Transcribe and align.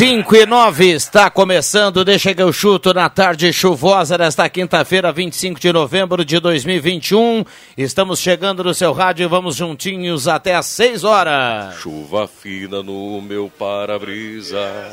Cinco 0.00 0.34
e 0.34 0.46
nove 0.46 0.92
está 0.92 1.28
começando, 1.28 2.02
deixa 2.06 2.34
que 2.34 2.40
eu 2.40 2.50
chuto 2.54 2.94
na 2.94 3.10
tarde 3.10 3.52
chuvosa 3.52 4.16
desta 4.16 4.48
quinta-feira, 4.48 5.12
25 5.12 5.60
de 5.60 5.70
novembro 5.70 6.24
de 6.24 6.40
2021. 6.40 7.44
Estamos 7.76 8.18
chegando 8.18 8.64
no 8.64 8.72
seu 8.72 8.94
rádio 8.94 9.24
e 9.24 9.28
vamos 9.28 9.56
juntinhos 9.56 10.26
até 10.26 10.54
às 10.54 10.64
6 10.64 11.04
horas. 11.04 11.74
Chuva 11.80 12.26
fina 12.26 12.82
no 12.82 13.20
meu 13.20 13.52
para-brisa. 13.58 14.90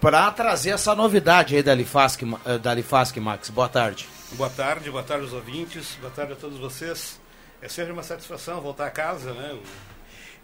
para 0.00 0.30
trazer 0.30 0.70
essa 0.70 0.94
novidade 0.94 1.56
aí 1.56 1.62
da 1.62 1.74
Lifasc, 1.74 2.22
da 2.62 2.72
Lifasc, 2.72 3.18
Max. 3.20 3.50
Boa 3.50 3.68
tarde. 3.68 4.08
Boa 4.32 4.50
tarde, 4.50 4.90
boa 4.90 5.02
tarde 5.02 5.24
aos 5.24 5.32
ouvintes, 5.34 5.96
boa 6.00 6.10
tarde 6.10 6.32
a 6.32 6.36
todos 6.36 6.58
vocês. 6.58 7.22
É 7.64 7.68
sempre 7.70 7.92
uma 7.92 8.02
satisfação 8.02 8.60
voltar 8.60 8.86
a 8.86 8.90
casa, 8.90 9.32
né? 9.32 9.56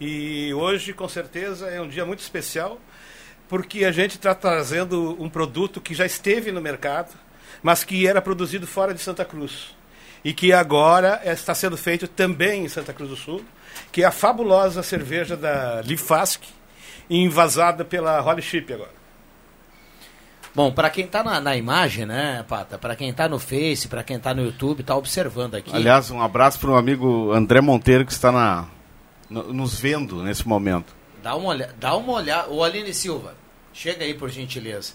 E 0.00 0.54
hoje, 0.54 0.94
com 0.94 1.06
certeza, 1.06 1.66
é 1.66 1.78
um 1.78 1.86
dia 1.86 2.06
muito 2.06 2.20
especial, 2.20 2.80
porque 3.46 3.84
a 3.84 3.92
gente 3.92 4.12
está 4.12 4.34
trazendo 4.34 5.22
um 5.22 5.28
produto 5.28 5.82
que 5.82 5.94
já 5.94 6.06
esteve 6.06 6.50
no 6.50 6.62
mercado, 6.62 7.12
mas 7.62 7.84
que 7.84 8.06
era 8.06 8.22
produzido 8.22 8.66
fora 8.66 8.94
de 8.94 9.02
Santa 9.02 9.22
Cruz. 9.22 9.76
E 10.24 10.32
que 10.32 10.50
agora 10.50 11.20
está 11.22 11.54
sendo 11.54 11.76
feito 11.76 12.08
também 12.08 12.64
em 12.64 12.68
Santa 12.70 12.94
Cruz 12.94 13.10
do 13.10 13.16
Sul, 13.16 13.44
que 13.92 14.02
é 14.02 14.06
a 14.06 14.10
fabulosa 14.10 14.82
cerveja 14.82 15.36
da 15.36 15.82
Lifask, 15.82 16.42
invasada 17.10 17.84
pela 17.84 18.18
Holy 18.22 18.40
Chip 18.40 18.72
agora. 18.72 18.99
Bom, 20.54 20.72
para 20.72 20.90
quem 20.90 21.04
está 21.04 21.22
na, 21.22 21.40
na, 21.40 21.56
imagem, 21.56 22.04
né, 22.06 22.44
Pata? 22.48 22.76
Para 22.76 22.96
quem 22.96 23.10
está 23.10 23.28
no 23.28 23.38
Face, 23.38 23.86
para 23.88 24.02
quem 24.02 24.16
está 24.16 24.34
no 24.34 24.42
YouTube, 24.42 24.80
está 24.80 24.96
observando 24.96 25.54
aqui. 25.54 25.74
Aliás, 25.74 26.10
um 26.10 26.20
abraço 26.20 26.58
para 26.58 26.70
o 26.70 26.76
amigo 26.76 27.32
André 27.32 27.60
Monteiro 27.60 28.04
que 28.04 28.12
está 28.12 28.32
na, 28.32 28.66
no, 29.28 29.52
nos 29.52 29.78
vendo 29.78 30.22
nesse 30.22 30.46
momento. 30.46 30.94
Dá 31.22 31.36
uma 31.36 31.50
olhada, 31.50 31.74
dá 31.78 31.96
uma 31.96 32.12
olhada. 32.14 32.50
O 32.50 32.64
Aline 32.64 32.92
Silva, 32.92 33.34
chega 33.72 34.04
aí 34.04 34.14
por 34.14 34.28
gentileza. 34.28 34.94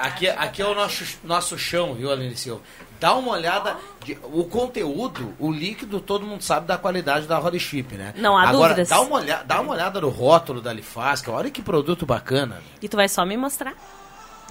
Aqui, 0.00 0.26
aqui 0.26 0.62
é 0.62 0.66
o 0.66 0.74
nosso, 0.74 1.18
nosso 1.22 1.58
chão, 1.58 1.92
viu, 1.92 2.10
Aline 2.10 2.34
Silva? 2.34 2.62
Dá 2.98 3.14
uma 3.14 3.32
olhada. 3.32 3.76
De, 4.02 4.16
o 4.22 4.44
conteúdo, 4.44 5.34
o 5.38 5.52
líquido, 5.52 6.00
todo 6.00 6.24
mundo 6.24 6.42
sabe 6.42 6.66
da 6.66 6.78
qualidade 6.78 7.26
da 7.26 7.38
Holy 7.38 7.60
Chip, 7.60 7.94
né? 7.94 8.14
Não 8.16 8.34
há 8.34 8.48
Agora, 8.48 8.68
dúvidas. 8.68 8.88
Dá 8.88 9.00
uma, 9.02 9.16
olhada, 9.16 9.44
dá 9.44 9.60
uma 9.60 9.72
olhada 9.72 10.00
no 10.00 10.08
rótulo 10.08 10.62
da 10.62 10.72
Lifasca. 10.72 11.30
Olha 11.30 11.50
que 11.50 11.60
produto 11.60 12.06
bacana. 12.06 12.62
E 12.80 12.88
tu 12.88 12.96
vai 12.96 13.08
só 13.10 13.26
me 13.26 13.36
mostrar? 13.36 13.74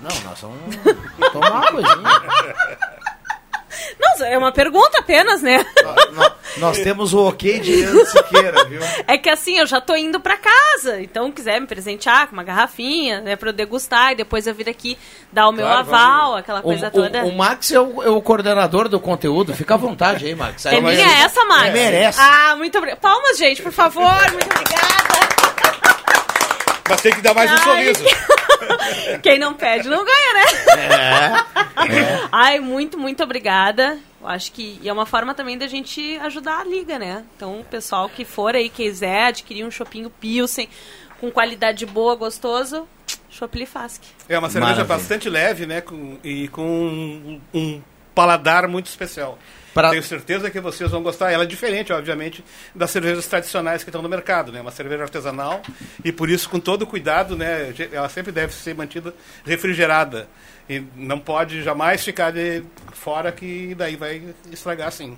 Não, 0.04 0.22
nós 0.30 0.40
vamos 0.42 1.32
tomar 1.32 1.50
uma 1.52 1.72
coisinha. 1.72 2.24
Não, 4.00 4.26
é 4.28 4.38
uma 4.38 4.52
pergunta 4.52 5.00
apenas, 5.00 5.42
né? 5.42 5.66
Nós, 6.14 6.32
nós 6.58 6.78
temos 6.80 7.14
o 7.14 7.28
ok 7.28 7.60
de 7.60 7.84
Ana 7.84 8.06
Siqueira, 8.06 8.66
viu? 8.66 8.80
É 9.08 9.18
que 9.18 9.30
assim, 9.30 9.58
eu 9.58 9.66
já 9.66 9.82
tô 9.82 9.96
indo 9.96 10.20
pra 10.20 10.38
casa, 10.38 11.02
então 11.02 11.32
quiser 11.32 11.60
me 11.60 11.66
presentear 11.68 12.28
com 12.28 12.34
uma 12.34 12.44
garrafinha, 12.44 13.22
né, 13.22 13.36
pra 13.36 13.50
eu 13.50 13.54
degustar 13.54 14.12
e 14.12 14.16
depois 14.16 14.46
eu 14.46 14.54
vir 14.54 14.70
aqui 14.70 14.98
dar 15.32 15.48
o 15.48 15.52
meu 15.52 15.66
Claro, 15.66 15.80
aval, 15.80 16.22
vamos. 16.28 16.40
aquela 16.42 16.60
O, 16.60 16.64
coisa 16.64 16.88
o- 16.88 16.92
toda. 16.92 17.24
o 17.26 17.36
Max 17.36 17.72
é 17.72 17.80
o, 17.80 18.04
é 18.04 18.10
o 18.10 18.22
coordenador 18.22 18.88
do 18.88 19.00
conteúdo. 19.00 19.54
Fica 19.56 19.74
à 19.74 19.78
vontade 19.78 20.26
aí, 20.28 20.36
Max. 20.36 20.66
É 20.68 20.80
minha 20.80 21.24
essa, 21.24 21.44
Max? 21.46 21.74
Merece. 21.74 22.20
Ah, 22.22 22.56
muito 22.56 22.78
obrigada. 22.78 23.02
Palmas, 23.02 23.38
gente, 23.38 23.62
por 23.64 23.72
favor, 23.72 24.04
muito 24.32 24.46
obrigada. 24.52 24.84
Mas 26.90 27.02
tem 27.02 27.14
que 27.14 27.22
dar 27.22 27.34
mais 27.34 27.50
um 27.50 27.56
Ai. 27.56 27.64
sorriso. 27.64 28.04
Quem 29.22 29.40
não 29.40 29.54
pede 29.54 29.90
não 29.90 30.04
ganha, 30.06 30.34
né? 30.34 30.46
É. 30.78 32.28
Ai, 32.32 32.60
muito, 32.60 32.98
muito 32.98 33.24
obrigada. 33.24 34.00
Eu 34.22 34.28
acho 34.28 34.52
que 34.52 34.80
e 34.82 34.88
é 34.88 34.94
uma 34.94 35.06
forma 35.06 35.34
também 35.34 35.58
da 35.58 35.68
gente 35.68 36.18
ajudar 36.20 36.60
a 36.60 36.64
liga, 36.64 36.98
né? 36.98 37.24
Então, 37.36 37.60
o 37.60 37.66
pessoal 37.66 38.10
que 38.10 38.24
for 38.24 38.56
aí, 38.56 38.70
quiser 38.70 39.26
adquirir 39.26 39.66
um 39.66 39.72
chopinho 39.72 40.10
Pilsen 40.10 40.70
com 41.20 41.30
qualidade 41.32 41.86
boa, 41.86 42.16
gostoso, 42.16 42.88
Chopp 43.30 43.58
Lifask. 43.58 44.02
É 44.30 44.38
uma 44.38 44.50
cerveja 44.50 44.76
Maravilha. 44.76 44.98
bastante 44.98 45.30
leve, 45.30 45.66
né? 45.66 45.82
Com, 45.82 46.18
e 46.24 46.48
com 46.50 46.64
um, 46.64 47.42
um 47.54 47.82
paladar 48.14 48.68
muito 48.68 48.88
especial. 48.88 49.38
Pra- 49.74 49.90
Tenho 49.90 50.04
certeza 50.04 50.52
que 50.52 50.60
vocês 50.60 50.92
vão 50.92 51.02
gostar. 51.02 51.32
Ela 51.32 51.44
é 51.46 51.48
diferente, 51.48 51.92
obviamente, 51.92 52.44
das 52.76 52.92
cervejas 52.92 53.26
tradicionais 53.26 53.84
que 53.84 53.90
estão 53.90 54.04
no 54.04 54.10
mercado, 54.10 54.52
né? 54.52 54.62
Uma 54.62 54.70
cerveja 54.70 55.02
artesanal 55.04 55.64
e 56.06 56.12
por 56.12 56.30
isso 56.30 56.48
com 56.48 56.60
todo 56.60 56.86
cuidado, 56.86 57.36
né? 57.36 57.74
Ela 57.92 58.08
sempre 58.08 58.32
deve 58.32 58.54
ser 58.54 58.76
mantida 58.76 59.14
refrigerada 59.44 60.28
e 60.70 60.84
não 60.96 61.20
pode 61.20 61.64
jamais 61.64 62.04
ficar 62.04 62.32
de 62.32 62.64
fora 62.94 63.32
que 63.32 63.74
daí 63.76 63.96
vai 63.96 64.22
estragar 64.52 64.90
assim. 64.90 65.18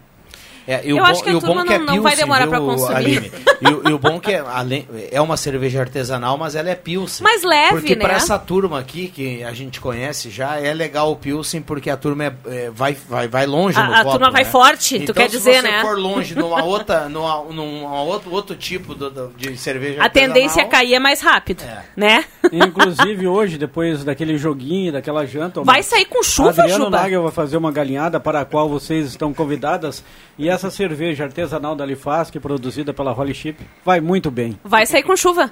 É, 0.67 0.81
e 0.83 0.93
o 0.93 0.97
Eu 0.97 1.03
bom, 1.03 1.09
acho 1.11 1.23
que 1.23 1.29
a 1.29 1.33
e 1.33 1.35
o 1.35 1.39
turma 1.39 1.61
bom 1.61 1.67
que 1.67 1.73
é 1.73 1.77
não- 1.77 1.85
não 1.85 2.01
vai 2.01 2.11
Pilsen, 2.13 2.25
demorar 2.25 2.47
pra 2.47 2.59
consumir. 2.59 3.31
E, 3.61 3.67
o- 3.67 3.89
e 3.89 3.93
o 3.93 3.97
bom 3.97 4.19
que 4.19 4.31
é, 4.33 4.39
além, 4.39 4.85
é 5.11 5.21
uma 5.21 5.37
cerveja 5.37 5.79
artesanal, 5.79 6.37
mas 6.37 6.55
ela 6.55 6.69
é 6.69 6.75
Pilsen. 6.75 7.23
Mais 7.23 7.41
leve, 7.41 7.69
Porque 7.75 7.95
né? 7.95 8.01
para 8.01 8.13
essa 8.15 8.37
turma 8.37 8.79
aqui, 8.79 9.07
que 9.07 9.43
a 9.45 9.53
gente 9.53 9.79
conhece 9.79 10.29
já, 10.29 10.57
é 10.59 10.73
legal 10.73 11.09
o 11.11 11.15
Pilsen, 11.15 11.61
porque 11.61 11.89
a 11.89 11.95
turma 11.95 12.25
é, 12.25 12.33
é, 12.47 12.69
vai, 12.69 12.93
vai, 13.07 13.27
vai 13.29 13.45
longe 13.45 13.79
A- 13.79 13.83
no 13.85 13.93
a 13.93 13.97
copo, 13.99 14.11
turma 14.11 14.29
vai 14.31 14.43
né? 14.43 14.49
forte, 14.49 14.97
tu 14.97 15.03
Então, 15.03 15.15
quer 15.15 15.29
se 15.29 15.37
dizer, 15.37 15.61
você 15.61 15.61
né? 15.61 15.81
for 15.81 15.97
longe 15.97 16.35
numa 16.35 16.63
outra, 16.63 17.07
numa, 17.07 17.43
numa 17.45 18.01
outro, 18.03 18.29
outro 18.31 18.55
tipo 18.57 18.93
do- 18.93 19.09
do- 19.09 19.31
de 19.37 19.55
cerveja 19.57 20.03
A 20.03 20.09
tendência 20.09 20.61
a 20.63 20.65
artesanal, 20.65 20.71
cair 20.71 20.93
é 20.95 20.99
mais 20.99 21.21
rápido, 21.21 21.63
É. 21.63 21.83
né? 21.95 22.25
Inclusive 22.51 23.25
hoje, 23.27 23.57
depois 23.57 24.03
daquele 24.03 24.37
joguinho, 24.37 24.91
daquela 24.91 25.25
janta... 25.25 25.61
Vai 25.63 25.81
sair 25.81 26.05
com 26.05 26.21
chuva, 26.21 26.49
Adriano 26.49 26.85
Juba. 26.85 26.97
Nagel 27.01 27.23
vai 27.23 27.31
fazer 27.31 27.55
uma 27.55 27.71
galinhada 27.71 28.19
para 28.19 28.41
a 28.41 28.45
qual 28.45 28.67
vocês 28.67 29.07
estão 29.07 29.33
convidadas. 29.33 30.03
E 30.37 30.49
essa 30.55 30.71
cerveja 30.71 31.23
artesanal 31.23 31.75
da 31.75 31.85
Lifasc, 31.85 32.39
produzida 32.39 32.93
pela 32.93 33.13
Holy 33.13 33.33
Chip, 33.33 33.59
vai 33.83 34.01
muito 34.01 34.31
bem. 34.31 34.57
Vai 34.63 34.85
sair 34.85 35.03
com 35.03 35.15
chuva. 35.15 35.51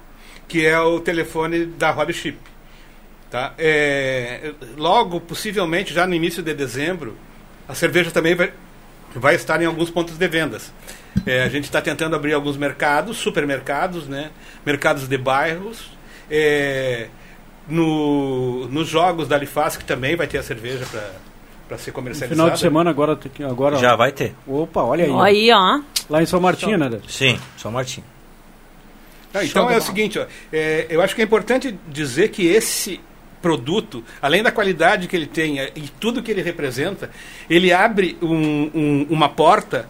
que 0.47 0.65
é 0.65 0.79
o 0.79 0.99
telefone 0.99 1.65
da 1.65 1.95
Holy 1.95 2.13
Chip. 2.13 2.37
Tá? 3.29 3.53
É, 3.57 4.53
logo, 4.77 5.19
possivelmente, 5.19 5.93
já 5.93 6.05
no 6.07 6.13
início 6.13 6.43
de 6.43 6.53
dezembro, 6.53 7.17
a 7.67 7.73
cerveja 7.73 8.11
também 8.11 8.35
vai, 8.35 8.53
vai 9.15 9.35
estar 9.35 9.61
em 9.61 9.65
alguns 9.65 9.89
pontos 9.89 10.17
de 10.17 10.27
vendas. 10.27 10.71
É, 11.25 11.43
a 11.43 11.49
gente 11.49 11.63
está 11.65 11.81
tentando 11.81 12.15
abrir 12.15 12.33
alguns 12.33 12.57
mercados, 12.57 13.17
supermercados, 13.17 14.07
né? 14.07 14.31
mercados 14.65 15.07
de 15.07 15.17
bairros. 15.17 15.91
É, 16.29 17.07
no, 17.67 18.67
nos 18.67 18.87
jogos 18.87 19.27
da 19.27 19.37
Lifasc 19.37 19.83
também 19.83 20.15
vai 20.15 20.27
ter 20.27 20.37
a 20.37 20.43
cerveja 20.43 20.85
para 21.67 21.77
ser 21.77 21.91
comercializada. 21.91 22.35
Final 22.35 22.49
de 22.55 22.59
semana 22.59 22.89
agora... 22.89 23.17
agora 23.49 23.77
Já 23.77 23.95
vai 23.95 24.11
ter. 24.11 24.35
Opa, 24.47 24.81
olha 24.83 25.05
aí. 25.05 25.11
Aí, 25.21 25.51
ó. 25.51 25.79
Lá 26.09 26.21
em 26.21 26.25
São 26.25 26.39
Martinho, 26.39 26.77
né? 26.77 26.99
Sim, 27.07 27.39
São 27.57 27.71
Martinho. 27.71 28.05
Ah, 29.33 29.43
então 29.43 29.69
é 29.69 29.77
o 29.77 29.81
seguinte, 29.81 30.17
ó, 30.17 30.25
é, 30.53 30.85
eu 30.89 31.01
acho 31.01 31.13
que 31.13 31.21
é 31.21 31.25
importante 31.25 31.77
dizer 31.89 32.29
que 32.29 32.45
esse 32.47 33.01
produto, 33.41 34.01
além 34.21 34.41
da 34.41 34.51
qualidade 34.51 35.07
que 35.09 35.15
ele 35.15 35.27
tem 35.27 35.59
eh, 35.59 35.71
e 35.75 35.81
tudo 35.99 36.23
que 36.23 36.31
ele 36.31 36.41
representa, 36.41 37.09
ele 37.49 37.73
abre 37.73 38.17
um- 38.21 38.71
um- 38.73 39.07
uma 39.09 39.27
porta 39.27 39.89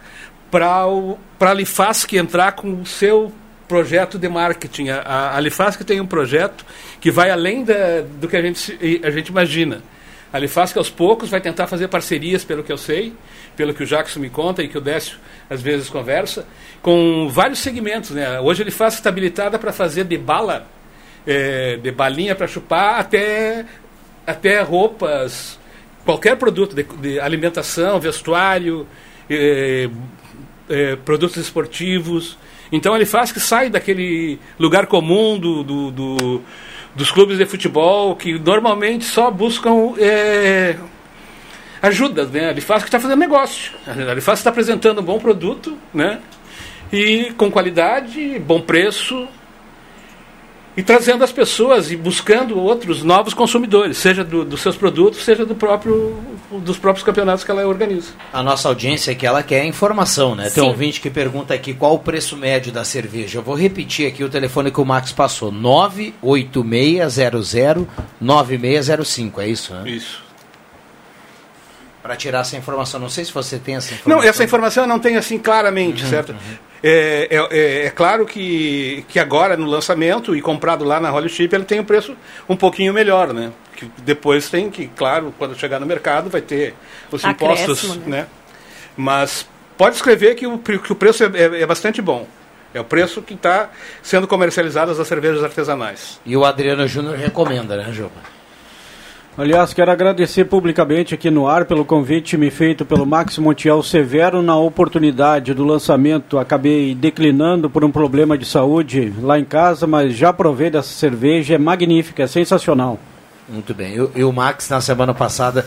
para 0.50 0.84
a 1.40 1.54
Lifasc 1.54 2.12
entrar 2.16 2.52
com 2.52 2.72
o 2.80 2.84
seu 2.84 3.32
projeto 3.68 4.18
de 4.18 4.28
marketing. 4.28 4.88
A, 4.88 5.00
a, 5.00 5.36
a 5.36 5.40
Lifasc 5.40 5.82
tem 5.84 6.00
um 6.00 6.06
projeto 6.06 6.64
que 7.00 7.10
vai 7.10 7.30
além 7.30 7.64
da, 7.64 8.02
do 8.20 8.28
que 8.28 8.36
a 8.36 8.42
gente, 8.42 8.78
a 9.02 9.10
gente 9.10 9.28
imagina. 9.28 9.82
A 10.32 10.38
Lifasc, 10.38 10.76
aos 10.76 10.90
poucos, 10.90 11.30
vai 11.30 11.40
tentar 11.40 11.66
fazer 11.66 11.88
parcerias, 11.88 12.44
pelo 12.44 12.62
que 12.62 12.72
eu 12.72 12.76
sei, 12.76 13.14
pelo 13.56 13.72
que 13.72 13.82
o 13.82 13.86
Jackson 13.86 14.20
me 14.20 14.28
conta 14.28 14.62
e 14.62 14.68
que 14.68 14.76
o 14.76 14.80
Décio 14.80 15.18
às 15.48 15.62
vezes 15.62 15.88
conversa, 15.88 16.46
com 16.82 17.28
vários 17.28 17.60
segmentos. 17.60 18.10
Né? 18.10 18.40
Hoje 18.40 18.62
a 18.62 18.64
Lifasc 18.64 18.98
está 18.98 19.08
habilitada 19.08 19.58
para 19.58 19.72
fazer 19.72 20.04
de 20.04 20.18
bala, 20.18 20.66
eh, 21.26 21.78
de 21.82 21.90
balinha 21.92 22.34
para 22.34 22.46
chupar, 22.46 22.98
até, 22.98 23.64
até 24.26 24.60
roupas, 24.60 25.58
qualquer 26.04 26.36
produto 26.36 26.74
de, 26.74 26.82
de 26.82 27.20
alimentação, 27.20 27.98
vestuário, 28.00 28.86
eh, 29.30 29.88
eh, 30.68 30.96
produtos 31.04 31.36
esportivos. 31.36 32.36
Então 32.72 32.94
a 32.94 32.98
Lifasc 32.98 33.38
sai 33.38 33.70
daquele 33.70 34.38
lugar 34.58 34.86
comum 34.86 35.38
do, 35.38 35.62
do- 35.62 35.90
do- 35.90 36.42
dos 36.94 37.10
clubes 37.10 37.38
de 37.38 37.44
futebol 37.46 38.16
que 38.16 38.38
normalmente 38.38 39.04
só 39.04 39.30
buscam 39.30 39.92
ajuda. 41.82 42.24
Né? 42.26 42.48
A 42.50 42.52
Lifasc 42.52 42.86
está 42.86 42.98
fazendo 42.98 43.18
negócio. 43.18 43.72
A 43.86 44.14
Lifasc 44.14 44.40
está 44.40 44.50
apresentando 44.50 45.00
um 45.00 45.04
bom 45.04 45.18
produto 45.18 45.76
né? 45.92 46.20
e 46.92 47.32
com 47.36 47.50
qualidade, 47.50 48.38
bom 48.40 48.60
preço 48.60 49.28
e 50.76 50.82
trazendo 50.82 51.24
as 51.24 51.32
pessoas 51.32 51.90
e 51.90 51.96
buscando 51.96 52.58
outros 52.58 53.02
novos 53.02 53.32
consumidores, 53.32 53.96
seja 53.96 54.22
do- 54.22 54.44
dos 54.44 54.60
seus 54.60 54.76
produtos, 54.76 55.24
seja 55.24 55.46
do 55.46 55.54
próprio, 55.54 56.16
dos 56.52 56.76
próprios 56.78 57.02
campeonatos 57.04 57.42
que 57.44 57.50
ela 57.50 57.66
organiza. 57.66 58.08
A 58.32 58.42
nossa 58.42 58.68
audiência 58.68 59.12
aqui, 59.12 59.26
ela 59.26 59.42
quer 59.42 59.64
informação, 59.64 60.34
né? 60.34 60.50
Tem 60.50 60.62
um 60.62 60.66
Sim. 60.66 60.72
ouvinte 60.72 61.00
que 61.00 61.08
pergunta 61.08 61.54
aqui 61.54 61.72
qual 61.72 61.94
o 61.94 61.98
preço 61.98 62.36
médio 62.36 62.70
da 62.72 62.84
cerveja. 62.84 63.38
Eu 63.38 63.42
vou 63.42 63.54
repetir 63.54 64.06
aqui 64.06 64.22
o 64.22 64.28
telefone 64.28 64.70
que 64.70 64.80
o 64.80 64.84
Max 64.84 65.12
passou. 65.12 65.50
98600-9605, 68.20 69.38
é 69.40 69.48
isso, 69.48 69.74
né? 69.74 69.90
Isso. 69.90 70.25
Para 72.06 72.16
tirar 72.16 72.40
essa 72.40 72.56
informação. 72.56 73.00
Não 73.00 73.08
sei 73.10 73.24
se 73.24 73.32
você 73.32 73.58
tem 73.58 73.74
essa 73.76 73.92
informação. 73.92 74.22
Não, 74.22 74.28
essa 74.28 74.44
informação 74.44 74.84
eu 74.84 74.88
não 74.88 74.98
tenho 75.00 75.18
assim 75.18 75.38
claramente, 75.38 76.04
certo? 76.06 76.34
É, 76.82 77.26
é- 77.30 77.48
é- 77.50 77.86
é 77.86 77.90
claro 77.90 78.24
que, 78.24 79.04
que 79.08 79.18
agora 79.18 79.56
no 79.56 79.66
lançamento 79.66 80.36
e 80.36 80.40
comprado 80.40 80.84
lá 80.84 81.00
na 81.00 81.12
Holy 81.12 81.28
Chip 81.28 81.52
ele 81.54 81.64
tem 81.64 81.80
um 81.80 81.84
preço 81.84 82.16
um 82.48 82.54
pouquinho 82.56 82.92
melhor, 82.92 83.32
né? 83.32 83.50
Que 83.74 83.90
depois 84.02 84.48
tem 84.48 84.70
que, 84.70 84.86
claro, 84.88 85.34
quando 85.36 85.58
chegar 85.58 85.80
no 85.80 85.86
mercado 85.86 86.30
vai 86.30 86.40
ter 86.40 86.74
os 87.10 87.24
Acréscimo, 87.24 87.64
impostos, 87.64 87.96
né? 87.96 88.04
né? 88.06 88.26
Mas 88.96 89.46
pode 89.76 89.96
escrever 89.96 90.34
que 90.36 90.46
o, 90.46 90.58
que 90.58 90.92
o 90.92 90.94
preço 90.94 91.24
é, 91.24 91.26
é- 91.34 91.62
é 91.62 91.66
bastante 91.66 92.00
bom. 92.00 92.26
É 92.72 92.80
o 92.80 92.84
preço 92.84 93.22
que 93.22 93.34
está 93.34 93.70
sendo 94.02 94.26
comercializadas 94.28 95.00
as 95.00 95.08
cervejas 95.08 95.42
artesanais. 95.42 96.20
E 96.26 96.36
o 96.36 96.44
Adriano 96.44 96.86
Júnior 96.86 97.16
recomenda, 97.16 97.76
né, 97.76 97.90
Juba? 97.92 98.35
Aliás, 99.38 99.74
quero 99.74 99.90
agradecer 99.90 100.46
publicamente 100.46 101.14
aqui 101.14 101.30
no 101.30 101.46
ar 101.46 101.66
pelo 101.66 101.84
convite 101.84 102.38
me 102.38 102.50
feito 102.50 102.86
pelo 102.86 103.04
Max 103.04 103.36
Montiel 103.36 103.82
Severo 103.82 104.40
na 104.40 104.56
oportunidade 104.56 105.52
do 105.52 105.62
lançamento. 105.62 106.38
Acabei 106.38 106.94
declinando 106.94 107.68
por 107.68 107.84
um 107.84 107.90
problema 107.92 108.38
de 108.38 108.46
saúde 108.46 109.12
lá 109.20 109.38
em 109.38 109.44
casa, 109.44 109.86
mas 109.86 110.14
já 110.16 110.32
provei 110.32 110.70
dessa 110.70 110.88
cerveja, 110.88 111.54
é 111.54 111.58
magnífica, 111.58 112.22
é 112.22 112.26
sensacional. 112.26 112.98
Muito 113.46 113.74
bem. 113.74 113.94
E, 113.96 114.00
o- 114.00 114.10
e 114.16 114.24
o 114.24 114.32
Max, 114.32 114.70
na 114.70 114.80
semana 114.80 115.12
passada, 115.12 115.66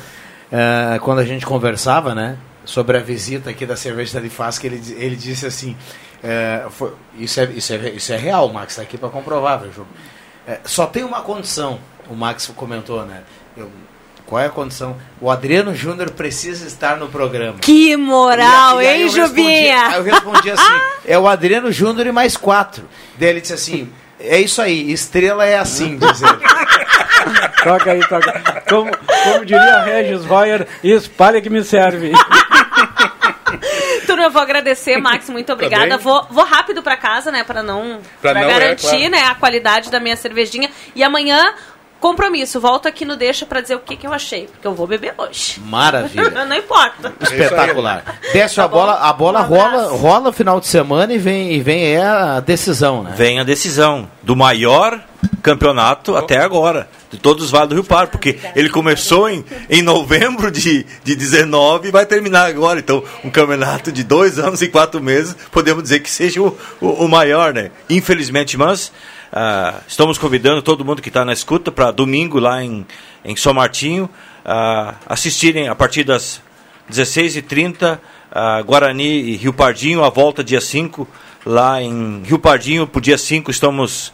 eh, 0.52 1.00
quando 1.04 1.20
a 1.20 1.26
gente 1.26 1.46
conversava, 1.46 2.16
né, 2.16 2.38
sobre 2.66 2.98
a 2.98 3.00
visita 3.02 3.52
aqui 3.52 3.68
da 3.68 3.76
cerveja 3.76 4.16
da 4.16 4.20
Lifasc, 4.20 4.64
ele, 4.66 4.82
ele 4.98 5.16
disse 5.16 5.46
assim, 5.46 5.78
eh, 6.24 6.66
foi- 6.72 6.92
isso, 7.20 7.40
é, 7.40 7.44
isso, 7.46 7.72
é, 7.72 7.90
isso 7.92 8.12
é 8.14 8.18
real, 8.18 8.52
Max 8.52 8.74
está 8.74 8.82
aqui 8.82 8.98
para 8.98 9.10
comprovar, 9.10 9.60
viu? 9.62 9.86
Eh, 10.48 10.60
só 10.66 10.88
tem 10.88 11.04
uma 11.04 11.22
condição, 11.22 11.78
o 12.10 12.16
Max 12.16 12.52
comentou, 12.56 13.06
né? 13.06 13.22
Eu- 13.58 13.72
qual 14.26 14.42
é 14.42 14.46
a 14.46 14.50
condição? 14.50 14.96
O 15.20 15.32
Adriano 15.32 15.74
Júnior 15.76 16.12
precisa 16.12 16.68
estar 16.68 16.98
no 16.98 17.08
programa. 17.10 17.58
Que 17.60 17.98
moral, 17.98 18.80
E 18.82 18.88
aí 18.88 19.02
hein, 19.02 19.02
eu 19.02 19.12
respondi- 19.12 19.28
Jubinha? 19.28 19.88
Aí 19.88 19.96
eu 19.96 20.04
respondi 20.04 20.52
assim: 20.52 20.80
é 21.08 21.18
o 21.18 21.28
Adriano 21.28 21.72
Júnior 21.72 22.06
e 22.08 22.12
mais 22.12 22.38
quatro. 22.38 22.84
Daí 23.18 23.30
ele 23.30 23.42
disse 23.42 23.54
assim: 23.54 23.92
é 24.20 24.40
isso 24.40 24.62
aí, 24.62 24.92
estrela 24.92 25.46
é 25.46 25.58
assim, 25.58 25.98
diz 25.98 26.22
ele. 26.22 26.38
Toca 27.64 27.92
aí, 27.92 28.00
toca. 28.08 28.64
Como, 28.70 28.90
como 29.24 29.46
diria 29.46 29.82
Regis 29.84 30.24
Royer, 30.26 30.66
espalha 30.82 31.42
que 31.42 31.50
me 31.50 31.62
serve. 31.64 32.14
Turma, 34.06 34.24
eu 34.24 34.32
vou 34.32 34.42
agradecer, 34.42 34.98
Max, 34.98 35.30
muito 35.30 35.52
obrigada. 35.52 35.88
bem. 35.88 35.98
Vou, 35.98 36.26
vou 36.30 36.44
rápido 36.46 36.82
pra 36.82 36.96
casa, 36.98 37.32
né, 37.32 37.44
pra 37.44 37.62
não 37.62 38.00
Pra 38.22 38.32
pra 38.32 38.42
não, 38.42 38.50
é, 38.50 38.54
garantir, 38.54 38.88
claro. 38.88 39.10
né, 39.10 39.24
a 39.26 39.36
qualidade 39.36 39.92
da 39.92 40.00
minha 40.00 40.16
cervejinha. 40.16 40.70
E 40.96 41.04
amanhã 41.04 41.54
Compromisso, 42.00 42.60
volto 42.62 42.88
aqui 42.88 43.04
no 43.04 43.16
Deixa 43.18 43.46
pra 43.46 43.60
dizer 43.62 43.76
o 43.76 43.80
que, 43.80 43.98
que 43.98 44.08
eu 44.08 44.14
achei, 44.14 44.48
porque 44.48 44.66
eu 44.66 44.74
vou 44.74 44.88
beber 44.88 45.14
hoje. 45.18 45.60
Maravilha. 45.66 46.30
Não 46.46 46.56
importa. 46.56 47.14
Espetacular. 47.22 48.20
Desce 48.32 48.56
Tá 48.56 48.64
a 48.64 48.68
bola, 48.68 48.94
bom? 48.94 49.04
a 49.04 49.14
bola 49.14 49.42
Um 49.42 49.44
rola, 49.44 49.88
rola 49.98 50.34
final 50.34 50.60
de 50.60 50.68
semana 50.68 51.14
e 51.14 51.18
vem, 51.18 51.54
e 51.54 51.62
vem 51.62 51.84
é 51.84 52.02
a 52.02 52.40
decisão, 52.40 53.04
né? 53.04 53.14
Vem 53.16 53.40
a 53.40 53.44
decisão 53.44 54.10
do 54.24 54.36
maior 54.36 55.00
campeonato 55.44 56.16
até 56.16 56.38
agora, 56.38 56.90
de 57.10 57.18
todos 57.18 57.46
os 57.46 57.52
Vales 57.52 57.70
do 57.70 57.76
Rio 57.76 57.84
Pardo, 57.84 58.12
porque 58.12 58.40
ele 58.56 58.70
começou 58.70 59.30
em, 59.30 59.44
em 59.70 59.82
novembro 59.82 60.52
de, 60.52 60.86
de 61.04 61.16
19 61.16 61.88
e 61.90 61.92
vai 61.92 62.06
terminar 62.06 62.48
agora. 62.48 62.80
Então, 62.80 63.04
um 63.24 63.30
campeonato 63.30 63.92
de 63.92 64.04
dois 64.04 64.40
anos 64.40 64.62
e 64.62 64.68
quatro 64.68 65.02
meses, 65.02 65.36
podemos 65.52 65.84
dizer 65.84 66.00
que 66.00 66.10
seja 66.10 66.42
o, 66.42 66.58
o, 66.80 66.88
o 67.06 67.10
maior, 67.10 67.54
né? 67.54 67.72
Infelizmente, 67.90 68.58
mas 68.58 68.92
ah, 69.32 69.82
estamos 69.88 70.18
convidando 70.18 70.60
todo 70.62 70.84
mundo 70.84 71.04
que 71.04 71.10
está 71.10 71.24
na 71.24 71.32
escuta 71.32 71.72
para 71.72 71.92
domingo 71.92 72.40
lá 72.40 72.64
em, 72.64 72.84
em 73.24 73.36
São 73.36 73.54
Martinho 73.54 74.10
ah, 74.44 74.96
assistirem 75.06 75.68
a 75.68 75.76
partir 75.76 76.04
das 76.04 76.42
16h30, 76.92 78.00
ah, 78.32 78.62
Guarani 78.64 79.04
e 79.04 79.36
Rio 79.36 79.54
Pardinho, 79.54 80.04
a 80.04 80.10
volta 80.10 80.44
dia 80.44 80.60
5, 80.60 81.08
lá 81.46 81.80
em 81.80 82.24
Rio 82.24 82.40
Pardinho, 82.40 82.88
para 82.88 82.98
o 82.98 83.02
dia 83.02 83.18
5 83.18 83.52
estamos 83.52 84.12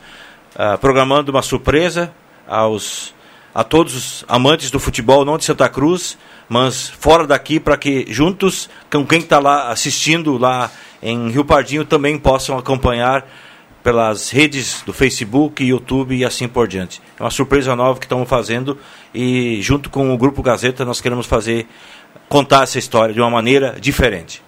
programando 0.80 1.32
uma 1.32 1.42
surpresa 1.42 2.14
aos, 2.48 3.14
a 3.54 3.62
todos 3.62 3.94
os 3.94 4.26
amantes 4.28 4.72
do 4.72 4.80
futebol, 4.80 5.26
não 5.26 5.38
de 5.38 5.44
Santa 5.44 5.68
Cruz, 5.68 6.18
mas 6.48 6.88
fora 6.88 7.28
daqui, 7.28 7.60
para 7.60 7.76
que 7.76 8.06
juntos, 8.08 8.70
com 8.90 9.06
quem 9.06 9.20
está 9.20 9.38
lá 9.40 9.70
assistindo 9.70 10.38
lá 10.38 10.72
em 11.04 11.30
Rio 11.30 11.44
Pardinho, 11.44 11.84
também 11.84 12.18
possam 12.18 12.58
acompanhar 12.58 13.26
pelas 13.86 14.32
redes 14.32 14.82
do 14.84 14.92
Facebook, 14.92 15.64
YouTube 15.64 16.16
e 16.16 16.26
assim 16.26 16.48
por 16.48 16.68
diante. 16.68 17.00
É 17.20 17.22
uma 17.24 17.30
surpresa 17.30 17.76
nova 17.76 18.00
que 18.00 18.06
estamos 18.08 18.28
fazendo 18.28 18.80
e 19.14 19.62
junto 19.62 19.92
com 19.92 20.12
o 20.12 20.18
Grupo 20.18 20.42
Gazeta 20.42 20.84
nós 20.84 21.00
queremos 21.00 21.28
fazer, 21.28 21.68
contar 22.28 22.64
essa 22.64 22.80
história 22.80 23.14
de 23.14 23.22
uma 23.22 23.30
maneira 23.30 23.76
diferente. 23.80 24.42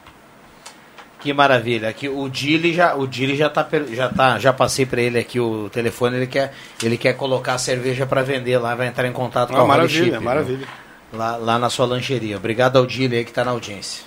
Que 1.19 1.31
maravilha. 1.33 1.87
Aqui 1.87 2.09
o 2.09 2.27
Dili 2.27 2.73
já, 2.73 2.95
o 2.95 3.05
Dili 3.05 3.37
já 3.37 3.47
tá, 3.47 3.67
já 3.93 4.09
tá, 4.09 4.39
já 4.39 4.51
passei 4.51 4.87
para 4.87 5.01
ele 5.01 5.19
aqui 5.19 5.39
o 5.39 5.69
telefone, 5.69 6.15
ele 6.17 6.25
quer, 6.27 6.51
ele 6.81 6.97
quer 6.97 7.13
colocar 7.13 7.53
a 7.53 7.57
cerveja 7.59 8.07
para 8.07 8.23
vender 8.23 8.57
lá, 8.57 8.73
vai 8.73 8.87
entrar 8.87 9.07
em 9.07 9.13
contato 9.13 9.49
com 9.49 9.55
Ah, 9.55 9.59
a 9.59 9.63
Holy 9.65 9.69
maravilha, 9.69 10.13
Chip, 10.13 10.23
maravilha. 10.25 10.57
viu? 10.57 10.67
Lá, 11.13 11.35
lá 11.37 11.59
na 11.59 11.69
sua 11.69 11.85
lancheria. 11.85 12.37
Obrigado 12.37 12.77
ao 12.77 12.87
Dili 12.87 13.17
aí 13.17 13.23
que 13.23 13.31
tá 13.31 13.45
na 13.45 13.51
audiência. 13.51 14.03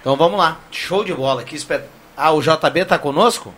Então 0.00 0.14
vamos 0.16 0.38
lá. 0.38 0.60
Show 0.70 1.02
de 1.02 1.12
bola. 1.12 1.42
Que 1.42 1.56
espe- 1.56 1.80
Ah, 2.16 2.30
o 2.30 2.40
JB 2.40 2.84
tá 2.84 2.96
conosco? 2.96 3.52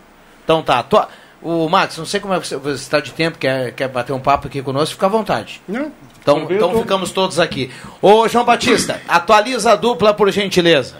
Então 0.49 0.63
tá. 0.63 0.81
Tua- 0.81 1.07
O 1.43 1.69
Max, 1.69 1.95
não 1.95 2.07
sei 2.07 2.19
como 2.19 2.33
é 2.33 2.39
que 2.39 2.47
você 2.47 2.57
você 2.57 2.81
está 2.81 2.99
de 2.99 3.13
tempo, 3.13 3.37
quer, 3.37 3.71
quer 3.73 3.87
bater 3.87 4.11
um 4.13 4.19
papo 4.19 4.47
aqui 4.47 4.61
conosco, 4.63 4.95
fica 4.95 5.05
à 5.05 5.09
vontade. 5.09 5.61
Não. 5.67 5.91
Então, 6.19 6.47
então 6.49 6.71
tô- 6.73 6.81
ficamos 6.81 7.11
todos 7.11 7.39
aqui. 7.39 7.71
Ô, 8.01 8.27
João 8.27 8.43
Batista, 8.43 8.99
atualiza 9.07 9.71
a 9.71 9.75
dupla, 9.75 10.11
por 10.13 10.29
gentileza. 10.31 10.97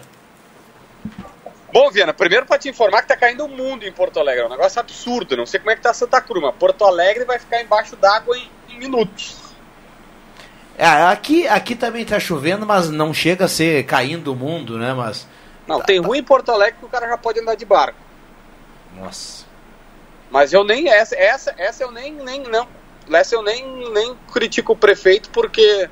Bom, 1.73 1.89
Viana, 1.91 2.13
primeiro 2.13 2.45
para 2.45 2.57
te 2.59 2.69
informar 2.69 3.01
que 3.01 3.07
tá 3.09 3.17
caindo 3.17 3.43
o 3.43 3.49
mundo 3.49 3.83
em 3.85 3.91
Porto 3.91 4.19
Alegre. 4.19 4.43
É 4.43 4.45
um 4.45 4.49
negócio 4.49 4.79
absurdo. 4.79 5.35
Não 5.35 5.45
sei 5.47 5.59
como 5.59 5.71
é 5.71 5.75
que 5.75 5.81
tá 5.81 5.93
Santa 5.93 6.21
Cruz, 6.21 6.41
mas 6.43 6.55
Porto 6.55 6.85
Alegre 6.85 7.25
vai 7.25 7.37
ficar 7.39 7.61
embaixo 7.61 7.95
d'água 7.95 8.37
em, 8.37 8.49
em 8.69 8.77
minutos. 8.79 9.35
É, 10.77 10.85
aqui, 10.87 11.47
aqui 11.47 11.75
também 11.75 12.05
tá 12.05 12.17
chovendo, 12.19 12.65
mas 12.67 12.89
não 12.89 13.13
chega 13.13 13.45
a 13.45 13.47
ser 13.49 13.83
caindo 13.85 14.31
o 14.31 14.35
mundo, 14.35 14.77
né? 14.77 14.93
Mas. 14.93 15.27
Não, 15.67 15.81
tem 15.81 15.99
ruim 15.99 16.19
em 16.19 16.23
Porto 16.23 16.49
Alegre 16.51 16.75
que 16.79 16.85
o 16.85 16.89
cara 16.89 17.07
já 17.09 17.17
pode 17.17 17.39
andar 17.41 17.55
de 17.55 17.65
barco. 17.65 17.97
Nossa. 18.97 19.38
Mas 20.31 20.53
eu 20.53 20.63
nem 20.63 20.89
essa, 20.89 21.15
essa, 21.15 21.53
essa 21.57 21.83
eu 21.83 21.91
nem 21.91 22.13
nem 22.13 22.43
não, 22.43 22.67
essa 23.12 23.36
eu 23.36 23.41
nem 23.41 23.91
nem 23.91 24.15
critico 24.31 24.74
o 24.74 24.77
prefeito 24.77 25.29
porque 25.31 25.89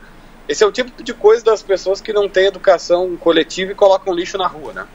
esse 0.47 0.63
é 0.63 0.67
o 0.67 0.71
tipo 0.71 1.03
de 1.03 1.13
coisa 1.13 1.43
das 1.43 1.61
pessoas 1.61 1.99
que 1.99 2.13
não 2.13 2.29
têm 2.29 2.45
educação 2.45 3.17
coletiva 3.17 3.71
e 3.71 3.75
colocam 3.75 4.13
lixo 4.13 4.37
na 4.37 4.47
rua, 4.47 4.71
né? 4.73 4.87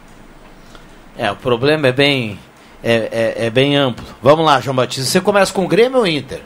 É, 1.17 1.31
o 1.31 1.37
problema 1.37 1.89
é 1.89 1.93
bem. 1.93 2.39
É, 2.83 3.35
é, 3.37 3.47
é 3.47 3.51
bem 3.51 3.77
amplo. 3.77 4.05
Vamos 4.21 4.45
lá, 4.45 4.61
João 4.61 4.75
Batista. 4.75 5.09
Você 5.09 5.21
começa 5.21 5.53
com 5.53 5.65
o 5.65 5.69
Grêmio 5.69 5.99
ou 5.99 6.07
Inter? 6.07 6.41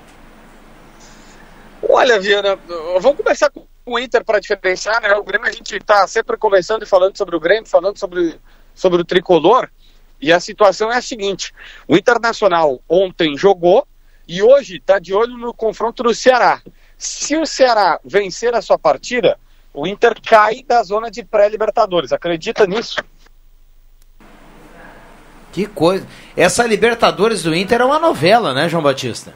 Olha, 1.89 2.21
Viana, 2.21 2.59
vamos 3.01 3.17
começar 3.17 3.49
com 3.49 3.65
o 3.87 3.99
Inter 3.99 4.25
para 4.25 4.41
diferenciar, 4.41 5.01
né? 5.01 5.15
O 5.15 5.23
Grêmio 5.23 5.49
a 5.49 5.53
gente 5.53 5.77
está 5.77 6.07
sempre 6.07 6.37
conversando 6.37 6.83
e 6.83 6.87
falando 6.87 7.17
sobre 7.17 7.37
o 7.37 7.41
Grêmio, 7.41 7.67
falando 7.67 7.97
sobre, 7.97 8.39
sobre 8.75 9.01
o 9.01 9.05
tricolor. 9.05 9.71
E 10.21 10.33
a 10.33 10.41
situação 10.41 10.91
é 10.93 10.97
a 10.97 11.03
seguinte: 11.03 11.53
o 11.87 11.97
Internacional 11.97 12.81
ontem 12.89 13.37
jogou 13.37 13.87
e 14.27 14.43
hoje 14.43 14.77
está 14.77 14.99
de 14.99 15.15
olho 15.15 15.37
no 15.37 15.55
confronto 15.55 16.03
do 16.03 16.15
Ceará. 16.15 16.61
Se 16.97 17.37
o 17.37 17.47
Ceará 17.47 18.01
vencer 18.05 18.55
a 18.55 18.63
sua 18.63 18.79
partida, 18.79 19.39
o 19.73 19.87
Inter 19.87 20.21
cai 20.21 20.63
da 20.63 20.83
zona 20.83 21.11
de 21.11 21.23
pré-Libertadores. 21.23 22.13
Acredita 22.13 22.67
nisso? 22.67 22.97
Que 25.53 25.67
coisa. 25.67 26.07
Essa 26.37 26.67
Libertadores 26.67 27.43
do 27.43 27.55
Inter 27.55 27.81
é 27.81 27.85
uma 27.85 27.99
novela, 27.99 28.53
né, 28.53 28.69
João 28.69 28.83
Batista? 28.83 29.35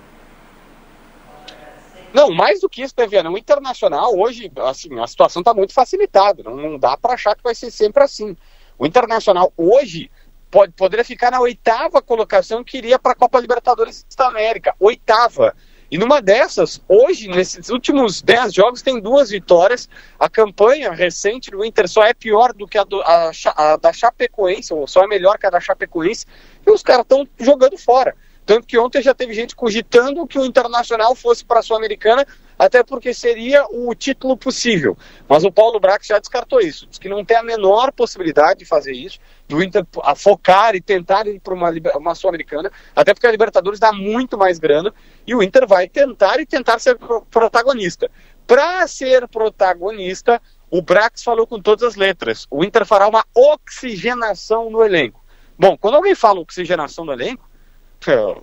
Não, 2.12 2.30
mais 2.30 2.60
do 2.60 2.68
que 2.68 2.82
isso, 2.82 2.94
né, 2.99 3.06
Viana? 3.06 3.30
O 3.30 3.38
Internacional 3.38 4.18
hoje, 4.18 4.50
assim, 4.56 4.99
a 4.99 5.06
situação 5.06 5.40
está 5.40 5.54
muito 5.54 5.72
facilitada. 5.72 6.42
Não, 6.42 6.56
não 6.56 6.78
dá 6.78 6.96
para 6.96 7.14
achar 7.14 7.37
que 7.37 7.42
vai 7.42 7.54
ser 7.54 7.70
sempre 7.70 8.02
assim. 8.02 8.37
O 8.78 8.87
Internacional 8.87 9.52
hoje 9.56 10.10
pode, 10.50 10.73
poderia 10.73 11.04
ficar 11.04 11.30
na 11.30 11.40
oitava 11.40 12.02
colocação 12.02 12.64
que 12.64 12.78
iria 12.78 12.99
para 12.99 13.12
a 13.12 13.16
Copa 13.16 13.40
Libertadores 13.40 14.04
da 14.16 14.28
América. 14.28 14.75
Oitava. 14.78 15.54
E 15.90 15.99
numa 15.99 16.23
dessas, 16.23 16.80
hoje, 16.88 17.26
nesses 17.26 17.69
últimos 17.69 18.23
dez 18.23 18.54
jogos, 18.54 18.80
tem 18.80 19.00
duas 19.00 19.30
vitórias. 19.30 19.88
A 20.19 20.28
campanha 20.28 20.92
recente 20.92 21.50
do 21.50 21.64
Inter 21.64 21.88
só 21.88 22.04
é 22.04 22.14
pior 22.14 22.52
do 22.52 22.66
que 22.66 22.78
a, 22.78 22.85
do, 22.85 23.00
a, 23.02 23.33
a 23.57 23.76
da 23.76 23.92
Chapecoense, 23.92 24.73
ou 24.73 24.87
só 24.87 25.02
é 25.02 25.09
melhor 25.09 25.37
que 25.37 25.47
a 25.47 25.50
da 25.50 25.59
Chapecoense, 25.59 26.26
e 26.64 26.71
os 26.71 26.83
caras 26.83 27.02
estão 27.02 27.26
jogando 27.40 27.76
fora. 27.76 28.14
Tanto 28.47 28.66
que 28.66 28.78
ontem 28.78 29.02
já 29.02 29.14
teve 29.14 29.35
gente 29.35 29.57
cogitando 29.57 30.26
que 30.26 30.38
o 30.38 30.45
Internacional 30.45 31.14
fosse 31.16 31.45
para 31.45 31.59
a 31.59 31.62
Sul-Americana, 31.62 32.25
até 32.61 32.85
porque 32.85 33.14
seria 33.14 33.64
o 33.71 33.95
título 33.95 34.37
possível. 34.37 34.95
Mas 35.26 35.45
o 35.45 35.50
Paulo 35.50 35.81
Brax 35.81 36.07
já 36.07 36.19
descartou 36.19 36.61
isso. 36.61 36.87
Diz 36.87 36.99
que 36.99 37.09
não 37.09 37.25
tem 37.25 37.38
a 37.38 37.43
menor 37.43 37.90
possibilidade 37.90 38.59
de 38.59 38.64
fazer 38.67 38.93
isso, 38.93 39.19
do 39.49 39.62
Inter 39.62 39.83
a 40.02 40.14
focar 40.14 40.75
e 40.76 40.81
tentar 40.83 41.26
ir 41.26 41.40
para 41.40 41.55
uma, 41.55 41.71
uma 41.97 42.14
Sul-Americana, 42.14 42.71
até 42.95 43.14
porque 43.14 43.26
a 43.26 43.31
Libertadores 43.31 43.81
dá 43.81 43.95
muito 43.95 44.37
mais 44.37 44.59
grana, 44.59 44.93
e 45.26 45.35
o 45.35 45.43
Inter 45.43 45.67
vai 45.67 45.88
tentar 45.88 46.38
e 46.38 46.45
tentar 46.45 46.79
ser 46.79 46.99
pro- 46.99 47.23
protagonista. 47.23 48.11
Para 48.47 48.87
ser 48.87 49.26
protagonista, 49.26 50.38
o 50.71 50.83
Brax 50.83 51.23
falou 51.23 51.47
com 51.47 51.59
todas 51.59 51.83
as 51.83 51.97
letras. 51.97 52.47
O 52.50 52.62
Inter 52.62 52.85
fará 52.85 53.09
uma 53.09 53.25
oxigenação 53.35 54.69
no 54.69 54.85
elenco. 54.85 55.25
Bom, 55.59 55.79
quando 55.79 55.95
alguém 55.95 56.14
fala 56.14 56.40
oxigenação 56.40 57.07
no 57.07 57.12
elenco, 57.12 57.49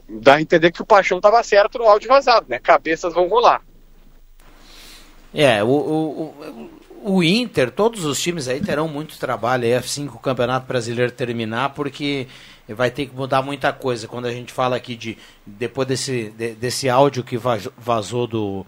dá 0.10 0.36
a 0.36 0.42
entender 0.42 0.72
que 0.72 0.82
o 0.82 0.86
Paixão 0.86 1.18
estava 1.18 1.44
certo 1.44 1.78
no 1.78 1.86
áudio 1.86 2.10
vazado, 2.10 2.48
né? 2.50 2.58
Cabeças 2.58 3.14
vão 3.14 3.28
rolar. 3.28 3.62
É, 5.40 5.64
o, 5.64 5.68
o, 5.68 6.72
o, 7.04 7.24
Inter, 7.24 7.70
todos 7.70 8.04
os 8.06 8.20
times 8.20 8.48
aí 8.48 8.60
terão 8.60 8.88
muito 8.88 9.20
trabalho 9.20 9.66
aí 9.66 9.76
assim 9.76 10.08
que 10.08 10.16
o 10.16 10.20
Campeonato 10.20 10.66
Brasileiro 10.66 11.12
terminar, 11.12 11.76
porque 11.76 12.28
vai 12.68 12.90
ter 12.90 13.06
que 13.06 13.16
mudar 13.16 13.44
muita 13.44 13.72
coisa. 13.72 14.08
Quando 14.08 14.26
a 14.26 14.32
gente 14.32 14.52
fala 14.52 14.76
aqui 14.76 14.96
de 14.96 15.16
depois 15.46 15.88
desse, 15.88 16.32
de- 16.32 16.56
desse 16.56 16.90
áudio 16.90 17.24
que 17.24 17.38
vaz- 17.38 17.70
vazou 17.78 18.26
do, 18.26 18.66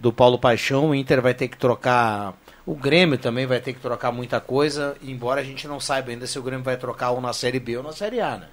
do 0.00 0.12
Paulo 0.12 0.40
Paixão, 0.40 0.90
o 0.90 0.94
Inter 0.94 1.22
vai 1.22 1.34
ter 1.34 1.46
que 1.46 1.56
trocar. 1.56 2.34
O 2.66 2.74
Grêmio 2.74 3.16
também 3.16 3.46
vai 3.46 3.60
ter 3.60 3.72
que 3.72 3.80
trocar 3.80 4.10
muita 4.10 4.40
coisa, 4.40 4.96
embora 5.00 5.40
a 5.40 5.44
gente 5.44 5.68
não 5.68 5.78
saiba 5.78 6.10
ainda 6.10 6.26
se 6.26 6.36
o 6.36 6.42
Grêmio 6.42 6.64
vai 6.64 6.76
trocar 6.76 7.10
ou 7.12 7.20
na 7.20 7.32
Série 7.32 7.60
B 7.60 7.76
ou 7.76 7.84
na 7.84 7.92
Série 7.92 8.20
A, 8.20 8.38
né? 8.38 8.48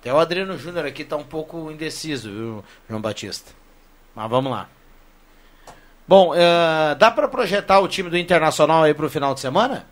Até 0.00 0.12
o 0.12 0.18
Adriano 0.18 0.56
Júnior 0.56 0.86
aqui 0.86 1.04
tá 1.04 1.16
um 1.18 1.22
pouco 1.24 1.70
indeciso, 1.70 2.30
viu, 2.30 2.64
João 2.88 3.00
Batista? 3.02 3.52
Mas 4.14 4.30
vamos 4.30 4.50
lá. 4.50 4.70
Bom, 6.06 6.34
eh, 6.34 6.94
dá 6.96 7.10
para 7.10 7.28
projetar 7.28 7.80
o 7.80 7.88
time 7.88 8.10
do 8.10 8.18
Internacional 8.18 8.82
aí 8.84 8.92
pro 8.92 9.08
final 9.08 9.34
de 9.34 9.40
semana? 9.40 9.86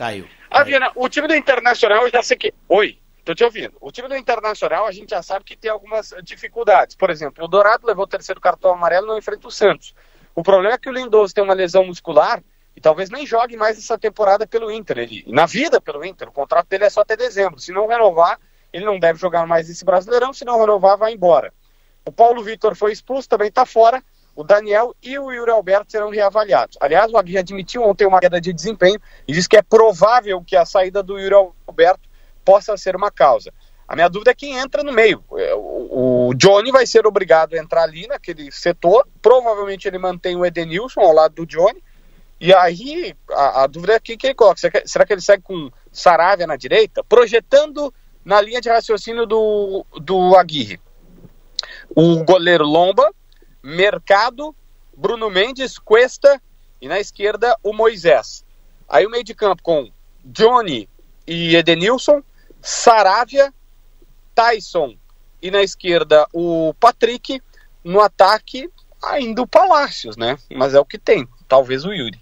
Caiu. 0.00 0.26
Ah, 0.50 0.64
Viana, 0.64 0.90
o 0.94 1.08
time 1.10 1.28
do 1.28 1.34
Internacional 1.34 2.04
eu 2.04 2.10
já 2.10 2.22
sei 2.22 2.34
que. 2.34 2.54
Oi, 2.68 2.98
tô 3.22 3.34
te 3.34 3.44
ouvindo. 3.44 3.76
O 3.82 3.92
time 3.92 4.08
do 4.08 4.16
Internacional 4.16 4.86
a 4.86 4.92
gente 4.92 5.10
já 5.10 5.22
sabe 5.22 5.44
que 5.44 5.54
tem 5.54 5.70
algumas 5.70 6.14
dificuldades. 6.22 6.96
Por 6.96 7.10
exemplo, 7.10 7.44
o 7.44 7.48
Dourado 7.48 7.86
levou 7.86 8.04
o 8.04 8.08
terceiro 8.08 8.40
cartão 8.40 8.72
amarelo 8.72 9.06
e 9.06 9.08
não 9.08 9.18
enfrenta 9.18 9.46
o 9.46 9.50
Santos. 9.50 9.94
O 10.34 10.42
problema 10.42 10.74
é 10.74 10.78
que 10.78 10.88
o 10.88 10.92
Lindoso 10.92 11.34
tem 11.34 11.44
uma 11.44 11.52
lesão 11.52 11.84
muscular 11.84 12.42
e 12.74 12.80
talvez 12.80 13.10
nem 13.10 13.26
jogue 13.26 13.58
mais 13.58 13.76
essa 13.76 13.98
temporada 13.98 14.46
pelo 14.46 14.70
Inter. 14.70 14.98
Ele, 14.98 15.24
na 15.26 15.44
vida 15.44 15.80
pelo 15.82 16.02
Inter, 16.02 16.28
o 16.28 16.32
contrato 16.32 16.68
dele 16.68 16.84
é 16.84 16.90
só 16.90 17.02
até 17.02 17.14
dezembro. 17.14 17.60
Se 17.60 17.70
não 17.70 17.86
renovar, 17.86 18.40
ele 18.72 18.84
não 18.84 18.98
deve 18.98 19.18
jogar 19.18 19.46
mais 19.46 19.68
esse 19.68 19.84
Brasileirão. 19.84 20.32
Se 20.32 20.44
não 20.44 20.58
renovar, 20.58 20.96
vai 20.96 21.12
embora. 21.14 21.52
O 22.04 22.12
Paulo 22.12 22.42
Vitor 22.42 22.74
foi 22.74 22.92
expulso, 22.92 23.28
também 23.28 23.48
está 23.48 23.66
fora. 23.66 24.02
O 24.34 24.44
Daniel 24.44 24.94
e 25.02 25.18
o 25.18 25.30
Yuri 25.30 25.50
Alberto 25.50 25.92
serão 25.92 26.10
reavaliados. 26.10 26.78
Aliás, 26.80 27.12
o 27.12 27.18
Agui 27.18 27.36
admitiu 27.36 27.82
ontem 27.82 28.06
uma 28.06 28.20
queda 28.20 28.40
de 28.40 28.52
desempenho 28.52 28.98
e 29.26 29.32
diz 29.32 29.46
que 29.46 29.56
é 29.56 29.62
provável 29.62 30.42
que 30.46 30.56
a 30.56 30.64
saída 30.64 31.02
do 31.02 31.18
Yuri 31.18 31.34
Alberto 31.66 32.08
possa 32.44 32.76
ser 32.76 32.96
uma 32.96 33.10
causa. 33.10 33.52
A 33.86 33.96
minha 33.96 34.08
dúvida 34.08 34.30
é 34.30 34.34
quem 34.34 34.56
entra 34.56 34.84
no 34.84 34.92
meio. 34.92 35.22
É, 35.36 35.52
O, 35.54 36.32
Johnny 36.36 36.70
vai 36.70 36.86
ser 36.86 37.06
obrigado 37.06 37.54
a 37.54 37.58
entrar 37.58 37.82
ali 37.82 38.06
naquele 38.06 38.50
setor. 38.52 39.06
Provavelmente 39.20 39.88
ele 39.88 39.98
mantém 39.98 40.36
o 40.36 40.46
Edenilson 40.46 41.00
ao 41.00 41.12
lado 41.12 41.34
do 41.34 41.46
Johnny. 41.46 41.82
E 42.40 42.54
aí 42.54 43.14
a, 43.32 43.64
a 43.64 43.66
dúvida 43.66 43.94
é 43.94 44.00
quem 44.00 44.16
que 44.16 44.28
ele 44.28 44.34
coloca. 44.34 44.60
Será 44.86 45.04
que 45.04 45.12
ele 45.12 45.20
segue 45.20 45.42
com 45.42 45.70
Saravia 45.90 46.46
na 46.46 46.56
direita? 46.56 47.02
Projetando 47.02 47.92
na 48.24 48.40
linha 48.40 48.60
de 48.60 48.68
raciocínio 48.68 49.26
do, 49.26 49.84
do 50.00 50.36
Aguirre. 50.36 50.80
O 51.94 52.22
goleiro 52.24 52.64
Lomba, 52.64 53.10
Mercado, 53.62 54.54
Bruno 54.96 55.30
Mendes, 55.30 55.78
Cuesta 55.78 56.40
e 56.80 56.88
na 56.88 57.00
esquerda 57.00 57.56
o 57.62 57.72
Moisés. 57.72 58.44
Aí 58.88 59.06
o 59.06 59.10
meio 59.10 59.24
de 59.24 59.34
campo 59.34 59.62
com 59.62 59.90
Johnny 60.24 60.88
e 61.26 61.56
Edenilson, 61.56 62.22
Saravia, 62.60 63.52
Tyson 64.34 64.96
e 65.42 65.50
na 65.50 65.62
esquerda 65.62 66.26
o 66.32 66.74
Patrick, 66.78 67.40
no 67.82 68.00
ataque 68.00 68.68
ainda 69.02 69.42
o 69.42 69.46
Palácios, 69.46 70.16
né? 70.16 70.36
Mas 70.54 70.74
é 70.74 70.80
o 70.80 70.84
que 70.84 70.98
tem, 70.98 71.26
talvez 71.48 71.84
o 71.84 71.92
Yuri. 71.92 72.20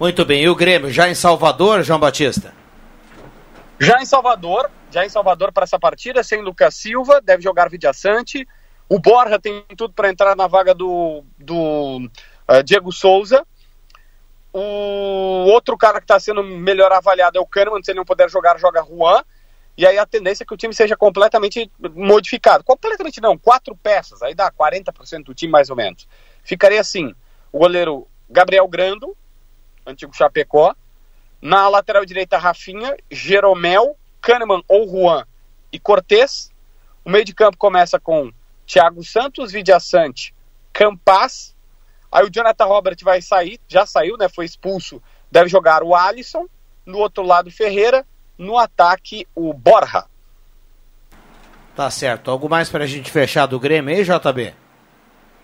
Muito 0.00 0.24
bem, 0.24 0.42
e 0.42 0.48
o 0.48 0.54
Grêmio 0.54 0.90
já 0.90 1.08
em 1.08 1.14
Salvador, 1.14 1.82
João 1.82 1.98
Batista? 1.98 2.54
Já 3.78 4.00
em 4.00 4.06
Salvador, 4.06 4.70
já 4.92 5.04
em 5.04 5.08
Salvador 5.08 5.52
para 5.52 5.64
essa 5.64 5.78
partida, 5.78 6.22
sem 6.22 6.42
Lucas 6.42 6.74
Silva, 6.74 7.20
deve 7.20 7.42
jogar 7.42 7.70
Vidiaçante. 7.70 8.46
O 8.88 8.98
Borja 8.98 9.38
tem 9.38 9.64
tudo 9.76 9.94
para 9.94 10.10
entrar 10.10 10.36
na 10.36 10.46
vaga 10.46 10.74
do, 10.74 11.24
do 11.38 12.10
uh, 12.48 12.62
Diego 12.62 12.92
Souza. 12.92 13.46
O 14.52 15.46
outro 15.50 15.78
cara 15.78 15.98
que 15.98 16.04
está 16.04 16.20
sendo 16.20 16.42
melhor 16.42 16.92
avaliado 16.92 17.38
é 17.38 17.40
o 17.40 17.46
Kahneman, 17.46 17.82
se 17.82 17.90
ele 17.90 17.98
não 17.98 18.04
puder 18.04 18.28
jogar, 18.28 18.58
joga 18.58 18.84
Juan. 18.84 19.24
E 19.78 19.86
aí 19.86 19.96
a 19.96 20.04
tendência 20.04 20.44
é 20.44 20.46
que 20.46 20.52
o 20.52 20.58
time 20.58 20.74
seja 20.74 20.94
completamente 20.94 21.72
modificado. 21.94 22.62
Completamente 22.62 23.18
não, 23.20 23.38
quatro 23.38 23.74
peças, 23.74 24.22
aí 24.22 24.34
dá 24.34 24.52
40% 24.52 25.24
do 25.24 25.34
time 25.34 25.50
mais 25.50 25.70
ou 25.70 25.76
menos. 25.76 26.06
Ficaria 26.44 26.80
assim, 26.80 27.14
o 27.50 27.60
goleiro 27.60 28.06
Gabriel 28.28 28.68
Grando, 28.68 29.16
antigo 29.86 30.14
Chapecó. 30.14 30.74
Na 31.40 31.66
lateral 31.68 32.04
direita, 32.04 32.36
Rafinha, 32.36 32.94
Jeromel, 33.10 33.96
Kahneman 34.22 34.62
ou 34.68 34.88
Juan 34.88 35.26
e 35.72 35.78
Cortez. 35.78 36.50
O 37.04 37.10
meio 37.10 37.24
de 37.24 37.34
campo 37.34 37.58
começa 37.58 37.98
com 37.98 38.32
Thiago 38.64 39.04
Santos, 39.04 39.52
Vidiaçante, 39.52 40.32
Campas. 40.72 41.54
Aí 42.10 42.24
o 42.24 42.30
Jonathan 42.30 42.64
Robert 42.66 42.96
vai 43.02 43.20
sair, 43.20 43.58
já 43.66 43.84
saiu, 43.84 44.16
né? 44.16 44.28
Foi 44.28 44.44
expulso. 44.44 45.02
Deve 45.30 45.48
jogar 45.48 45.82
o 45.82 45.94
Alisson. 45.94 46.46
No 46.86 46.98
outro 46.98 47.24
lado, 47.24 47.50
Ferreira. 47.50 48.06
No 48.38 48.56
ataque, 48.56 49.26
o 49.34 49.52
Borja. 49.52 50.04
Tá 51.74 51.90
certo. 51.90 52.30
Algo 52.30 52.48
mais 52.48 52.68
pra 52.68 52.86
gente 52.86 53.10
fechar 53.10 53.46
do 53.46 53.58
Grêmio 53.58 53.94
aí, 53.94 54.04
JB? 54.04 54.54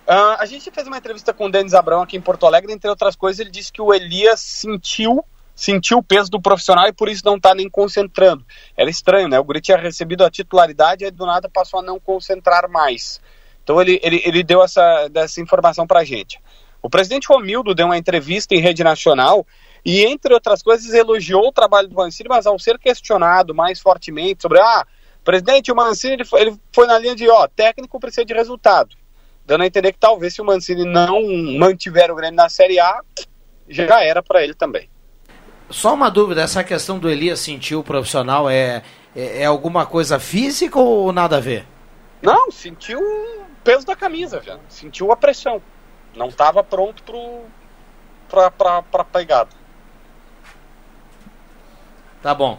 Uh, 0.06 0.36
a 0.38 0.46
gente 0.46 0.70
fez 0.70 0.86
uma 0.86 0.96
entrevista 0.96 1.34
com 1.34 1.46
o 1.46 1.50
Denis 1.50 1.74
Abrão 1.74 2.02
aqui 2.02 2.16
em 2.16 2.20
Porto 2.20 2.46
Alegre, 2.46 2.72
entre 2.72 2.88
outras 2.88 3.14
coisas, 3.14 3.40
ele 3.40 3.50
disse 3.50 3.70
que 3.70 3.82
o 3.82 3.92
Elias 3.92 4.40
sentiu 4.40 5.22
sentiu 5.58 5.98
o 5.98 6.02
peso 6.04 6.30
do 6.30 6.40
profissional 6.40 6.86
e 6.86 6.92
por 6.92 7.08
isso 7.08 7.22
não 7.24 7.34
está 7.34 7.52
nem 7.52 7.68
concentrando. 7.68 8.46
Era 8.76 8.88
estranho, 8.88 9.26
né? 9.26 9.40
O 9.40 9.44
Guri 9.44 9.60
tinha 9.60 9.76
recebido 9.76 10.24
a 10.24 10.30
titularidade 10.30 11.04
e 11.04 11.10
do 11.10 11.26
nada 11.26 11.50
passou 11.52 11.80
a 11.80 11.82
não 11.82 11.98
concentrar 11.98 12.70
mais. 12.70 13.20
Então 13.64 13.82
ele, 13.82 13.98
ele, 14.00 14.22
ele 14.24 14.44
deu 14.44 14.62
essa, 14.62 15.10
essa 15.12 15.40
informação 15.40 15.84
pra 15.84 16.04
gente. 16.04 16.40
O 16.80 16.88
presidente 16.88 17.26
Romildo 17.26 17.74
deu 17.74 17.86
uma 17.86 17.98
entrevista 17.98 18.54
em 18.54 18.60
rede 18.60 18.84
nacional 18.84 19.44
e, 19.84 20.04
entre 20.04 20.32
outras 20.32 20.62
coisas, 20.62 20.94
elogiou 20.94 21.48
o 21.48 21.52
trabalho 21.52 21.88
do 21.88 21.96
Mancini, 21.96 22.28
mas 22.28 22.46
ao 22.46 22.56
ser 22.56 22.78
questionado 22.78 23.52
mais 23.52 23.80
fortemente 23.80 24.42
sobre, 24.42 24.60
ah, 24.60 24.86
presidente, 25.24 25.72
o 25.72 25.74
Mancini 25.74 26.12
ele 26.14 26.24
foi, 26.24 26.40
ele 26.40 26.56
foi 26.72 26.86
na 26.86 26.96
linha 27.00 27.16
de, 27.16 27.28
ó, 27.28 27.48
técnico 27.48 27.98
precisa 27.98 28.24
de 28.24 28.32
resultado. 28.32 28.94
Dando 29.44 29.64
a 29.64 29.66
entender 29.66 29.92
que 29.92 29.98
talvez 29.98 30.34
se 30.34 30.40
o 30.40 30.44
Mancini 30.44 30.84
não 30.84 31.20
mantiver 31.58 32.12
o 32.12 32.14
Grêmio 32.14 32.36
na 32.36 32.48
Série 32.48 32.78
A, 32.78 33.00
já 33.68 34.04
era 34.04 34.22
para 34.22 34.44
ele 34.44 34.54
também. 34.54 34.88
Só 35.70 35.94
uma 35.94 36.10
dúvida, 36.10 36.40
essa 36.40 36.64
questão 36.64 36.98
do 36.98 37.10
Elias 37.10 37.40
sentir 37.40 37.76
o 37.76 37.82
profissional 37.82 38.48
é, 38.48 38.82
é, 39.14 39.42
é 39.42 39.44
alguma 39.44 39.84
coisa 39.84 40.18
física 40.18 40.78
ou 40.78 41.12
nada 41.12 41.36
a 41.36 41.40
ver? 41.40 41.66
Não, 42.22 42.50
sentiu 42.50 43.00
o 43.00 43.44
peso 43.62 43.86
da 43.86 43.94
camisa, 43.94 44.42
já. 44.42 44.58
sentiu 44.68 45.12
a 45.12 45.16
pressão. 45.16 45.60
Não 46.14 46.28
estava 46.28 46.64
pronto 46.64 47.02
pro, 47.02 47.42
pra, 48.28 48.50
pra, 48.50 48.82
pra 48.82 49.04
pegada. 49.04 49.50
Tá 52.22 52.34
bom. 52.34 52.58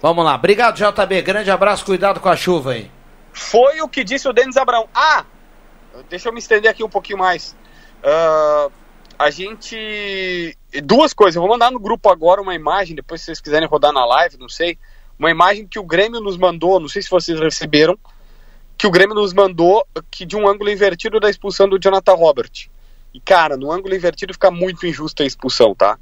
Vamos 0.00 0.24
lá. 0.24 0.34
Obrigado, 0.34 0.76
JB. 0.76 1.22
Grande 1.22 1.50
abraço, 1.50 1.84
cuidado 1.84 2.20
com 2.20 2.28
a 2.28 2.36
chuva 2.36 2.72
aí. 2.72 2.90
Foi 3.32 3.80
o 3.80 3.88
que 3.88 4.04
disse 4.04 4.28
o 4.28 4.32
Denis 4.32 4.56
Abrão. 4.56 4.88
Ah, 4.94 5.24
deixa 6.08 6.28
eu 6.28 6.32
me 6.32 6.38
estender 6.38 6.70
aqui 6.70 6.84
um 6.84 6.90
pouquinho 6.90 7.18
mais. 7.18 7.56
Uh, 8.02 8.70
a 9.18 9.30
gente. 9.30 10.56
Duas 10.82 11.12
coisas. 11.12 11.36
Eu 11.36 11.42
vou 11.42 11.50
mandar 11.50 11.70
no 11.70 11.78
grupo 11.78 12.10
agora 12.10 12.40
uma 12.40 12.54
imagem, 12.54 12.96
depois 12.96 13.20
se 13.20 13.26
vocês 13.26 13.40
quiserem 13.40 13.68
rodar 13.68 13.92
na 13.92 14.04
live, 14.04 14.36
não 14.38 14.48
sei. 14.48 14.78
Uma 15.18 15.30
imagem 15.30 15.66
que 15.66 15.78
o 15.78 15.84
Grêmio 15.84 16.20
nos 16.20 16.36
mandou, 16.36 16.80
não 16.80 16.88
sei 16.88 17.00
se 17.00 17.10
vocês 17.10 17.38
receberam, 17.38 17.96
que 18.76 18.86
o 18.86 18.90
Grêmio 18.90 19.14
nos 19.14 19.32
mandou 19.32 19.86
que 20.10 20.26
de 20.26 20.36
um 20.36 20.48
ângulo 20.48 20.70
invertido 20.70 21.20
da 21.20 21.30
expulsão 21.30 21.68
do 21.68 21.78
Jonathan 21.78 22.14
Robert. 22.14 22.68
E, 23.12 23.20
cara, 23.20 23.56
no 23.56 23.70
ângulo 23.70 23.94
invertido 23.94 24.32
fica 24.32 24.50
muito 24.50 24.86
injusta 24.86 25.22
a 25.22 25.26
expulsão, 25.26 25.74
tá? 25.74 25.96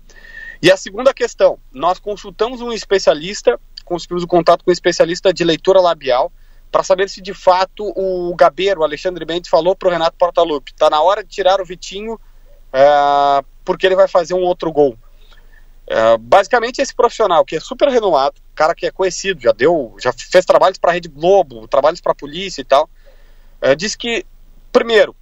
E 0.62 0.70
a 0.70 0.76
segunda 0.76 1.12
questão, 1.12 1.58
nós 1.70 1.98
consultamos 1.98 2.62
um 2.62 2.72
especialista, 2.72 3.60
conseguimos 3.84 4.22
o 4.22 4.26
contato 4.26 4.64
com 4.64 4.70
um 4.70 4.72
especialista 4.72 5.32
de 5.32 5.44
leitura 5.44 5.80
labial, 5.80 6.32
para 6.70 6.82
saber 6.82 7.10
se 7.10 7.20
de 7.20 7.34
fato 7.34 7.84
o 7.94 8.34
Gabeiro, 8.34 8.80
o 8.80 8.84
Alexandre 8.84 9.26
Mendes, 9.26 9.50
falou 9.50 9.76
para 9.76 9.88
o 9.88 9.90
Renato 9.90 10.16
Portaluppi, 10.16 10.72
tá 10.72 10.88
na 10.88 11.02
hora 11.02 11.22
de 11.22 11.28
tirar 11.28 11.60
o 11.60 11.66
Vitinho, 11.66 12.18
é, 12.72 13.44
porque 13.64 13.86
ele 13.86 13.96
vai 13.96 14.08
fazer 14.08 14.34
um 14.34 14.42
outro 14.42 14.72
gol. 14.72 14.96
É, 15.86 16.16
basicamente 16.16 16.80
esse 16.80 16.94
profissional 16.94 17.44
que 17.44 17.56
é 17.56 17.60
super 17.60 17.88
renomado, 17.88 18.40
cara 18.54 18.74
que 18.74 18.86
é 18.86 18.90
conhecido, 18.90 19.40
já 19.40 19.52
deu, 19.52 19.94
já 20.00 20.12
fez 20.12 20.44
trabalhos 20.44 20.78
para 20.78 20.90
a 20.90 20.94
Rede 20.94 21.08
Globo, 21.08 21.66
trabalhos 21.68 22.00
para 22.00 22.12
a 22.12 22.14
polícia 22.14 22.60
e 22.60 22.64
tal, 22.64 22.88
é, 23.60 23.74
diz 23.74 23.94
que 23.94 24.24
primeiro 24.70 25.14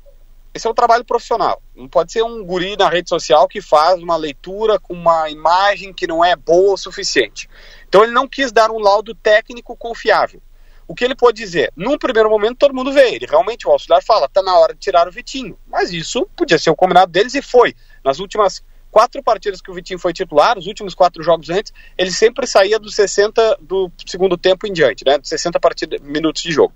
esse 0.52 0.66
é 0.66 0.70
um 0.70 0.74
trabalho 0.74 1.04
profissional. 1.04 1.62
Não 1.76 1.88
pode 1.88 2.12
ser 2.12 2.22
um 2.22 2.44
guri 2.44 2.76
na 2.76 2.88
rede 2.88 3.08
social 3.08 3.46
que 3.46 3.60
faz 3.60 4.02
uma 4.02 4.16
leitura 4.16 4.80
com 4.80 4.94
uma 4.94 5.30
imagem 5.30 5.92
que 5.92 6.06
não 6.06 6.24
é 6.24 6.34
boa 6.34 6.74
o 6.74 6.76
suficiente. 6.76 7.48
Então 7.88 8.02
ele 8.02 8.12
não 8.12 8.26
quis 8.26 8.50
dar 8.50 8.70
um 8.70 8.78
laudo 8.78 9.14
técnico 9.14 9.76
confiável. 9.76 10.42
O 10.90 10.94
que 10.96 11.04
ele 11.04 11.14
pode 11.14 11.36
dizer? 11.36 11.72
Num 11.76 11.96
primeiro 11.96 12.28
momento 12.28 12.58
todo 12.58 12.74
mundo 12.74 12.92
vê 12.92 13.14
ele. 13.14 13.24
Realmente 13.24 13.64
o 13.64 13.70
auxiliar 13.70 14.02
fala, 14.02 14.28
tá 14.28 14.42
na 14.42 14.58
hora 14.58 14.74
de 14.74 14.80
tirar 14.80 15.06
o 15.06 15.12
Vitinho. 15.12 15.56
Mas 15.68 15.92
isso 15.92 16.28
podia 16.34 16.58
ser 16.58 16.68
o 16.68 16.74
combinado 16.74 17.12
deles 17.12 17.32
e 17.36 17.40
foi. 17.40 17.76
Nas 18.04 18.18
últimas 18.18 18.60
quatro 18.90 19.22
partidas 19.22 19.62
que 19.62 19.70
o 19.70 19.74
Vitinho 19.74 20.00
foi 20.00 20.12
titular, 20.12 20.58
os 20.58 20.66
últimos 20.66 20.92
quatro 20.92 21.22
jogos 21.22 21.48
antes, 21.48 21.72
ele 21.96 22.10
sempre 22.10 22.44
saía 22.44 22.76
dos 22.76 22.96
60 22.96 23.58
do 23.60 23.88
segundo 24.04 24.36
tempo 24.36 24.66
em 24.66 24.72
diante, 24.72 25.04
né? 25.06 25.16
Dos 25.16 25.28
60 25.28 25.60
partida, 25.60 25.96
minutos 26.02 26.42
de 26.42 26.50
jogo. 26.50 26.74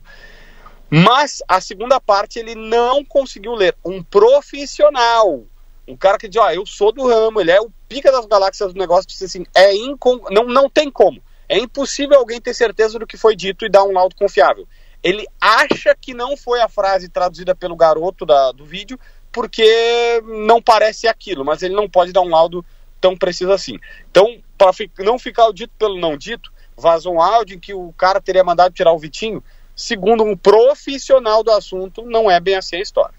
Mas 0.88 1.42
a 1.48 1.60
segunda 1.60 2.00
parte 2.00 2.38
ele 2.38 2.54
não 2.54 3.04
conseguiu 3.04 3.54
ler. 3.54 3.74
Um 3.84 4.00
profissional, 4.00 5.42
um 5.88 5.96
cara 5.96 6.18
que 6.18 6.28
diz, 6.28 6.40
ó, 6.40 6.52
eu 6.52 6.64
sou 6.64 6.92
do 6.92 7.04
ramo, 7.04 7.40
ele 7.40 7.50
é 7.50 7.60
o 7.60 7.68
pica 7.88 8.12
das 8.12 8.26
galáxias 8.26 8.72
do 8.72 8.78
negócio, 8.78 9.08
disse 9.08 9.24
assim, 9.24 9.44
é 9.52 9.74
incom... 9.74 10.20
não, 10.30 10.44
não 10.44 10.70
tem 10.70 10.88
como. 10.88 11.20
É 11.48 11.58
impossível 11.58 12.18
alguém 12.18 12.40
ter 12.40 12.54
certeza 12.54 12.98
do 12.98 13.06
que 13.06 13.16
foi 13.16 13.36
dito 13.36 13.64
e 13.64 13.68
dar 13.68 13.84
um 13.84 13.92
laudo 13.92 14.14
confiável. 14.14 14.66
Ele 15.02 15.26
acha 15.40 15.94
que 15.94 16.14
não 16.14 16.36
foi 16.36 16.60
a 16.60 16.68
frase 16.68 17.08
traduzida 17.08 17.54
pelo 17.54 17.76
garoto 17.76 18.24
da, 18.24 18.52
do 18.52 18.64
vídeo, 18.64 18.98
porque 19.30 20.22
não 20.46 20.62
parece 20.62 21.06
aquilo, 21.06 21.44
mas 21.44 21.62
ele 21.62 21.74
não 21.74 21.88
pode 21.88 22.12
dar 22.12 22.22
um 22.22 22.30
laudo 22.30 22.64
tão 23.00 23.16
preciso 23.16 23.52
assim. 23.52 23.78
Então, 24.10 24.40
para 24.56 24.70
não 25.00 25.18
ficar 25.18 25.46
o 25.46 25.52
dito 25.52 25.72
pelo 25.78 25.98
não 25.98 26.16
dito, 26.16 26.50
vazou 26.76 27.14
um 27.14 27.20
áudio 27.20 27.56
em 27.56 27.60
que 27.60 27.74
o 27.74 27.92
cara 27.92 28.20
teria 28.20 28.42
mandado 28.42 28.72
tirar 28.72 28.92
o 28.92 28.98
Vitinho 28.98 29.42
segundo 29.76 30.24
um 30.24 30.36
profissional 30.36 31.42
do 31.42 31.50
assunto, 31.50 32.02
não 32.02 32.30
é 32.30 32.38
bem 32.40 32.54
assim 32.54 32.76
a 32.76 32.80
história. 32.80 33.14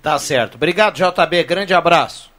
Tá 0.00 0.18
certo. 0.18 0.54
Obrigado, 0.56 0.96
JB. 0.96 1.44
Grande 1.44 1.74
abraço. 1.74 2.31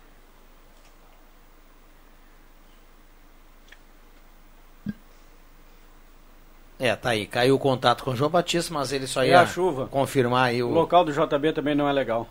É, 6.86 6.98
tá 6.98 7.12
aí. 7.12 7.26
Caiu 7.26 7.56
o 7.56 7.60
contato 7.60 8.04
com 8.04 8.12
o 8.12 8.16
João 8.16 8.30
Batista, 8.30 8.74
mas 8.74 8.92
ele 8.92 9.08
só 9.08 9.24
E 9.24 9.30
ia 9.30 9.40
a 9.40 9.46
chuva? 9.48 9.88
confirmar 9.88 10.48
aí 10.50 10.62
O 10.62 10.68
o. 10.68 10.74
local 10.74 11.06
do 11.06 11.14
JB 11.14 11.54
também 11.54 11.74
não 11.74 11.88
é 11.88 11.94
legal. 11.94 12.28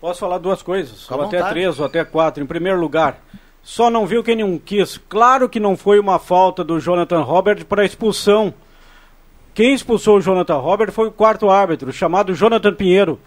Posso 0.00 0.18
falar 0.18 0.38
duas 0.38 0.60
coisas, 0.60 1.08
ou 1.08 1.22
até 1.22 1.40
três, 1.44 1.78
ou 1.78 1.86
até 1.86 2.04
quatro. 2.04 2.42
Em 2.42 2.46
primeiro 2.46 2.80
lugar, 2.80 3.18
só 3.62 3.88
não 3.88 4.04
viu 4.04 4.24
quem 4.24 4.34
não 4.34 4.58
quis. 4.58 4.98
Claro 5.08 5.48
que 5.48 5.60
não 5.60 5.76
foi 5.76 6.00
uma 6.00 6.18
falta 6.18 6.64
do 6.64 6.80
Jonathan 6.80 7.20
Robert 7.20 7.64
para 7.66 7.84
expulsão. 7.84 8.52
Quem 9.54 9.72
expulsou 9.72 10.16
o 10.16 10.20
Jonathan 10.20 10.56
Robert 10.56 10.90
foi 10.90 11.06
o 11.06 11.12
quarto 11.12 11.48
árbitro, 11.48 11.92
chamado 11.92 12.34
Jonathan 12.34 12.74
Pinheiro, 12.74 13.20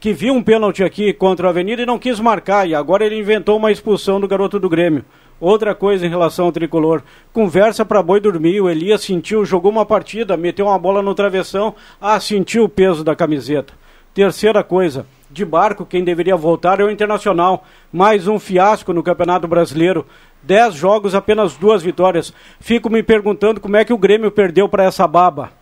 que 0.00 0.14
viu 0.14 0.32
um 0.32 0.42
pênalti 0.42 0.82
aqui 0.82 1.12
contra 1.12 1.46
a 1.46 1.50
Avenida 1.50 1.82
e 1.82 1.86
não 1.86 1.98
quis 1.98 2.18
marcar, 2.18 2.66
e 2.66 2.74
agora 2.74 3.04
ele 3.04 3.18
inventou 3.18 3.58
uma 3.58 3.70
expulsão 3.70 4.18
do 4.18 4.26
garoto 4.26 4.58
do 4.58 4.68
Grêmio. 4.70 5.04
Outra 5.40 5.74
coisa 5.74 6.06
em 6.06 6.10
relação 6.10 6.44
ao 6.44 6.52
tricolor, 6.52 7.02
conversa 7.32 7.82
para 7.82 8.02
boi 8.02 8.20
dormir. 8.20 8.60
O 8.60 8.68
Elias 8.68 9.00
sentiu, 9.00 9.44
jogou 9.44 9.72
uma 9.72 9.86
partida, 9.86 10.36
meteu 10.36 10.66
uma 10.66 10.78
bola 10.78 11.00
no 11.00 11.14
travessão, 11.14 11.74
ah, 11.98 12.20
sentiu 12.20 12.64
o 12.64 12.68
peso 12.68 13.02
da 13.02 13.16
camiseta. 13.16 13.72
Terceira 14.12 14.62
coisa, 14.62 15.06
de 15.30 15.44
barco, 15.44 15.86
quem 15.86 16.04
deveria 16.04 16.36
voltar 16.36 16.78
é 16.78 16.84
o 16.84 16.90
Internacional. 16.90 17.64
Mais 17.90 18.28
um 18.28 18.38
fiasco 18.38 18.92
no 18.92 19.02
Campeonato 19.02 19.48
Brasileiro. 19.48 20.04
Dez 20.42 20.74
jogos, 20.74 21.14
apenas 21.14 21.56
duas 21.56 21.82
vitórias. 21.82 22.34
Fico 22.60 22.90
me 22.90 23.02
perguntando 23.02 23.60
como 23.60 23.76
é 23.76 23.84
que 23.84 23.92
o 23.92 23.98
Grêmio 23.98 24.30
perdeu 24.30 24.68
para 24.68 24.84
essa 24.84 25.06
baba. 25.06 25.52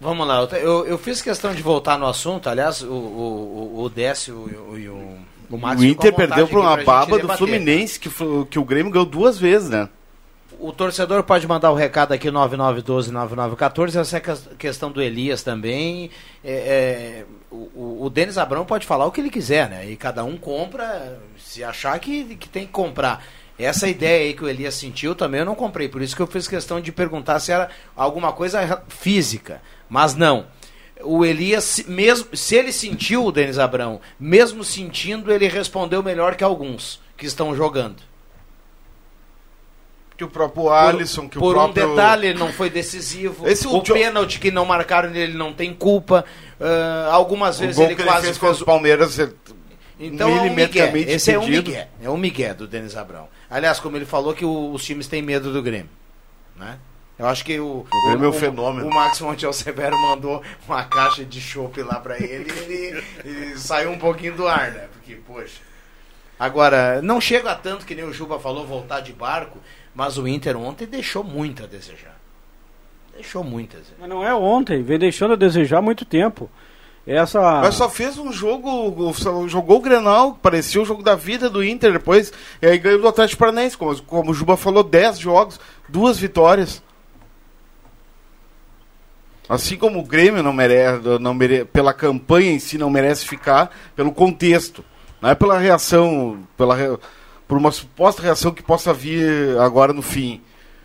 Vamos 0.00 0.28
lá, 0.28 0.46
eu, 0.52 0.86
eu, 0.86 0.96
fiz 0.96 1.20
questão 1.20 1.52
de 1.52 1.60
voltar 1.60 1.98
no 1.98 2.06
assunto, 2.06 2.48
aliás, 2.48 2.82
o, 2.82 2.92
o, 2.92 3.82
o 3.82 3.88
Décio 3.88 4.48
e 4.78 4.88
o, 4.88 4.94
o, 4.94 5.18
o 5.50 5.84
Inter 5.84 6.14
perdeu 6.14 6.46
para 6.46 6.60
uma 6.60 6.76
baba 6.76 7.18
do 7.18 7.28
Fluminense, 7.36 7.98
que, 7.98 8.10
que 8.50 8.58
o 8.58 8.64
Grêmio 8.64 8.92
ganhou 8.92 9.06
duas 9.06 9.38
vezes, 9.38 9.70
né? 9.70 9.88
O 10.60 10.72
torcedor 10.72 11.22
pode 11.22 11.46
mandar 11.46 11.70
o 11.70 11.74
um 11.74 11.76
recado 11.76 12.12
aqui 12.12 12.28
9912-9914. 12.28 14.00
Essa 14.00 14.16
é 14.16 14.20
a 14.20 14.56
questão 14.56 14.90
do 14.90 15.00
Elias 15.00 15.42
também. 15.42 16.10
É, 16.42 16.52
é, 16.52 17.24
o, 17.50 18.04
o 18.04 18.10
Denis 18.10 18.36
Abrão 18.36 18.64
pode 18.64 18.84
falar 18.84 19.06
o 19.06 19.12
que 19.12 19.20
ele 19.20 19.30
quiser, 19.30 19.68
né? 19.70 19.88
E 19.88 19.96
cada 19.96 20.24
um 20.24 20.36
compra 20.36 21.16
se 21.38 21.62
achar 21.62 21.98
que, 22.00 22.34
que 22.36 22.48
tem 22.48 22.66
que 22.66 22.72
comprar. 22.72 23.24
Essa 23.56 23.88
ideia 23.88 24.24
aí 24.24 24.34
que 24.34 24.44
o 24.44 24.48
Elias 24.48 24.74
sentiu 24.74 25.14
também 25.14 25.40
eu 25.40 25.46
não 25.46 25.54
comprei. 25.54 25.88
Por 25.88 26.02
isso 26.02 26.16
que 26.16 26.22
eu 26.22 26.26
fiz 26.26 26.48
questão 26.48 26.80
de 26.80 26.90
perguntar 26.90 27.38
se 27.38 27.52
era 27.52 27.68
alguma 27.96 28.32
coisa 28.32 28.82
física. 28.88 29.62
Mas 29.88 30.14
não. 30.14 30.46
O 31.02 31.24
Elias, 31.24 31.84
mesmo 31.86 32.36
se 32.36 32.56
ele 32.56 32.72
sentiu 32.72 33.24
o 33.24 33.32
Denis 33.32 33.58
Abrão, 33.58 34.00
mesmo 34.18 34.64
sentindo, 34.64 35.32
ele 35.32 35.46
respondeu 35.46 36.02
melhor 36.02 36.34
que 36.34 36.42
alguns 36.42 37.00
que 37.16 37.26
estão 37.26 37.54
jogando 37.54 38.08
que 40.18 40.24
o 40.24 40.28
próprio 40.28 40.68
Alisson, 40.68 41.28
que 41.28 41.38
por 41.38 41.50
o 41.50 41.54
próprio... 41.54 41.86
um 41.86 41.94
detalhe, 41.94 42.26
ele 42.26 42.38
não 42.40 42.52
foi 42.52 42.68
decisivo. 42.68 43.48
Esse, 43.48 43.68
o, 43.68 43.76
o 43.76 43.82
pênalti 43.82 44.40
que 44.40 44.50
não 44.50 44.64
marcaram 44.64 45.14
ele 45.14 45.38
não 45.38 45.52
tem 45.52 45.72
culpa. 45.72 46.24
Uh, 46.58 47.08
algumas 47.12 47.60
vezes 47.60 47.78
ele 47.78 47.94
quase 47.94 48.10
ele 48.10 48.22
fez 48.22 48.38
com 48.38 48.50
os 48.50 48.60
Palmeiras. 48.64 49.16
Então 50.00 50.28
é 50.28 50.40
um 50.40 50.52
Miguel. 50.52 50.96
Esse 50.96 51.30
é 51.30 51.38
um 51.38 51.46
Miguel. 51.46 51.86
É 52.02 52.10
um 52.10 52.16
Miguel 52.16 52.56
do 52.56 52.66
Denis 52.66 52.96
Abrão. 52.96 53.28
Aliás, 53.48 53.78
como 53.78 53.96
ele 53.96 54.04
falou 54.04 54.34
que 54.34 54.44
o, 54.44 54.72
os 54.72 54.84
times 54.84 55.06
têm 55.06 55.22
medo 55.22 55.52
do 55.52 55.62
Grêmio, 55.62 55.90
né? 56.56 56.80
Eu 57.18 57.26
acho 57.26 57.44
que 57.44 57.58
o, 57.58 57.84
o 57.90 58.06
Grêmio 58.06 58.26
é 58.26 58.28
um 58.28 58.32
fenômeno. 58.32 58.86
O 58.86 58.94
Max 58.94 59.20
Montiel 59.20 59.52
Severo 59.52 59.96
mandou 60.00 60.40
uma 60.68 60.84
caixa 60.84 61.24
de 61.24 61.40
chopp 61.40 61.82
lá 61.82 61.96
para 61.96 62.16
ele 62.16 62.48
e 62.48 62.72
ele, 62.72 63.04
ele 63.24 63.58
saiu 63.58 63.90
um 63.90 63.98
pouquinho 63.98 64.36
do 64.36 64.46
ar, 64.46 64.70
né? 64.70 64.88
Porque, 64.92 65.16
poxa. 65.16 65.60
Agora, 66.38 67.02
não 67.02 67.20
chega 67.20 67.50
a 67.50 67.54
tanto 67.56 67.84
que 67.84 67.94
nem 67.94 68.04
o 68.04 68.12
Juba 68.12 68.38
falou 68.38 68.64
voltar 68.64 69.00
de 69.00 69.12
barco, 69.12 69.58
mas 69.92 70.16
o 70.16 70.28
Inter 70.28 70.56
ontem 70.56 70.86
deixou 70.86 71.24
muito 71.24 71.64
a 71.64 71.66
desejar. 71.66 72.16
Deixou 73.12 73.42
muito 73.42 73.76
a 73.76 73.80
desejar. 73.80 73.96
Mas 73.98 74.08
não 74.08 74.24
é 74.24 74.32
ontem, 74.32 74.80
vem 74.84 74.98
deixando 74.98 75.32
a 75.32 75.36
desejar 75.36 75.78
há 75.78 75.82
muito 75.82 76.04
tempo. 76.04 76.48
Essa... 77.04 77.40
Mas 77.62 77.74
só 77.74 77.88
fez 77.88 78.16
um 78.18 78.30
jogo, 78.30 79.12
jogou 79.48 79.78
o 79.78 79.80
Grenal, 79.80 80.38
parecia 80.40 80.80
o 80.80 80.84
jogo 80.84 81.02
da 81.02 81.16
vida 81.16 81.50
do 81.50 81.64
Inter 81.64 81.90
depois, 81.92 82.32
e 82.62 82.66
aí 82.66 82.78
ganhou 82.78 83.00
do 83.00 83.08
Atlético 83.08 83.40
Paranaense, 83.40 83.76
como, 83.76 84.00
como 84.02 84.30
o 84.30 84.34
Juba 84.34 84.56
falou, 84.56 84.84
10 84.84 85.18
jogos, 85.18 85.58
duas 85.88 86.18
vitórias. 86.18 86.82
Assim 89.48 89.76
como 89.76 89.98
o 89.98 90.04
Grêmio 90.04 90.42
não 90.42 90.52
merece, 90.52 91.00
não 91.20 91.32
mere, 91.32 91.64
pela 91.64 91.94
campanha 91.94 92.50
em 92.52 92.58
si 92.58 92.76
não 92.76 92.90
merece 92.90 93.26
ficar, 93.26 93.70
pelo 93.96 94.12
contexto. 94.12 94.84
Não 95.22 95.30
é 95.30 95.34
pela 95.34 95.58
reação, 95.58 96.40
pela 96.56 96.98
por 97.48 97.56
uma 97.56 97.72
suposta 97.72 98.22
reação 98.22 98.52
que 98.52 98.62
possa 98.62 98.92
vir 98.92 99.58
agora 99.58 99.92
no 99.94 100.02
fim. 100.02 100.42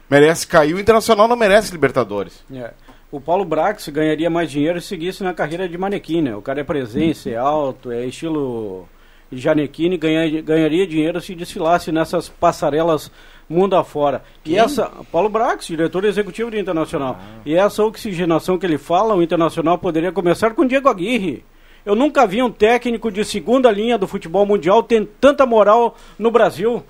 Merece 0.09 0.47
cair, 0.47 0.73
o 0.73 0.79
Internacional 0.79 1.27
não 1.27 1.35
merece 1.35 1.73
Libertadores. 1.73 2.43
É. 2.51 2.71
O 3.11 3.19
Paulo 3.19 3.45
Brax 3.45 3.89
ganharia 3.89 4.29
mais 4.29 4.49
dinheiro 4.49 4.81
se 4.81 4.87
seguisse 4.87 5.23
na 5.23 5.33
carreira 5.33 5.67
de 5.67 5.77
manequim, 5.77 6.21
né? 6.21 6.35
O 6.35 6.41
cara 6.41 6.61
é 6.61 6.63
presença, 6.63 7.29
é 7.29 7.35
alto, 7.35 7.91
é 7.91 8.05
estilo 8.05 8.87
Janequine, 9.31 9.97
ganha, 9.97 10.41
ganharia 10.41 10.87
dinheiro 10.87 11.21
se 11.21 11.35
desfilasse 11.35 11.91
nessas 11.91 12.29
passarelas 12.29 13.11
mundo 13.49 13.75
afora. 13.75 14.23
Quem? 14.43 14.53
E 14.53 14.57
essa, 14.57 14.91
Paulo 15.11 15.29
Brax, 15.29 15.67
diretor 15.67 16.05
executivo 16.05 16.51
do 16.51 16.57
Internacional. 16.57 17.17
Ah. 17.19 17.41
E 17.45 17.55
essa 17.55 17.83
oxigenação 17.83 18.57
que 18.57 18.65
ele 18.65 18.77
fala, 18.77 19.15
o 19.15 19.23
Internacional 19.23 19.77
poderia 19.77 20.11
começar 20.11 20.53
com 20.53 20.65
Diego 20.65 20.89
Aguirre. 20.89 21.43
Eu 21.85 21.95
nunca 21.95 22.25
vi 22.25 22.41
um 22.41 22.51
técnico 22.51 23.11
de 23.11 23.25
segunda 23.25 23.69
linha 23.69 23.97
do 23.97 24.07
futebol 24.07 24.45
mundial 24.45 24.81
ter 24.81 25.05
tanta 25.19 25.45
moral 25.45 25.97
no 26.17 26.31
Brasil. 26.31 26.83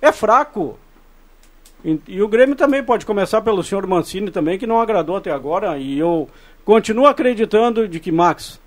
É 0.00 0.10
fraco. 0.10 0.78
E, 1.84 2.00
e, 2.08 2.22
o 2.22 2.28
Grêmio 2.28 2.56
também 2.56 2.82
pode 2.82 3.04
começar 3.04 3.42
pelo 3.42 3.62
senhor 3.62 3.86
Mancini 3.86 4.30
também, 4.30 4.58
que 4.58 4.66
não 4.66 4.80
agradou 4.80 5.16
até 5.16 5.30
agora. 5.30 5.76
E 5.76 5.98
eu 5.98 6.28
continuo 6.64 7.06
acreditando 7.06 7.86
de 7.86 8.00
que, 8.00 8.10
Max, 8.10 8.58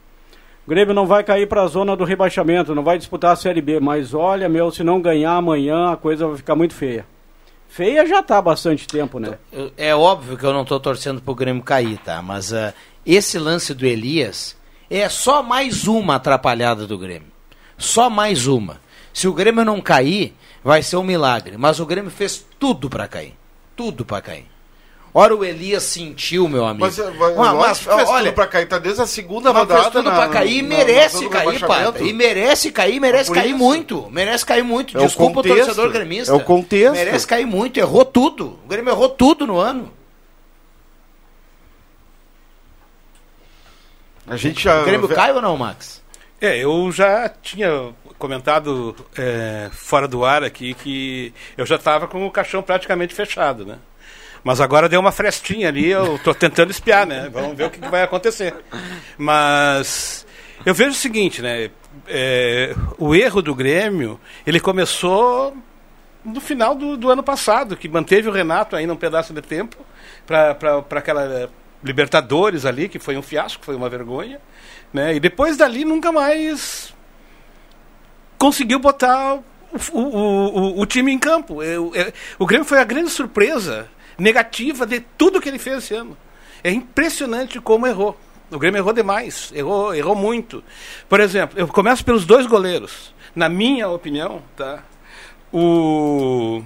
o 0.68 0.70
Grêmio 0.70 0.94
não 0.94 1.08
vai 1.08 1.24
cair 1.24 1.48
para 1.48 1.64
a 1.64 1.68
zona 1.68 1.96
do 1.96 2.04
rebaixamento, 2.04 2.76
não 2.76 2.84
vai 2.84 2.98
disputar 2.98 3.32
a 3.32 3.36
Série 3.38 3.62
B. 3.62 3.80
Mas 3.80 4.14
olha, 4.14 4.50
meu, 4.50 4.70
se 4.70 4.84
não 4.84 5.00
ganhar 5.00 5.32
amanhã, 5.32 5.94
a 5.94 5.96
coisa 5.96 6.28
vai 6.28 6.36
ficar 6.36 6.56
muito 6.58 6.74
feia. 6.74 7.06
Feia 7.70 8.06
já 8.06 8.20
está 8.20 8.38
há 8.38 8.42
bastante 8.42 8.86
tempo, 8.86 9.18
né? 9.18 9.38
É 9.78 9.96
óbvio 9.96 10.38
que 10.38 10.44
eu 10.44 10.52
não 10.52 10.64
estou 10.64 10.78
torcendo 10.78 11.22
para 11.22 11.32
o 11.32 11.36
Grêmio 11.36 11.64
cair, 11.64 11.98
tá? 12.00 12.22
Mas 12.22 12.52
uh, 12.52 12.74
esse 13.06 13.40
lance 13.40 13.74
do 13.74 13.86
Elias 13.86 14.58
é 14.90 15.08
só 15.08 15.42
mais 15.42 15.88
uma 15.88 16.16
atrapalhada 16.16 16.86
do 16.86 16.98
Grêmio. 16.98 17.32
Só 17.78 18.10
mais 18.10 18.46
uma. 18.46 18.82
Se 19.14 19.26
o 19.26 19.34
Grêmio 19.34 19.64
não 19.64 19.80
cair, 19.80 20.36
vai 20.62 20.84
ser 20.84 20.98
um 20.98 21.04
milagre. 21.04 21.56
Mas 21.58 21.80
o 21.80 21.86
Grêmio 21.86 22.12
fez 22.12 22.46
tudo 22.60 22.90
para 22.90 23.08
cair. 23.08 23.36
Tudo 23.74 24.04
para 24.04 24.22
cair. 24.22 24.57
Ora, 25.13 25.36
o 25.36 25.43
Elias 25.43 25.84
sentiu, 25.84 26.48
meu 26.48 26.65
amigo. 26.65 26.86
Mas, 26.86 26.98
mas, 26.98 27.56
mas 27.56 27.80
fez 27.80 28.10
olha, 28.10 28.26
tudo 28.26 28.36
pra 28.36 28.48
cair, 28.48 28.67
tá 28.67 28.78
desde 28.78 29.02
a 29.02 29.08
segunda 29.08 29.52
mas 29.52 29.62
rodada. 29.62 29.82
Fez 29.82 29.93
tudo 29.93 30.10
na, 30.10 30.15
pra 30.15 30.30
cair 30.30 30.58
e 30.58 30.62
merece 30.62 31.24
na, 31.24 31.30
cair, 31.30 31.60
pá. 31.62 31.93
E 32.00 32.13
merece 32.13 32.72
cair, 32.72 33.00
merece 33.00 33.32
cair 33.32 33.50
isso. 33.50 33.58
muito. 33.58 34.08
Merece 34.12 34.46
cair 34.46 34.63
muito. 34.63 34.98
É 34.98 35.02
Desculpa 35.02 35.39
o, 35.39 35.43
contexto, 35.43 35.56
o 35.56 35.65
torcedor 35.65 35.91
gremista. 35.91 36.32
É 36.32 36.36
o 36.36 36.39
contexto. 36.39 36.93
Merece 36.93 37.26
cair 37.26 37.46
muito, 37.48 37.80
errou 37.80 38.06
tudo. 38.06 38.60
O 38.63 38.67
Grêmio 38.67 38.91
errou 38.91 39.10
tudo 39.10 39.48
no 39.48 39.58
ano. 39.58 39.91
A 44.28 44.36
gente 44.36 44.62
já... 44.62 44.82
O 44.82 44.86
Grêmio 44.86 45.08
cai 45.08 45.32
ou 45.32 45.41
não, 45.41 45.56
Max? 45.56 46.02
É, 46.39 46.58
eu 46.58 46.91
já 46.91 47.30
tinha 47.30 47.93
comentado 48.20 48.96
é, 49.17 49.70
fora 49.72 50.08
do 50.08 50.26
ar 50.26 50.43
aqui 50.43 50.74
que 50.74 51.34
eu 51.58 51.65
já 51.65 51.76
estava 51.76 52.08
com 52.08 52.26
o 52.26 52.32
caixão 52.32 52.62
praticamente 52.62 53.13
fechado, 53.13 53.65
né? 53.65 53.78
Mas 54.48 54.62
agora 54.62 54.88
deu 54.88 55.02
uma 55.02 55.12
frestinha 55.12 55.68
ali, 55.68 55.88
eu 55.88 56.16
estou 56.16 56.34
tentando 56.34 56.72
espiar, 56.72 57.06
né? 57.06 57.30
Vamos 57.30 57.58
ver 57.58 57.66
o 57.66 57.70
que, 57.70 57.82
que, 57.82 57.90
vai 57.90 58.02
acontecer. 58.02 58.56
Mas 59.18 60.26
eu 60.66 60.74
vejo 60.74 60.92
o 60.92 60.94
seguinte, 60.94 61.42
né? 61.42 61.70
É, 62.08 62.74
o 62.98 63.14
erro 63.14 63.42
do 63.42 63.54
Grêmio, 63.54 64.18
ele 64.46 64.62
começou 64.62 65.54
no 66.24 66.40
final 66.40 66.76
do, 66.76 66.96
do 66.96 67.10
ano 67.10 67.22
passado, 67.22 67.76
que 67.76 67.90
manteve 67.90 68.30
o 68.30 68.32
Renato 68.32 68.78
ainda 68.78 68.94
um 68.94 68.96
pedaço 68.96 69.34
de 69.34 69.42
tempo 69.42 69.86
para 70.26 70.56
aquela 70.92 71.50
Libertadores 71.84 72.66
ali, 72.66 72.88
que 72.88 73.00
foi 73.00 73.18
um 73.18 73.22
fiasco, 73.22 73.66
foi 73.66 73.76
uma 73.76 73.90
vergonha. 73.90 74.40
Né? 74.94 75.16
E 75.16 75.20
depois 75.20 75.58
dali 75.58 75.84
nunca 75.84 76.10
mais 76.10 76.94
conseguiu 78.38 78.80
botar 78.80 79.34
o, 79.34 79.44
o, 79.92 80.00
o, 80.00 80.80
o 80.80 80.86
time 80.86 81.12
em 81.12 81.20
campo. 81.20 81.62
Eu, 81.62 81.92
o 82.40 82.46
Grêmio 82.46 82.66
foi 82.66 82.80
a 82.80 82.86
grande 82.86 83.10
surpresa 83.10 83.90
negativa 84.18 84.86
de 84.86 85.00
tudo 85.00 85.42
que 85.42 85.50
ele 85.50 85.60
fez 85.60 85.78
esse 85.80 85.94
ano. 85.94 86.18
É 86.64 86.72
impressionante 86.72 87.60
como 87.60 87.88
errou. 87.88 88.18
O 88.50 88.58
Grêmio 88.58 88.80
errou 88.80 88.94
demais, 88.94 89.52
errou, 89.54 89.94
errou 89.94 90.16
muito. 90.16 90.64
Por 91.10 91.20
exemplo, 91.20 91.60
eu 91.60 91.68
começo 91.68 92.04
pelos 92.04 92.26
dois 92.26 92.48
goleiros. 92.48 93.14
Na 93.36 93.50
minha 93.50 93.90
opinião, 93.90 94.42
tá? 94.56 94.84
O, 95.52 96.64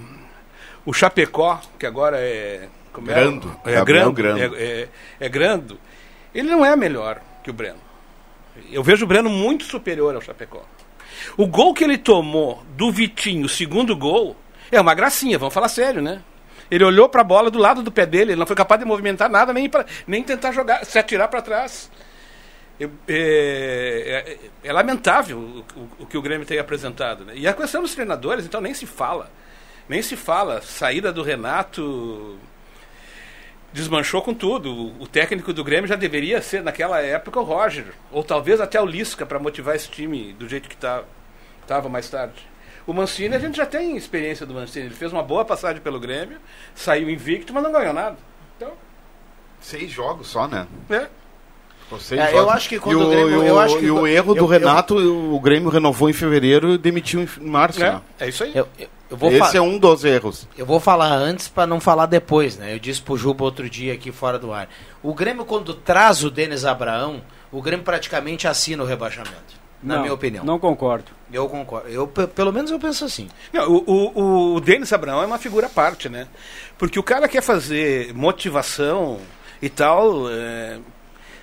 o 0.85 0.93
Chapecó, 0.93 1.59
que 1.79 1.85
agora 1.85 2.17
é 2.19 2.69
como 2.93 3.07
grando. 3.07 3.59
É, 3.65 3.73
é 3.73 3.83
grando. 3.83 4.13
grando. 4.13 4.55
É, 4.55 4.63
é, 4.63 4.89
é 5.19 5.29
grando. 5.29 5.79
Ele 6.33 6.49
não 6.49 6.63
é 6.63 6.75
melhor 6.75 7.21
que 7.43 7.49
o 7.49 7.53
Breno. 7.53 7.79
Eu 8.71 8.83
vejo 8.83 9.05
o 9.05 9.07
Breno 9.07 9.29
muito 9.29 9.63
superior 9.63 10.13
ao 10.13 10.21
Chapecó. 10.21 10.63
O 11.37 11.47
gol 11.47 11.73
que 11.73 11.83
ele 11.83 11.97
tomou 11.97 12.63
do 12.75 12.91
Vitinho, 12.91 13.45
o 13.45 13.49
segundo 13.49 13.95
gol, 13.95 14.35
é 14.71 14.79
uma 14.79 14.93
gracinha, 14.93 15.37
vamos 15.37 15.53
falar 15.53 15.67
sério, 15.67 16.01
né? 16.01 16.21
Ele 16.69 16.83
olhou 16.83 17.09
para 17.09 17.21
a 17.21 17.23
bola 17.23 17.49
do 17.49 17.59
lado 17.59 17.81
do 17.81 17.91
pé 17.91 18.05
dele, 18.05 18.31
ele 18.31 18.39
não 18.39 18.47
foi 18.47 18.55
capaz 18.55 18.79
de 18.79 18.85
movimentar 18.85 19.29
nada, 19.29 19.51
nem, 19.53 19.69
pra, 19.69 19.85
nem 20.05 20.23
tentar 20.23 20.51
jogar, 20.51 20.85
se 20.85 20.97
atirar 20.99 21.27
para 21.27 21.41
trás. 21.41 21.89
É, 22.79 22.87
é, 23.07 24.37
é, 24.63 24.73
lamentável 24.73 25.37
o, 25.37 25.79
o, 25.79 25.89
o, 25.99 26.05
que 26.07 26.17
o 26.17 26.21
Grêmio 26.21 26.47
tem 26.47 26.57
apresentado. 26.57 27.25
Né? 27.25 27.33
E 27.35 27.47
a 27.47 27.53
questão 27.53 27.81
dos 27.81 27.93
treinadores, 27.93 28.45
então, 28.45 28.59
nem 28.59 28.73
se 28.73 28.85
fala. 28.85 29.29
Nem 29.87 30.01
se 30.01 30.15
fala. 30.15 30.61
Saída 30.61 31.11
do 31.11 31.21
Renato, 31.21 32.39
desmanchou 33.71 34.21
com 34.21 34.33
tudo. 34.33 34.99
O 34.99 35.07
técnico 35.07 35.53
do 35.53 35.63
Grêmio 35.63 35.87
já 35.87 35.95
deveria 35.95 36.41
ser, 36.41 36.63
naquela 36.63 36.99
época, 37.01 37.39
o 37.39 37.43
Roger. 37.43 37.85
Ou 38.11 38.23
talvez 38.23 38.59
até 38.59 38.81
o 38.81 38.85
Lisca, 38.85 39.25
para 39.25 39.37
motivar 39.37 39.75
esse 39.75 39.89
time 39.89 40.33
do 40.33 40.47
jeito 40.47 40.67
que 40.67 40.75
estava 40.75 41.05
tá, 41.67 41.81
mais 41.89 42.09
tarde. 42.09 42.50
O 42.87 42.93
Mancini, 42.93 43.35
a 43.35 43.39
gente 43.39 43.57
já 43.57 43.65
tem 43.65 43.95
experiência 43.95 44.45
do 44.45 44.53
Mancini. 44.53 44.85
Ele 44.87 44.95
fez 44.95 45.11
uma 45.13 45.21
boa 45.23 45.45
passagem 45.45 45.81
pelo 45.81 45.99
Grêmio, 45.99 46.37
saiu 46.73 47.09
invicto, 47.09 47.53
mas 47.53 47.63
não 47.63 47.71
ganhou 47.71 47.93
nada. 47.93 48.17
Então, 48.57 48.71
Seis 49.59 49.91
jogos 49.91 50.27
só, 50.27 50.47
né? 50.47 50.65
é. 50.89 51.07
Ficou 51.83 51.99
seis 51.99 52.19
É, 52.21 52.29
eu 52.29 52.37
jogos. 52.37 52.53
acho 52.53 52.69
que 52.69 52.79
quando 52.79 52.99
e 52.99 53.03
o 53.03 53.09
Grêmio- 53.09 53.43
e 53.43 53.47
eu 53.47 53.59
acho 53.59 53.77
que 53.77 53.85
e 53.85 53.91
o 53.91 54.07
erro 54.07 54.33
do 54.33 54.39
eu- 54.39 54.43
eu- 54.45 54.47
Renato, 54.49 54.95
o 54.97 55.39
Grêmio 55.39 55.69
renovou 55.69 56.09
em 56.09 56.13
fevereiro 56.13 56.73
e 56.73 56.77
demitiu 56.77 57.21
em 57.21 57.27
março. 57.45 57.83
É, 57.83 57.91
né? 57.91 58.01
é 58.19 58.29
isso 58.29 58.43
aí. 58.43 58.51
Eu, 58.55 58.67
eu- 58.79 58.87
eu 59.11 59.17
vou 59.17 59.29
Esse 59.31 59.57
é 59.57 59.61
um 59.61 59.77
dos 59.77 60.03
erros. 60.05 60.47
Eu 60.57 60.65
vou 60.65 60.79
falar 60.79 61.11
antes 61.11 61.47
para 61.49 61.67
não 61.67 61.79
falar 61.81 62.05
depois, 62.05 62.57
né? 62.57 62.73
Eu 62.73 62.79
disse 62.79 63.01
pro 63.01 63.17
Juba 63.17 63.43
outro 63.43 63.69
dia 63.69 63.93
aqui 63.93 64.11
fora 64.11 64.39
do 64.39 64.51
ar. 64.53 64.69
O 65.03 65.13
Grêmio, 65.13 65.43
quando 65.45 65.73
traz 65.73 66.23
o 66.23 66.31
Denis 66.31 66.63
Abraão, 66.65 67.21
o 67.51 67.61
Grêmio 67.61 67.83
praticamente 67.83 68.47
assina 68.47 68.81
o 68.81 68.85
rebaixamento. 68.85 69.59
Na 69.83 69.95
Não, 69.95 70.01
minha 70.03 70.13
opinião. 70.13 70.45
Não 70.45 70.57
concordo. 70.59 71.11
Eu 71.33 71.47
concordo. 71.47 71.87
Eu, 71.89 72.07
pe- 72.07 72.27
pelo 72.27 72.51
menos 72.51 72.71
eu 72.71 72.79
penso 72.79 73.05
assim. 73.05 73.29
Não, 73.53 73.69
o, 73.69 73.83
o, 73.89 74.55
o 74.55 74.59
Denis 74.61 74.91
Abraão 74.91 75.21
é 75.21 75.25
uma 75.25 75.37
figura 75.37 75.67
à 75.67 75.69
parte, 75.69 76.09
né? 76.09 76.27
Porque 76.77 76.99
o 76.99 77.03
cara 77.03 77.27
quer 77.27 77.41
fazer 77.41 78.13
motivação 78.13 79.19
e 79.61 79.69
tal, 79.69 80.29
é, 80.29 80.79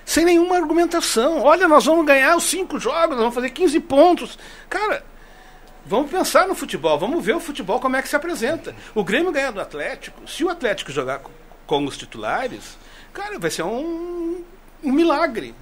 sem 0.05 0.25
nenhuma 0.25 0.55
argumentação. 0.57 1.41
Olha, 1.41 1.67
nós 1.67 1.85
vamos 1.85 2.05
ganhar 2.05 2.35
os 2.35 2.43
cinco 2.43 2.79
jogos, 2.79 3.09
nós 3.11 3.19
vamos 3.19 3.33
fazer 3.35 3.49
15 3.49 3.79
pontos. 3.79 4.37
Cara, 4.69 5.03
vamos 5.85 6.11
pensar 6.11 6.47
no 6.47 6.53
futebol, 6.55 6.97
vamos 6.99 7.23
ver 7.25 7.35
o 7.35 7.39
futebol 7.39 7.79
como 7.79 7.95
é 7.95 8.01
que 8.01 8.09
se 8.09 8.15
apresenta. 8.15 8.75
O 8.93 9.03
Grêmio 9.03 9.31
ganha 9.31 9.51
do 9.51 9.61
Atlético, 9.61 10.27
se 10.29 10.43
o 10.43 10.49
Atlético 10.49 10.91
jogar 10.91 11.19
co- 11.19 11.31
com 11.65 11.83
os 11.85 11.97
titulares, 11.97 12.77
cara, 13.13 13.39
vai 13.39 13.49
ser 13.49 13.63
um, 13.63 14.43
um 14.83 14.91
milagre. 14.91 15.55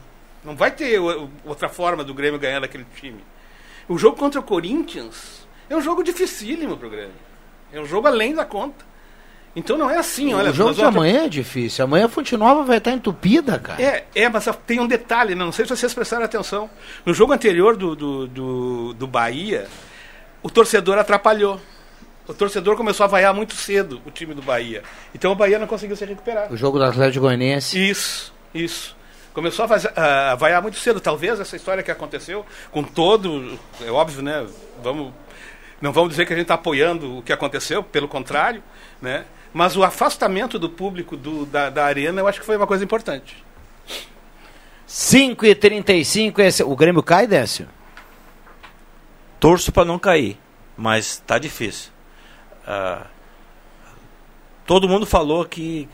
Não 0.43 0.55
vai 0.55 0.71
ter 0.71 0.99
outra 1.45 1.67
forma 1.69 2.03
do 2.03 2.13
Grêmio 2.13 2.39
ganhar 2.39 2.59
daquele 2.61 2.85
time. 2.95 3.23
O 3.87 3.97
jogo 3.97 4.17
contra 4.17 4.39
o 4.39 4.43
Corinthians 4.43 5.47
é 5.69 5.75
um 5.75 5.81
jogo 5.81 6.03
dificílimo 6.03 6.77
pro 6.77 6.89
Grêmio. 6.89 7.11
É 7.71 7.79
um 7.79 7.85
jogo 7.85 8.07
além 8.07 8.33
da 8.33 8.45
conta. 8.45 8.85
Então 9.55 9.77
não 9.77 9.89
é 9.89 9.97
assim, 9.97 10.33
olha. 10.33 10.51
o 10.51 10.53
jogo 10.53 10.73
de 10.73 10.81
vamos- 10.81 10.95
amanhã 10.95 11.23
é 11.25 11.29
difícil. 11.29 11.83
Amanhã 11.83 12.05
a 12.05 12.09
Fonte 12.09 12.35
Nova 12.37 12.63
vai 12.63 12.77
estar 12.77 12.91
entupida, 12.91 13.57
cara. 13.57 13.81
É, 13.81 14.05
é, 14.13 14.29
mas 14.29 14.47
tem 14.67 14.79
um 14.79 14.87
detalhe, 14.87 15.33
não 15.33 15.51
sei 15.51 15.65
se 15.65 15.75
vocês 15.75 15.93
prestaram 15.93 16.23
atenção. 16.25 16.69
No 17.05 17.13
jogo 17.13 17.33
anterior 17.33 17.75
do, 17.75 17.95
do, 17.95 18.27
do, 18.27 18.93
do 18.93 19.07
Bahia, 19.07 19.67
o 20.43 20.49
torcedor 20.49 20.97
atrapalhou. 20.99 21.59
O 22.27 22.33
torcedor 22.33 22.75
começou 22.75 23.05
a 23.05 23.07
vaiar 23.07 23.33
muito 23.33 23.55
cedo 23.55 24.01
o 24.05 24.11
time 24.11 24.33
do 24.33 24.41
Bahia. 24.41 24.83
Então 25.15 25.31
o 25.31 25.35
Bahia 25.35 25.57
não 25.57 25.65
conseguiu 25.65 25.95
se 25.95 26.03
recuperar. 26.05 26.51
O 26.51 26.57
jogo 26.57 26.77
do 26.77 26.83
Atlético 26.83 27.21
Goianiense. 27.25 27.89
Isso, 27.89 28.33
isso. 28.53 28.96
Começou 29.37 29.67
a, 29.95 30.33
vaiar 30.33 30.63
muito 30.63 30.79
cedo. 30.79 30.99
Talvez 30.99 31.39
essa 31.39 31.55
história 31.55 31.83
que 31.83 31.91
aconteceu, 31.91 32.43
com 32.71 32.81
todo. 32.81 33.59
É 33.85 33.91
óbvio, 33.91 34.23
né? 34.23 34.47
Vamos, 34.81 35.13
não 35.79 35.93
vamos 35.93 36.09
dizer 36.09 36.25
que 36.25 36.33
a 36.33 36.35
gente 36.35 36.45
está 36.45 36.55
apoiando 36.55 37.19
o 37.19 37.21
que 37.21 37.31
aconteceu, 37.31 37.83
pelo 37.83 38.07
contrário, 38.07 38.63
né? 38.99 39.25
Mas 39.53 39.77
o 39.77 39.83
afastamento 39.83 40.57
do 40.57 40.67
público 40.67 41.15
do, 41.15 41.45
da, 41.45 41.69
da 41.69 41.85
arena 41.85 42.19
eu 42.19 42.27
acho 42.27 42.39
que 42.39 42.45
foi 42.47 42.57
uma 42.57 42.65
coisa 42.65 42.83
importante. 42.83 43.45
5 44.87 45.45
e 45.45 45.53
35 45.53 46.41
esse... 46.41 46.63
O 46.63 46.75
Grêmio 46.75 47.03
cai, 47.03 47.27
Décio? 47.27 47.69
Torço 49.39 49.71
para 49.71 49.85
não 49.85 49.99
cair, 49.99 50.35
mas 50.75 51.21
tá 51.27 51.37
difícil. 51.37 51.91
Ah, 52.65 53.05
todo 54.65 54.89
mundo 54.89 55.05
falou 55.05 55.45
que 55.45 55.87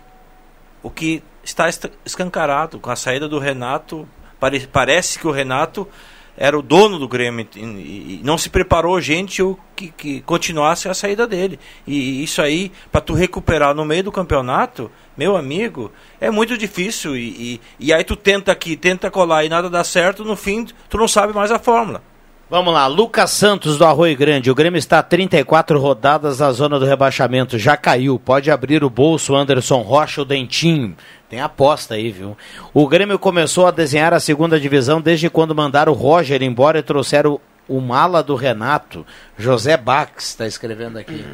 o 0.81 0.89
que 0.89 1.21
está 1.43 1.67
escancarado 2.05 2.79
com 2.79 2.89
a 2.89 2.95
saída 2.95 3.27
do 3.27 3.39
Renato, 3.39 4.07
pare- 4.39 4.67
parece 4.71 5.19
que 5.19 5.27
o 5.27 5.31
Renato 5.31 5.87
era 6.35 6.57
o 6.57 6.63
dono 6.63 6.97
do 6.97 7.07
Grêmio 7.07 7.47
e, 7.55 7.59
e- 7.59 8.21
não 8.23 8.37
se 8.39 8.49
preparou 8.49 8.99
gente 8.99 9.41
que, 9.75 9.89
que 9.91 10.21
continuasse 10.21 10.89
a 10.89 10.93
saída 10.93 11.27
dele. 11.27 11.59
E 11.85 12.23
isso 12.23 12.41
aí, 12.41 12.71
para 12.91 13.01
tu 13.01 13.13
recuperar 13.13 13.75
no 13.75 13.85
meio 13.85 14.03
do 14.05 14.11
campeonato, 14.11 14.89
meu 15.15 15.35
amigo, 15.37 15.91
é 16.19 16.31
muito 16.31 16.57
difícil. 16.57 17.15
E, 17.15 17.29
e, 17.29 17.61
e 17.87 17.93
aí 17.93 18.03
tu 18.03 18.15
tenta 18.15 18.51
aqui, 18.51 18.75
tenta 18.75 19.11
colar 19.11 19.43
e 19.45 19.49
nada 19.49 19.69
dá 19.69 19.83
certo, 19.83 20.23
no 20.25 20.35
fim 20.35 20.65
tu 20.89 20.97
não 20.97 21.07
sabe 21.07 21.33
mais 21.33 21.51
a 21.51 21.59
fórmula. 21.59 22.01
Vamos 22.53 22.71
lá, 22.71 22.85
Lucas 22.85 23.31
Santos 23.31 23.79
do 23.79 23.83
Arroio 23.83 24.15
Grande. 24.15 24.51
O 24.51 24.53
Grêmio 24.53 24.77
está 24.77 24.99
a 24.99 25.03
34 25.03 25.79
rodadas 25.79 26.37
na 26.37 26.51
zona 26.51 26.77
do 26.77 26.85
rebaixamento. 26.85 27.57
Já 27.57 27.75
caiu. 27.75 28.19
Pode 28.19 28.51
abrir 28.51 28.83
o 28.83 28.91
bolso, 28.91 29.33
Anderson 29.33 29.81
Rocha, 29.81 30.21
o 30.21 30.25
Dentinho. 30.25 30.95
Tem 31.27 31.41
aposta 31.41 31.95
aí, 31.95 32.11
viu? 32.11 32.37
O 32.71 32.87
Grêmio 32.87 33.17
começou 33.17 33.65
a 33.65 33.71
desenhar 33.71 34.13
a 34.13 34.19
segunda 34.19 34.59
divisão 34.59 35.01
desde 35.01 35.31
quando 35.31 35.55
mandaram 35.55 35.93
o 35.93 35.95
Roger 35.95 36.43
embora 36.43 36.77
e 36.77 36.83
trouxeram 36.83 37.41
o 37.67 37.81
mala 37.81 38.21
do 38.21 38.35
Renato. 38.35 39.03
José 39.35 39.75
Bax 39.75 40.27
está 40.27 40.45
escrevendo 40.45 40.99
aqui. 40.99 41.25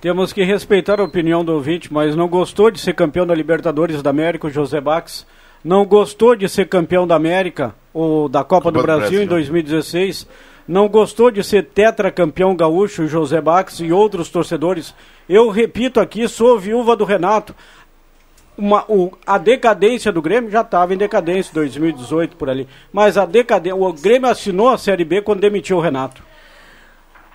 Temos 0.00 0.32
que 0.32 0.42
respeitar 0.42 1.00
a 1.00 1.04
opinião 1.04 1.44
do 1.44 1.52
ouvinte, 1.52 1.92
mas 1.92 2.16
não 2.16 2.28
gostou 2.28 2.70
de 2.70 2.80
ser 2.80 2.94
campeão 2.94 3.26
da 3.26 3.34
Libertadores 3.34 4.00
da 4.00 4.08
América, 4.08 4.46
o 4.46 4.50
José 4.50 4.80
Bax. 4.80 5.26
Não 5.62 5.84
gostou 5.84 6.34
de 6.34 6.48
ser 6.48 6.66
campeão 6.66 7.06
da 7.06 7.14
América, 7.14 7.74
ou 7.94 8.28
da 8.28 8.44
Copa, 8.44 8.70
do, 8.70 8.78
do 8.80 8.82
Brasil, 8.82 9.02
Brasil. 9.02 9.22
em 9.22 9.26
2016. 9.26 10.26
Não 10.66 10.88
gostou 10.88 11.30
de 11.30 11.44
ser 11.44 11.62
tetracampeão 11.66 12.56
gaúcho, 12.56 13.02
o 13.04 13.06
José 13.06 13.40
Bax 13.40 13.80
e 13.80 13.92
outros 13.92 14.28
torcedores. 14.28 14.94
Eu 15.28 15.48
repito 15.50 16.00
aqui, 16.00 16.26
sou 16.26 16.58
viúva 16.58 16.96
do 16.96 17.04
Renato. 17.04 17.54
Uma- 18.56 18.84
o- 18.88 19.12
a 19.26 19.36
decadência 19.36 20.12
do 20.12 20.22
Grêmio 20.22 20.50
já 20.50 20.60
estava 20.60 20.94
em 20.94 20.96
decadência, 20.96 21.52
2018 21.52 22.36
por 22.36 22.48
ali. 22.48 22.68
Mas 22.92 23.18
a 23.18 23.26
decadência, 23.26 23.74
o 23.76 23.92
Grêmio 23.92 24.28
assinou 24.30 24.68
a 24.68 24.78
Série 24.78 25.04
B 25.04 25.20
quando 25.22 25.40
demitiu 25.40 25.76
o 25.76 25.80
Renato. 25.80 26.22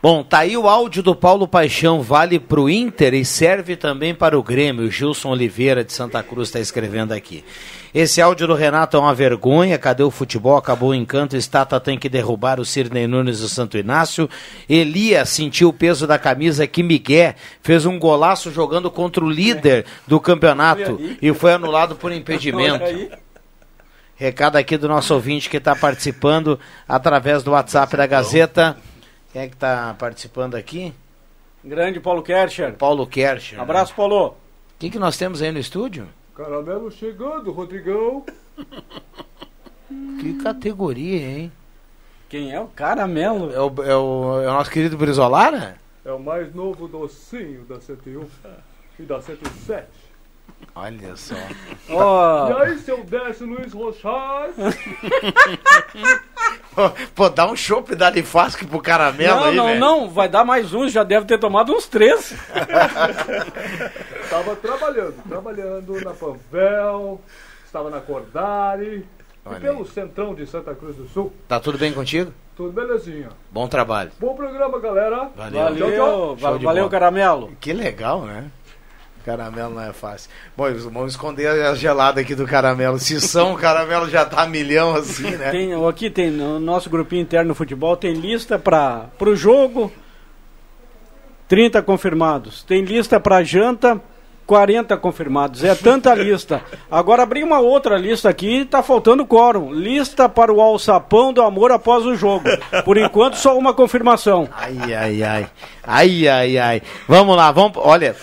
Bom, 0.01 0.23
tá 0.23 0.39
aí 0.39 0.55
o 0.55 0.69
áudio 0.69 1.03
do 1.03 1.13
Paulo 1.13 1.45
Paixão, 1.45 2.01
vale 2.01 2.39
pro 2.39 2.69
Inter 2.69 3.13
e 3.13 3.25
serve 3.25 3.75
também 3.75 4.15
para 4.15 4.39
o 4.39 4.41
Grêmio. 4.41 4.85
O 4.85 4.91
Gilson 4.91 5.31
Oliveira 5.31 5.83
de 5.83 5.91
Santa 5.91 6.23
Cruz 6.23 6.47
está 6.47 6.57
escrevendo 6.57 7.11
aqui. 7.11 7.43
Esse 7.93 8.21
áudio 8.21 8.47
do 8.47 8.53
Renato 8.53 8.95
é 8.95 8.99
uma 9.01 9.13
vergonha. 9.13 9.77
Cadê 9.77 10.01
o 10.01 10.09
futebol? 10.09 10.55
Acabou 10.55 10.91
o 10.91 10.95
encanto. 10.95 11.35
Estátua 11.35 11.81
tem 11.81 11.99
que 11.99 12.07
derrubar 12.07 12.61
o 12.61 12.65
Cirnei 12.65 13.07
Nunes 13.07 13.41
do 13.41 13.49
Santo 13.49 13.77
Inácio. 13.77 14.29
Elias 14.69 15.27
sentiu 15.29 15.67
o 15.67 15.73
peso 15.73 16.07
da 16.07 16.17
camisa 16.17 16.65
que 16.65 16.81
Miguel 16.81 17.33
fez 17.61 17.85
um 17.85 17.99
golaço 17.99 18.53
jogando 18.53 18.89
contra 18.89 19.21
o 19.21 19.29
líder 19.29 19.85
do 20.07 20.17
campeonato 20.17 20.97
e 21.21 21.33
foi 21.33 21.51
anulado 21.51 21.97
por 21.97 22.13
impedimento. 22.13 22.85
Recado 24.15 24.55
aqui 24.55 24.77
do 24.77 24.87
nosso 24.87 25.13
ouvinte 25.13 25.49
que 25.49 25.57
está 25.57 25.75
participando 25.75 26.57
através 26.87 27.43
do 27.43 27.51
WhatsApp 27.51 27.97
da 27.97 28.07
Gazeta. 28.07 28.77
Quem 29.31 29.43
é 29.43 29.47
que 29.47 29.53
está 29.55 29.93
participando 29.97 30.55
aqui? 30.55 30.93
Grande 31.63 31.99
Paulo 31.99 32.23
Kercher. 32.23 32.73
Paulo 32.73 33.05
Kercher. 33.05 33.59
Abraço, 33.59 33.93
Paulo. 33.93 34.27
O 34.29 34.35
que, 34.79 34.89
que 34.89 34.99
nós 34.99 35.17
temos 35.17 35.41
aí 35.41 35.51
no 35.51 35.59
estúdio? 35.59 36.07
Caramelo 36.35 36.89
chegando, 36.89 37.51
Rodrigão. 37.51 38.25
Que 40.19 40.33
categoria, 40.41 41.19
hein? 41.19 41.51
Quem 42.29 42.53
é 42.53 42.59
o 42.59 42.67
Caramelo? 42.67 43.51
É 43.51 43.59
o, 43.59 43.83
é 43.83 43.95
o, 43.95 44.41
é 44.41 44.47
o 44.47 44.53
nosso 44.53 44.71
querido 44.71 44.97
Brizolara? 44.97 45.77
É 46.05 46.11
o 46.11 46.19
mais 46.19 46.53
novo 46.55 46.87
docinho 46.87 47.65
da 47.65 47.79
101 47.81 48.25
e 48.99 49.03
da 49.03 49.21
107. 49.21 49.87
Olha 50.75 51.15
só. 51.15 51.35
Ó, 51.89 52.49
E 52.49 52.53
aí, 52.61 52.79
seu 52.79 53.03
Décio 53.03 53.47
Luiz 53.47 53.73
Rochard? 53.73 54.53
Pô, 57.15 57.29
dá 57.29 57.47
um 57.47 57.55
chopp 57.55 57.95
da 57.95 58.09
Lifasque 58.09 58.65
pro 58.65 58.81
caramelo 58.81 59.39
não, 59.39 59.43
aí, 59.45 59.55
não, 59.55 59.65
velho. 59.67 59.79
não, 59.79 60.09
vai 60.09 60.29
dar 60.29 60.45
mais 60.45 60.73
um, 60.73 60.87
já 60.87 61.03
deve 61.03 61.25
ter 61.25 61.37
tomado 61.37 61.73
uns 61.73 61.87
três. 61.87 62.33
Estava 64.23 64.55
trabalhando, 64.55 65.15
trabalhando 65.27 66.01
na 66.01 66.13
Panvel, 66.13 67.19
estava 67.65 67.89
na 67.89 67.99
Cordari 67.99 69.05
Olha 69.43 69.57
e 69.57 69.59
pelo 69.59 69.85
centrão 69.85 70.35
de 70.35 70.45
Santa 70.45 70.75
Cruz 70.75 70.95
do 70.95 71.07
Sul. 71.07 71.33
Tá 71.47 71.59
tudo 71.59 71.77
bem 71.77 71.91
contigo? 71.91 72.31
Tudo 72.55 72.71
belezinha. 72.71 73.29
Bom 73.51 73.67
trabalho. 73.67 74.11
Bom 74.19 74.35
programa, 74.35 74.79
galera. 74.79 75.29
Valeu. 75.35 75.61
Valeu, 75.61 75.87
Tchau, 75.87 75.95
tchau. 75.95 76.35
valeu, 76.35 76.59
bola. 76.59 76.89
Caramelo. 76.89 77.51
Que 77.59 77.73
legal, 77.73 78.21
né? 78.23 78.51
Caramelo 79.29 79.75
não 79.75 79.83
é 79.83 79.93
fácil. 79.93 80.31
Bom, 80.57 80.65
vamos 80.91 81.11
esconder 81.11 81.47
as 81.47 81.77
geladas 81.77 82.23
aqui 82.23 82.33
do 82.33 82.47
caramelo. 82.47 82.97
Se 82.97 83.21
são, 83.21 83.53
o 83.53 83.57
caramelo 83.57 84.09
já 84.09 84.25
tá 84.25 84.41
a 84.41 84.47
milhão 84.47 84.95
assim, 84.95 85.29
né? 85.29 85.51
Tem, 85.51 85.87
aqui 85.87 86.09
tem 86.09 86.31
no 86.31 86.59
nosso 86.59 86.89
grupinho 86.89 87.21
interno 87.21 87.49
no 87.49 87.55
futebol, 87.55 87.95
tem 87.95 88.13
lista 88.13 88.57
para 88.57 89.07
o 89.21 89.35
jogo, 89.35 89.91
30 91.47 91.79
confirmados. 91.83 92.63
Tem 92.63 92.81
lista 92.81 93.19
para 93.19 93.43
janta, 93.43 94.01
40 94.47 94.97
confirmados. 94.97 95.63
É 95.63 95.75
tanta 95.75 96.15
lista. 96.15 96.59
Agora 96.89 97.21
abri 97.21 97.43
uma 97.43 97.59
outra 97.59 97.99
lista 97.99 98.29
aqui, 98.29 98.65
tá 98.65 98.81
faltando 98.81 99.27
quórum. 99.27 99.71
Lista 99.71 100.27
para 100.27 100.51
o 100.51 100.59
alçapão 100.59 101.31
do 101.31 101.43
amor 101.43 101.71
após 101.71 102.03
o 102.03 102.15
jogo. 102.15 102.45
Por 102.83 102.97
enquanto, 102.97 103.35
só 103.35 103.55
uma 103.55 103.75
confirmação. 103.75 104.49
Ai, 104.51 104.91
ai, 104.91 105.23
ai. 105.23 105.47
Ai, 105.85 106.27
ai, 106.27 106.57
ai. 106.57 106.81
Vamos 107.07 107.37
lá, 107.37 107.51
vamos. 107.51 107.77
Olha, 107.77 108.15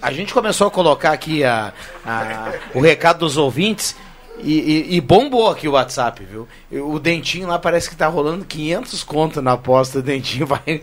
a 0.00 0.12
gente 0.12 0.32
começou 0.34 0.66
a 0.66 0.70
colocar 0.70 1.12
aqui 1.12 1.44
a, 1.44 1.72
a- 2.04 2.52
o 2.74 2.80
recado 2.80 3.20
dos 3.20 3.36
ouvintes 3.36 3.94
E, 4.40 4.52
e- 4.92 4.96
e 4.96 5.00
bombou 5.00 5.50
aqui 5.50 5.66
o 5.66 5.72
WhatsApp, 5.72 6.24
viu? 6.24 6.46
O 6.70 7.00
Dentinho 7.00 7.48
lá 7.48 7.58
parece 7.58 7.90
que 7.90 7.96
tá 7.96 8.06
rolando 8.06 8.44
500 8.44 9.02
conto 9.02 9.42
na 9.42 9.54
aposta. 9.54 9.98
O 9.98 10.02
Dentinho 10.02 10.46
vai, 10.46 10.80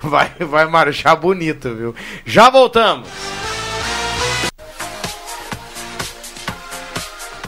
vai, 0.00 0.30
vai 0.38 0.64
marchar 0.66 1.16
bonito, 1.16 1.74
viu? 1.74 1.94
Já 2.24 2.50
voltamos. 2.50 3.08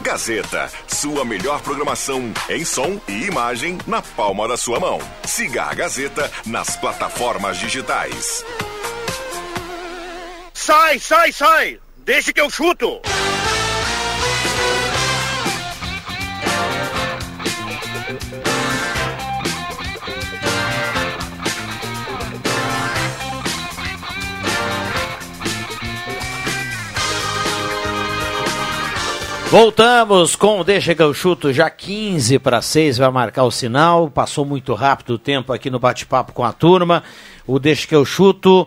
Gazeta, 0.02 0.70
sua 0.88 1.24
melhor 1.24 1.60
programação 1.62 2.32
em 2.48 2.64
som 2.64 3.00
e 3.08 3.24
imagem 3.26 3.78
na 3.86 4.00
palma 4.02 4.46
da 4.46 4.56
sua 4.56 4.78
mão. 4.78 4.98
Siga 5.24 5.64
a 5.64 5.74
Gazeta 5.74 6.30
nas 6.44 6.76
plataformas 6.76 7.58
digitais. 7.58 8.44
Sai, 10.58 10.98
sai, 10.98 11.32
sai! 11.32 11.78
Deixa 11.98 12.32
que 12.32 12.40
eu 12.40 12.48
chuto! 12.48 13.02
Voltamos 29.50 30.34
com 30.34 30.60
o 30.60 30.64
Deixa 30.64 30.94
que 30.94 31.02
eu 31.02 31.12
chuto, 31.12 31.52
já 31.52 31.68
15 31.68 32.38
para 32.38 32.62
6 32.62 32.96
vai 32.96 33.10
marcar 33.10 33.44
o 33.44 33.50
sinal. 33.50 34.10
Passou 34.10 34.46
muito 34.46 34.72
rápido 34.72 35.10
o 35.10 35.18
tempo 35.18 35.52
aqui 35.52 35.68
no 35.68 35.78
bate-papo 35.78 36.32
com 36.32 36.42
a 36.42 36.52
turma. 36.52 37.04
O 37.46 37.58
Deixa 37.58 37.86
que 37.86 37.94
eu 37.94 38.06
chuto 38.06 38.66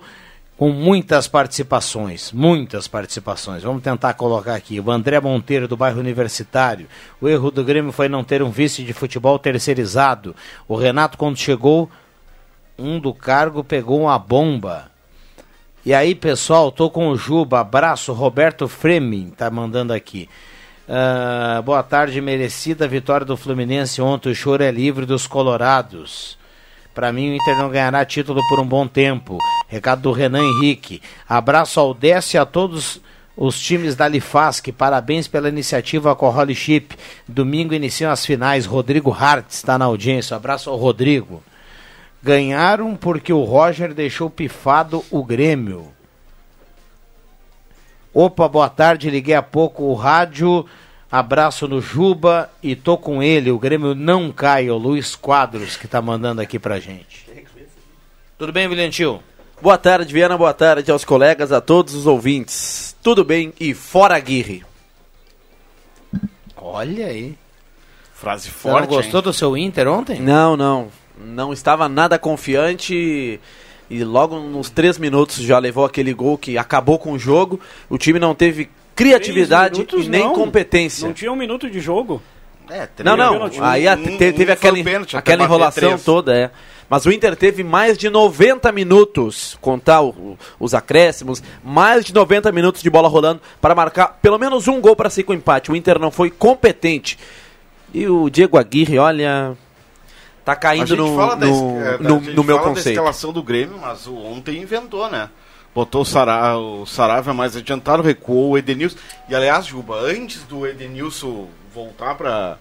com 0.60 0.72
muitas 0.72 1.26
participações, 1.26 2.34
muitas 2.34 2.86
participações. 2.86 3.64
Vamos 3.64 3.82
tentar 3.82 4.14
colocar 4.16 4.56
aqui. 4.56 4.78
O 4.78 4.92
André 4.92 5.18
Monteiro 5.22 5.70
do 5.70 5.78
bairro 5.78 6.02
Universitário. 6.02 6.86
O 7.22 7.30
erro 7.30 7.50
do 7.50 7.64
Grêmio 7.64 7.94
foi 7.94 8.10
não 8.10 8.26
ter 8.26 8.44
um 8.44 8.52
vice 8.52 8.84
de 8.84 8.92
futebol 8.92 9.40
terceirizado. 9.40 10.36
O 10.68 10.76
Renato 10.76 11.18
quando 11.18 11.38
chegou, 11.38 11.90
um 12.78 13.00
do 13.00 13.14
cargo 13.14 13.64
pegou 13.64 14.02
uma 14.02 14.20
bomba. 14.20 14.92
E 15.86 15.94
aí, 15.94 16.14
pessoal, 16.14 16.74
tô 16.74 16.90
com 16.90 17.08
o 17.08 17.16
Juba. 17.16 17.62
Abraço, 17.62 18.12
Roberto 18.12 18.68
Fremin 18.68 19.30
tá 19.30 19.50
mandando 19.50 19.94
aqui. 19.94 20.28
Ah, 20.90 21.62
boa 21.64 21.84
tarde, 21.84 22.20
merecida 22.20 22.86
vitória 22.86 23.26
do 23.26 23.38
Fluminense 23.38 24.02
ontem. 24.02 24.30
O 24.30 24.36
choro 24.36 24.62
é 24.62 24.72
livre 24.72 25.06
dos 25.06 25.26
Colorados. 25.26 26.38
Para 27.00 27.14
mim, 27.14 27.32
o 27.32 27.34
Inter 27.34 27.58
não 27.58 27.70
ganhará 27.70 28.04
título 28.04 28.46
por 28.50 28.60
um 28.60 28.66
bom 28.66 28.86
tempo. 28.86 29.38
Recado 29.70 30.02
do 30.02 30.12
Renan 30.12 30.44
Henrique. 30.44 31.02
Abraço 31.30 31.80
ao 31.80 31.94
Décio 31.94 32.36
e 32.36 32.38
a 32.38 32.46
todos 32.46 33.00
os 33.38 33.58
times 33.58 33.96
da 33.96 34.06
Lifasc. 34.06 34.70
Parabéns 34.74 35.26
pela 35.26 35.48
iniciativa 35.48 36.14
com 36.14 36.28
a 36.28 36.54
Chip. 36.54 36.98
Domingo 37.26 37.74
iniciam 37.74 38.12
as 38.12 38.26
finais. 38.26 38.66
Rodrigo 38.66 39.14
Hart 39.18 39.46
está 39.50 39.78
na 39.78 39.86
audiência. 39.86 40.36
Abraço 40.36 40.70
ao 40.70 40.76
Rodrigo. 40.76 41.42
Ganharam 42.22 42.98
porque 42.98 43.32
o 43.32 43.46
Roger 43.46 43.94
deixou 43.94 44.30
pifado 44.30 45.02
o 45.10 45.24
Grêmio. 45.24 45.88
Opa, 48.14 48.46
boa 48.50 48.68
tarde. 48.68 49.10
Liguei 49.10 49.36
há 49.36 49.42
pouco 49.42 49.84
o 49.84 49.94
rádio. 49.94 50.66
Abraço 51.12 51.68
no 51.68 51.82
Juba 51.82 52.50
e 52.62 52.76
tô 52.76 52.98
com 52.98 53.24
ele. 53.24 53.50
O 53.50 53.58
Grêmio 53.58 53.96
não 53.96 54.32
cai. 54.32 54.70
O 54.70 54.78
Luiz 54.78 55.16
Quadros 55.16 55.76
que 55.76 55.88
tá 55.88 56.02
mandando 56.02 56.42
aqui 56.42 56.60
pra 56.60 56.80
gente. 56.80 57.28
Tudo 58.38 58.54
bem, 58.54 58.68
Brilhantil? 58.70 59.22
Boa 59.62 59.78
tarde, 59.78 60.14
Viana. 60.14 60.38
Boa 60.38 60.54
tarde 60.54 60.90
aos 60.92 61.04
colegas, 61.04 61.52
a 61.52 61.60
todos 61.60 61.94
os 61.94 62.06
ouvintes. 62.06 62.96
Tudo 63.02 63.26
bem 63.26 63.52
e 63.60 63.74
fora 63.74 64.16
Aguirre. 64.16 64.64
Olha 66.56 67.08
aí. 67.08 67.36
Frase 68.14 68.50
Você 68.50 68.68
não 68.68 68.78
forte. 68.78 68.90
gostou 68.90 69.22
do 69.22 69.34
seu 69.34 69.58
Inter 69.58 69.88
ontem? 69.88 70.20
Não, 70.20 70.56
não. 70.56 70.90
Não 71.18 71.52
estava 71.52 71.90
nada 71.90 72.20
confiante 72.20 73.40
e 73.90 74.04
logo 74.04 74.40
nos 74.40 74.70
três 74.70 74.98
minutos 74.98 75.38
já 75.38 75.58
levou 75.58 75.84
aquele 75.84 76.14
gol 76.14 76.38
que 76.38 76.58
acabou 76.58 77.00
com 77.00 77.14
o 77.14 77.20
jogo. 77.20 77.60
O 77.90 77.98
time 77.98 78.20
não 78.20 78.36
teve 78.36 78.70
criatividade 79.04 79.74
minutos, 79.80 80.06
e 80.06 80.10
nem 80.10 80.24
não. 80.24 80.34
competência. 80.34 81.08
Não 81.08 81.14
tinha 81.14 81.32
um 81.32 81.36
minuto 81.36 81.70
de 81.70 81.80
jogo. 81.80 82.22
É, 82.70 82.88
Não, 83.04 83.18
não. 83.18 83.50
Aí 83.62 83.88
a- 83.88 83.98
te- 83.98 84.16
teve 84.18 84.52
aquela, 84.52 84.78
aquela 85.16 85.44
enrolação 85.44 85.98
toda, 85.98 86.36
é. 86.38 86.52
Mas 86.88 87.06
o 87.06 87.12
Inter 87.12 87.36
teve 87.36 87.64
mais 87.64 87.98
de 87.98 88.10
90 88.10 88.72
minutos, 88.72 89.58
contar 89.62 90.02
o- 90.02 90.38
os 90.60 90.74
acréscimos, 90.76 91.42
mais 91.64 92.06
de 92.06 92.14
90 92.14 92.52
minutos 92.52 92.82
de 92.84 92.90
bola 92.90 93.08
rolando 93.08 93.42
para 93.60 93.74
marcar 93.74 94.20
pelo 94.22 94.38
menos 94.38 94.68
um 94.68 94.80
gol 94.82 94.96
para 94.96 95.10
sair 95.10 95.24
com 95.24 95.34
empate. 95.34 95.72
O 95.72 95.76
Inter 95.76 95.98
não 96.00 96.12
foi 96.12 96.30
competente. 96.30 97.18
E 97.94 98.08
o 98.08 98.30
Diego 98.30 98.58
Aguirre, 98.58 99.00
olha, 99.00 99.56
tá 100.46 100.52
A 100.52 100.56
caindo 100.56 100.86
gente 100.88 100.98
no, 100.98 101.16
fala 101.16 101.36
da 101.36 101.48
no, 101.48 101.80
é, 101.80 101.98
no- 102.00 102.16
a 102.18 102.20
gente 102.20 102.34
no 102.36 102.44
meu 102.44 102.56
fala 102.58 102.68
da 102.70 102.76
conceito. 102.76 102.96
escalação 102.96 103.34
do 103.34 103.42
Grêmio, 103.42 103.78
mas 103.80 104.06
o 104.06 104.16
ontem 104.16 104.62
inventou, 104.62 105.10
né? 105.10 105.30
Botou 105.74 106.02
o, 106.02 106.06
Sara, 106.06 106.58
o 106.58 106.86
Saravia 106.86 107.34
mais 107.34 107.56
adiantado, 107.56 108.02
recuou 108.04 108.52
o 108.52 108.58
Edenilson. 108.58 108.98
E 109.30 109.36
aliás, 109.36 109.66
Juba, 109.66 109.96
antes 110.00 110.44
do 110.44 110.66
Edenilson 110.66 111.48
voltar 111.74 112.16
pra, 112.16 112.58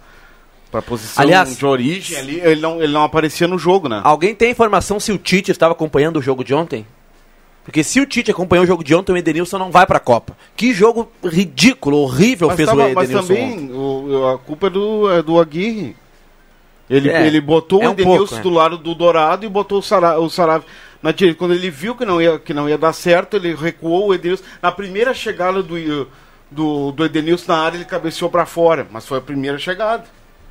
pra 0.70 0.82
posição 0.82 1.22
Aliás- 1.22 1.56
de 1.56 1.64
origem 1.66 2.16
ali, 2.18 2.40
ele 2.40 2.60
não, 2.60 2.82
ele 2.82 2.92
não 2.92 3.02
aparecia 3.02 3.48
no 3.48 3.58
jogo, 3.58 3.88
né? 3.88 4.00
Alguém 4.04 4.34
tem 4.34 4.50
informação 4.50 5.00
se 5.00 5.10
o 5.10 5.18
Tite 5.18 5.50
estava 5.50 5.72
acompanhando 5.72 6.18
o 6.18 6.22
jogo 6.22 6.44
de 6.44 6.54
ontem? 6.54 6.86
Porque 7.64 7.82
se 7.82 8.00
o 8.00 8.06
Tite 8.06 8.30
acompanhou 8.30 8.64
o 8.64 8.66
jogo 8.66 8.84
de 8.84 8.94
ontem, 8.94 9.12
o 9.12 9.16
Edenilson 9.16 9.58
não 9.58 9.70
vai 9.70 9.86
pra 9.86 9.98
Copa. 10.00 10.36
Que 10.56 10.72
jogo 10.72 11.10
ridículo, 11.24 11.98
horrível 11.98 12.48
Mas, 12.48 12.56
fez 12.56 12.68
tava- 12.68 12.86
o 12.88 12.94
mas 12.94 13.10
Edenilson 13.10 13.32
ontem. 13.32 13.50
também 13.68 13.72
o- 13.76 14.28
a 14.28 14.38
culpa 14.38 14.66
é 14.68 14.70
do, 14.70 15.10
é 15.10 15.22
do 15.22 15.38
Aguirre. 15.40 15.96
Ele, 16.88 17.10
É, 17.10 17.26
ele 17.26 17.40
botou 17.40 17.82
é 17.82 17.86
o 17.86 17.90
um 17.90 17.92
Edenilson 17.92 18.18
pouco, 18.18 18.34
é. 18.36 18.40
do 18.40 18.50
lado 18.50 18.78
do 18.78 18.94
Dourado 18.94 19.44
e 19.44 19.48
botou 19.48 19.78
o, 19.78 19.82
Sara, 19.82 20.18
o 20.18 20.28
Saravia 20.30 20.66
na 21.02 21.12
direita. 21.12 21.38
Quando 21.38 21.54
ele 21.54 21.70
viu 21.70 21.94
que 21.94 22.04
não, 22.04 22.20
ia, 22.20 22.38
que 22.38 22.54
não 22.54 22.68
ia 22.68 22.78
dar 22.78 22.92
certo, 22.92 23.36
ele 23.36 23.54
recuou 23.54 24.08
o 24.08 24.14
Edenilson. 24.14 24.44
Na 24.62 24.72
primeira 24.72 25.12
chegada 25.14 25.62
do, 25.62 26.08
do, 26.50 26.92
do 26.92 27.04
Edenilson 27.04 27.52
na 27.52 27.58
área, 27.58 27.76
ele 27.76 27.84
cabeceou 27.84 28.30
pra 28.30 28.46
fora. 28.46 28.86
Mas 28.90 29.06
foi 29.06 29.18
a 29.18 29.22
primeira 29.22 29.58
chegada. 29.58 30.04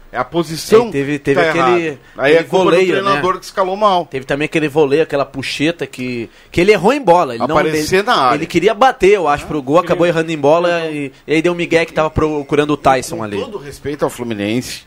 É 0.09 0.17
a 0.17 0.23
posição 0.23 0.87
É, 0.87 0.91
teve 0.91 1.19
teve 1.19 1.41
que 1.41 1.45
tá 1.45 1.65
aquele. 1.65 1.99
Aí 2.17 2.31
é 2.31 2.35
aquele 2.35 2.49
culpa 2.49 2.65
voleio, 2.65 2.85
do 2.85 2.91
treinador 2.93 3.33
né? 3.33 3.39
que 3.39 3.45
escalou 3.45 3.75
mal. 3.75 4.05
Teve 4.05 4.25
também 4.25 4.45
aquele 4.45 4.69
voleio, 4.69 5.03
aquela 5.03 5.25
puxeta 5.25 5.85
que, 5.85 6.29
que 6.49 6.61
ele 6.61 6.71
errou 6.71 6.93
em 6.93 7.01
bola. 7.01 7.35
Ele 7.35 7.45
não, 7.45 7.57
Aparecer 7.57 7.97
ele, 7.97 8.03
na 8.07 8.15
área. 8.15 8.37
Ele 8.37 8.45
queria 8.45 8.73
bater, 8.73 9.11
eu 9.11 9.27
acho, 9.27 9.45
pro 9.45 9.61
gol, 9.61 9.79
acabou 9.79 10.07
errando 10.07 10.31
em 10.31 10.37
bola 10.37 10.85
e, 10.85 11.11
e 11.27 11.33
aí 11.33 11.41
deu 11.41 11.51
o 11.51 11.55
Miguel 11.55 11.85
que 11.85 11.91
tava 11.91 12.09
procurando 12.09 12.71
o 12.71 12.77
Tyson 12.77 13.21
ali. 13.21 13.37
todo 13.37 13.57
respeito 13.57 14.03
ao 14.05 14.09
Fluminense, 14.09 14.83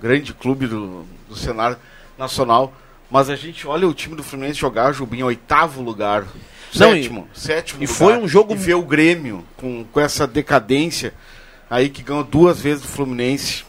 grande 0.00 0.32
clube 0.34 0.66
do, 0.66 1.04
do 1.28 1.36
cenário 1.36 1.76
nacional, 2.16 2.72
mas 3.10 3.30
a 3.30 3.36
gente 3.36 3.66
olha 3.66 3.86
o 3.88 3.94
time 3.94 4.14
do 4.16 4.22
Fluminense 4.22 4.58
jogar, 4.58 4.92
Jubim, 4.92 5.18
em 5.18 5.22
oitavo 5.22 5.82
lugar. 5.82 6.22
Não, 6.74 6.90
sétimo, 6.92 7.28
sétimo 7.32 7.82
e 7.82 7.86
lugar. 7.86 7.96
foi 7.98 8.16
um 8.18 8.28
jogo- 8.28 8.52
E 8.52 8.56
ver 8.56 8.74
o 8.74 8.82
Grêmio 8.82 9.44
com, 9.56 9.84
com 9.84 10.00
essa 10.00 10.26
decadência 10.26 11.14
aí 11.70 11.88
que 11.88 12.02
ganhou 12.02 12.22
duas 12.24 12.60
vezes 12.60 12.82
do 12.82 12.88
Fluminense. 12.88 13.64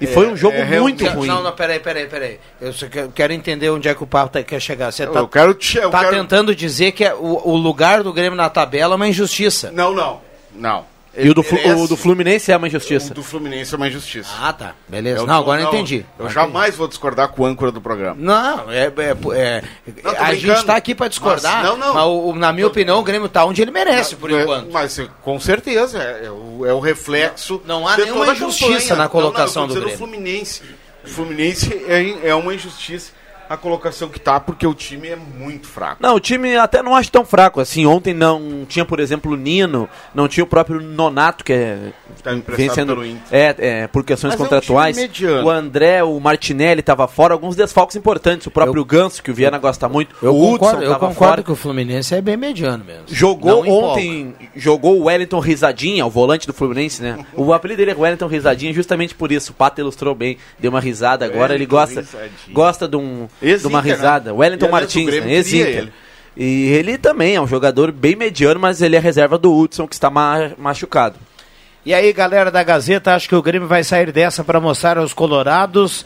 E 0.00 0.06
foi 0.06 0.26
um 0.26 0.36
jogo 0.36 0.56
realmente- 0.56 1.02
muito 1.04 1.16
ruim. 1.16 1.28
Não, 1.28 1.42
não, 1.42 1.52
peraí, 1.52 1.78
peraí, 1.78 2.06
peraí. 2.06 2.40
Eu 2.60 2.72
só 2.72 2.88
quero, 2.88 3.12
quero 3.12 3.32
entender 3.32 3.70
onde 3.70 3.88
é 3.88 3.94
que 3.94 4.02
o 4.02 4.06
papo 4.06 4.32
tá- 4.32 4.42
quer 4.42 4.60
chegar. 4.60 4.90
Você 4.90 5.06
tá, 5.06 5.18
Eu 5.20 5.28
quero 5.28 5.54
te- 5.54 5.78
eu 5.78 5.90
tá 5.90 6.00
quero- 6.00 6.16
tentando 6.16 6.54
dizer 6.54 6.92
que 6.92 7.04
é 7.04 7.14
o, 7.14 7.40
o 7.48 7.56
lugar 7.56 8.02
do 8.02 8.12
Grêmio 8.12 8.36
na 8.36 8.50
tabela 8.50 8.94
é 8.94 8.96
uma 8.96 9.08
injustiça. 9.08 9.70
Não, 9.70 9.94
não. 9.94 10.20
Não. 10.54 10.84
E 11.16 11.30
o 11.30 11.34
do, 11.34 11.42
merece- 11.42 11.80
o 11.80 11.86
do 11.86 11.96
Fluminense 11.96 12.50
é 12.50 12.56
uma 12.56 12.66
injustiça. 12.66 13.12
O 13.12 13.14
do 13.14 13.22
Fluminense 13.22 13.72
é 13.72 13.76
uma 13.76 13.86
injustiça. 13.88 14.30
Ah, 14.40 14.52
tá. 14.52 14.74
Beleza. 14.88 15.20
Eu 15.20 15.26
não, 15.26 15.34
agora 15.34 15.62
eu 15.62 15.68
entendi. 15.68 16.04
Eu 16.18 16.28
jamais 16.28 16.74
vou 16.74 16.88
discordar 16.88 17.28
com 17.28 17.42
o 17.42 17.46
âncora 17.46 17.70
do 17.70 17.80
programa. 17.80 18.16
Não, 18.18 18.70
é, 18.70 18.86
é- 18.86 18.90
é- 19.36 19.62
Não, 20.02 20.10
a 20.18 20.34
gente 20.34 20.64
tá 20.64 20.74
aqui 20.76 20.94
pra 20.94 21.06
discordar. 21.08 21.62
Mas- 21.62 21.64
não, 21.70 21.76
não. 21.76 21.94
Mas, 21.94 22.04
o- 22.04 22.34
na 22.34 22.52
minha 22.52 22.66
opinião, 22.66 22.98
o 22.98 23.02
Grêmio 23.04 23.28
tá 23.28 23.44
onde 23.44 23.62
ele 23.62 23.70
merece, 23.70 24.16
por 24.16 24.30
É, 24.32 24.42
enquanto. 24.42 24.72
Mas 24.72 24.98
é, 24.98 25.08
com 25.22 25.38
certeza, 25.38 26.02
é, 26.02 26.26
é 26.26 26.30
o, 26.30 26.66
é 26.66 26.72
o 26.72 26.80
reflexo. 26.80 27.62
Não- 27.64 27.80
não 27.80 27.88
há 27.88 27.94
de 27.96 28.02
nenhuma 28.04 28.32
injustiça 28.32 28.72
campanha. 28.80 28.96
na 28.96 29.08
colocação 29.08 29.62
não, 29.66 29.68
não, 29.68 29.74
do 29.74 29.80
dizendo 29.86 29.94
O 29.94 29.98
Fluminense. 29.98 30.62
O 31.04 31.08
Fluminense 31.08 31.84
é, 31.86 32.28
é 32.28 32.34
uma 32.34 32.54
injustiça 32.54 33.12
a 33.48 33.56
colocação 33.56 34.08
que 34.08 34.18
tá, 34.20 34.38
porque 34.40 34.66
o 34.66 34.74
time 34.74 35.08
é 35.08 35.16
muito 35.16 35.66
fraco. 35.66 35.96
Não, 36.02 36.14
o 36.16 36.20
time 36.20 36.56
até 36.56 36.82
não 36.82 36.94
acho 36.94 37.10
tão 37.10 37.24
fraco 37.24 37.60
assim. 37.60 37.86
Ontem 37.86 38.14
não 38.14 38.64
tinha, 38.68 38.84
por 38.84 39.00
exemplo, 39.00 39.32
o 39.32 39.36
Nino, 39.36 39.88
não 40.14 40.26
tinha 40.28 40.44
o 40.44 40.46
próprio 40.46 40.80
Nonato, 40.80 41.44
que 41.44 41.52
é. 41.52 41.92
Tá 42.22 42.32
vem 42.48 42.70
sendo- 42.70 43.02
é, 43.30 43.54
é, 43.58 43.86
por 43.88 44.02
questões 44.04 44.32
Mas 44.32 44.40
é 44.40 44.42
um 44.42 44.46
contratuais. 44.46 44.96
time 44.96 45.08
mediano. 45.08 45.46
o 45.46 45.50
André, 45.50 46.02
o 46.02 46.18
Martinelli 46.20 46.80
estava 46.80 47.06
fora, 47.06 47.34
alguns 47.34 47.54
desfalques 47.56 47.96
importantes. 47.96 48.46
O 48.46 48.50
próprio 48.50 48.84
Ganso, 48.84 49.22
que 49.22 49.30
o 49.30 49.34
Viana 49.34 49.58
gosta 49.58 49.88
muito. 49.88 50.14
Eu 50.22 50.34
o 50.34 50.52
concordo, 50.52 50.78
Hudson 50.78 50.90
eu 50.90 50.94
concordo 50.98 51.14
fora. 51.14 51.42
que 51.42 51.52
o 51.52 51.56
Fluminense 51.56 52.14
é 52.14 52.20
bem 52.20 52.36
mediano 52.36 52.84
mesmo. 52.84 53.04
Jogou 53.08 53.56
Não 53.56 53.66
empolga. 53.66 53.86
ontem, 54.00 54.34
jogou 54.56 54.98
o 54.98 55.04
Wellington 55.04 55.38
Risadinha, 55.40 56.06
o 56.06 56.10
volante 56.10 56.46
do 56.46 56.52
Fluminense, 56.54 57.02
né? 57.02 57.24
O 57.36 57.52
apelido 57.52 57.78
dele 57.78 57.90
é 57.90 57.94
Wellington 57.94 58.26
Risadinha 58.26 58.72
justamente 58.72 59.14
por 59.14 59.30
isso. 59.30 59.52
O 59.52 59.54
Pato 59.54 59.80
ilustrou 59.80 60.14
bem, 60.14 60.38
deu 60.58 60.70
uma 60.70 60.80
risada 60.80 61.24
agora, 61.24 61.54
ele 61.54 61.64
Wellington 61.64 61.76
gosta, 61.76 62.00
Risadinha. 62.00 62.54
gosta 62.54 62.88
de, 62.88 62.96
um, 62.96 63.28
de 63.40 63.48
Ex-Inter, 63.48 63.70
uma 63.70 63.82
né? 63.82 63.90
risada. 63.92 64.34
Wellington 64.34 64.66
E, 64.66 64.68
aliás, 64.68 64.94
o 64.94 64.98
Martins, 64.98 65.24
né? 65.24 65.32
ex-Inter. 65.32 65.78
ele. 65.78 65.92
E 66.36 66.66
ele 66.72 66.98
também 66.98 67.36
é 67.36 67.40
um 67.40 67.46
jogador 67.46 67.92
bem 67.92 68.16
mediano, 68.16 68.58
mas 68.58 68.82
ele 68.82 68.96
é 68.96 68.98
reserva 68.98 69.38
do 69.38 69.54
Hudson, 69.56 69.86
que 69.86 69.94
está 69.94 70.10
ma- 70.10 70.50
machucado. 70.58 71.16
E 71.86 71.92
aí, 71.94 72.12
galera 72.12 72.50
da 72.50 72.62
Gazeta, 72.62 73.14
acho 73.14 73.28
que 73.28 73.34
o 73.36 73.42
Grêmio 73.42 73.68
vai 73.68 73.84
sair 73.84 74.10
dessa 74.10 74.42
para 74.42 74.58
mostrar 74.58 74.98
aos 74.98 75.12
colorados 75.12 76.04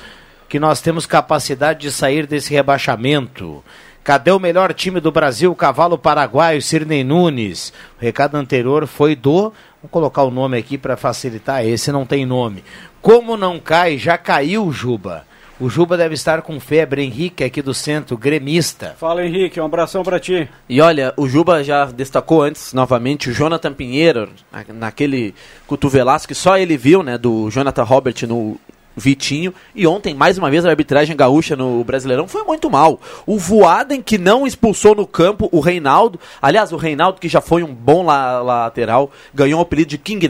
que 0.49 0.59
nós 0.59 0.81
temos 0.81 1.07
capacidade 1.07 1.81
de 1.81 1.91
sair 1.93 2.27
desse 2.27 2.53
rebaixamento. 2.53 3.63
Cadê 4.03 4.31
o 4.31 4.39
melhor 4.41 4.73
time 4.75 5.01
do 5.01 5.13
Brasil, 5.13 5.55
cavalo 5.55 5.97
paraguaio, 5.99 6.61
Sirnei 6.63 7.05
Nunes? 7.05 7.73
O 8.01 8.03
recado 8.05 8.37
anterior 8.37 8.87
foi 8.87 9.15
do. 9.15 9.53
Vou 9.83 9.89
colocar 9.91 10.23
o 10.25 10.31
nome 10.31 10.57
aqui 10.59 10.77
para 10.79 10.97
facilitar, 10.97 11.65
esse 11.65 11.93
não 11.93 12.05
tem 12.07 12.25
nome. 12.27 12.65
Como 13.01 13.37
não 13.37 13.61
cai, 13.61 13.99
já 13.99 14.19
caiu, 14.19 14.73
Juba. 14.73 15.25
O 15.61 15.69
Juba 15.69 15.97
deve 15.97 16.15
estar 16.15 16.43
com 16.43 16.61
febre. 16.61 17.03
Henrique, 17.03 17.43
aqui 17.43 17.61
do 17.61 17.75
centro, 17.75 18.17
gremista. 18.17 18.95
Fala, 18.97 19.27
Henrique, 19.27 19.61
um 19.61 19.65
abração 19.65 20.05
para 20.05 20.21
ti. 20.21 20.49
E 20.69 20.81
olha, 20.81 21.13
o 21.17 21.29
Juba 21.29 21.65
já 21.65 21.87
destacou 21.87 22.43
antes, 22.43 22.73
novamente, 22.73 23.29
o 23.29 23.33
Jonathan 23.33 23.73
Pinheiro, 23.73 24.31
naquele 24.73 25.35
cotovelaço 25.67 26.29
que 26.29 26.35
só 26.35 26.57
ele 26.57 26.77
viu, 26.77 27.03
né, 27.03 27.19
do 27.19 27.51
Jonathan 27.51 27.83
Robert 27.83 28.15
no 28.29 28.57
Vitinho. 28.97 29.53
E 29.75 29.85
ontem, 29.85 30.15
mais 30.15 30.39
uma 30.39 30.49
vez, 30.49 30.65
a 30.65 30.71
arbitragem 30.71 31.17
gaúcha 31.17 31.57
no 31.57 31.83
Brasileirão 31.83 32.29
foi 32.29 32.45
muito 32.45 32.71
mal. 32.71 33.01
O 33.27 33.37
Voaden, 33.37 34.01
que 34.01 34.17
não 34.17 34.47
expulsou 34.47 34.95
no 34.95 35.09
campo 35.09 35.49
o 35.51 35.59
Reinaldo. 35.59 36.21
Aliás, 36.41 36.73
o 36.73 36.77
Reinaldo, 36.77 37.21
que 37.21 37.29
já 37.29 37.41
foi 37.41 37.65
um 37.65 37.75
bom 37.75 38.05
la 38.05 38.41
lateral, 38.41 39.11
ganhou 39.35 39.59
o 39.59 39.63
apelido 39.63 39.91
de 39.91 39.99
King 39.99 40.29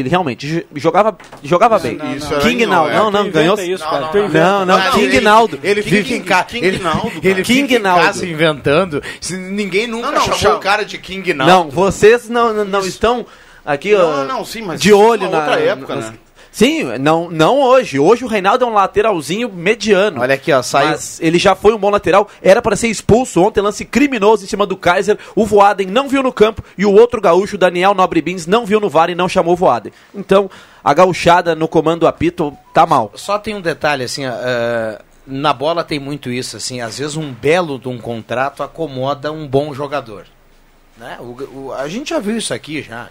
Ele 0.00 0.08
realmente 0.08 0.66
jogava, 0.74 1.16
jogava 1.42 1.76
isso, 1.76 1.86
bem. 1.86 2.16
Isso 2.16 2.38
King 2.38 2.66
Naldo, 2.66 2.92
não, 2.92 3.10
não, 3.10 3.30
ganhou. 3.30 3.58
Isso, 3.58 3.84
não, 3.84 4.28
não, 4.28 4.66
não, 4.66 4.66
não, 4.66 4.90
King 4.92 5.20
Naldo. 5.20 5.58
Ele 5.62 5.82
fica 5.82 6.14
em 6.14 6.22
casa. 6.22 6.44
King 6.44 6.78
Naldo. 6.78 7.12
Ele 7.22 7.42
King 7.42 7.68
fica 7.68 7.78
em 7.78 7.82
casa 7.82 8.26
inventando. 8.26 9.02
Ninguém 9.30 9.86
nunca 9.86 10.10
não, 10.10 10.32
chamou 10.34 10.58
o 10.58 10.60
cara 10.60 10.84
de 10.84 10.98
King 10.98 11.34
Naldo. 11.34 11.52
Não, 11.52 11.70
vocês 11.70 12.28
não, 12.28 12.64
não 12.64 12.80
estão 12.80 13.26
aqui 13.64 13.92
não, 13.92 14.24
não, 14.24 14.44
sim, 14.44 14.62
mas 14.62 14.80
de 14.80 14.92
olho 14.92 15.30
na 15.30 15.38
outra 15.38 15.60
época, 15.60 15.96
né? 15.96 16.14
Sim, 16.58 16.98
não, 16.98 17.30
não 17.30 17.60
hoje. 17.60 18.00
Hoje 18.00 18.24
o 18.24 18.26
Reinaldo 18.26 18.64
é 18.64 18.66
um 18.66 18.72
lateralzinho 18.72 19.48
mediano. 19.48 20.20
Olha 20.20 20.34
aqui, 20.34 20.52
ó, 20.52 20.60
saiu. 20.60 20.88
Mas 20.88 21.20
ele 21.20 21.38
já 21.38 21.54
foi 21.54 21.72
um 21.72 21.78
bom 21.78 21.88
lateral. 21.88 22.28
Era 22.42 22.60
para 22.60 22.74
ser 22.74 22.88
expulso 22.88 23.40
ontem, 23.40 23.60
lance 23.60 23.84
criminoso 23.84 24.42
em 24.42 24.48
cima 24.48 24.66
do 24.66 24.76
Kaiser. 24.76 25.16
O 25.36 25.46
Voaden 25.46 25.86
não 25.86 26.08
viu 26.08 26.20
no 26.20 26.32
campo 26.32 26.60
e 26.76 26.84
o 26.84 26.92
outro 26.92 27.20
gaúcho, 27.20 27.56
Daniel 27.56 27.94
Nobre 27.94 28.20
Bins, 28.20 28.44
não 28.44 28.66
viu 28.66 28.80
no 28.80 28.90
VAR 28.90 29.08
e 29.08 29.14
não 29.14 29.28
chamou 29.28 29.52
o 29.52 29.56
Voaden. 29.56 29.92
Então, 30.12 30.50
a 30.82 30.92
gauchada 30.92 31.54
no 31.54 31.68
comando 31.68 32.08
apito 32.08 32.52
tá 32.74 32.84
mal. 32.84 33.12
Só 33.14 33.38
tem 33.38 33.54
um 33.54 33.60
detalhe, 33.60 34.02
assim, 34.02 34.26
uh, 34.26 34.98
na 35.24 35.52
bola 35.52 35.84
tem 35.84 36.00
muito 36.00 36.28
isso, 36.28 36.56
assim, 36.56 36.80
às 36.80 36.98
vezes 36.98 37.16
um 37.16 37.32
belo 37.32 37.78
de 37.78 37.86
um 37.86 37.98
contrato 37.98 38.64
acomoda 38.64 39.30
um 39.30 39.46
bom 39.46 39.72
jogador. 39.72 40.26
Né? 40.96 41.18
O, 41.20 41.66
o, 41.66 41.72
a 41.72 41.88
gente 41.88 42.10
já 42.10 42.18
viu 42.18 42.36
isso 42.36 42.52
aqui 42.52 42.82
já. 42.82 43.10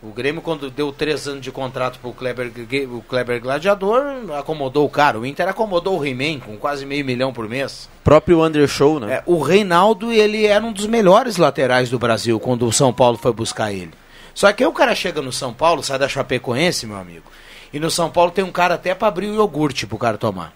O 0.00 0.12
Grêmio, 0.12 0.40
quando 0.40 0.70
deu 0.70 0.92
três 0.92 1.26
anos 1.26 1.40
de 1.40 1.50
contrato 1.50 1.98
para 1.98 2.08
o 2.08 2.12
Kleber, 2.12 2.52
o 2.88 3.02
Kleber 3.02 3.40
Gladiador, 3.40 4.04
acomodou 4.38 4.86
o 4.86 4.88
cara. 4.88 5.18
O 5.18 5.26
Inter 5.26 5.48
acomodou 5.48 5.98
o 5.98 6.06
He-Man 6.06 6.38
com 6.38 6.56
quase 6.56 6.86
meio 6.86 7.04
milhão 7.04 7.32
por 7.32 7.48
mês. 7.48 7.90
Próprio 8.04 8.44
Undershow, 8.44 9.00
né? 9.00 9.14
É, 9.14 9.22
o 9.26 9.42
Reinaldo, 9.42 10.12
ele 10.12 10.46
era 10.46 10.64
um 10.64 10.72
dos 10.72 10.86
melhores 10.86 11.36
laterais 11.36 11.90
do 11.90 11.98
Brasil 11.98 12.38
quando 12.38 12.64
o 12.64 12.72
São 12.72 12.92
Paulo 12.92 13.18
foi 13.18 13.32
buscar 13.32 13.72
ele. 13.72 13.90
Só 14.32 14.52
que 14.52 14.62
aí 14.62 14.68
o 14.68 14.72
cara 14.72 14.94
chega 14.94 15.20
no 15.20 15.32
São 15.32 15.52
Paulo, 15.52 15.82
sai 15.82 15.98
da 15.98 16.08
Chapecoense, 16.08 16.86
meu 16.86 16.96
amigo, 16.96 17.24
e 17.72 17.80
no 17.80 17.90
São 17.90 18.08
Paulo 18.08 18.30
tem 18.30 18.44
um 18.44 18.52
cara 18.52 18.74
até 18.74 18.94
para 18.94 19.08
abrir 19.08 19.26
o 19.26 19.34
iogurte 19.34 19.84
pro 19.84 19.98
cara 19.98 20.16
tomar. 20.16 20.52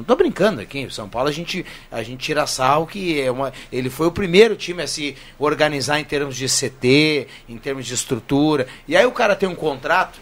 Não 0.00 0.04
tô 0.04 0.16
brincando 0.16 0.62
aqui. 0.62 0.78
Em 0.78 0.88
São 0.88 1.10
Paulo 1.10 1.28
a 1.28 1.32
gente, 1.32 1.64
a 1.92 2.02
gente 2.02 2.20
tira 2.20 2.46
sal 2.46 2.86
que 2.86 3.20
é 3.20 3.30
uma, 3.30 3.52
ele 3.70 3.90
foi 3.90 4.06
o 4.06 4.10
primeiro 4.10 4.56
time 4.56 4.82
a 4.82 4.86
se 4.86 5.14
organizar 5.38 6.00
em 6.00 6.04
termos 6.04 6.36
de 6.36 6.46
CT, 6.46 7.28
em 7.46 7.58
termos 7.58 7.84
de 7.84 7.92
estrutura. 7.92 8.66
E 8.88 8.96
aí 8.96 9.04
o 9.04 9.12
cara 9.12 9.36
tem 9.36 9.46
um 9.46 9.54
contrato 9.54 10.18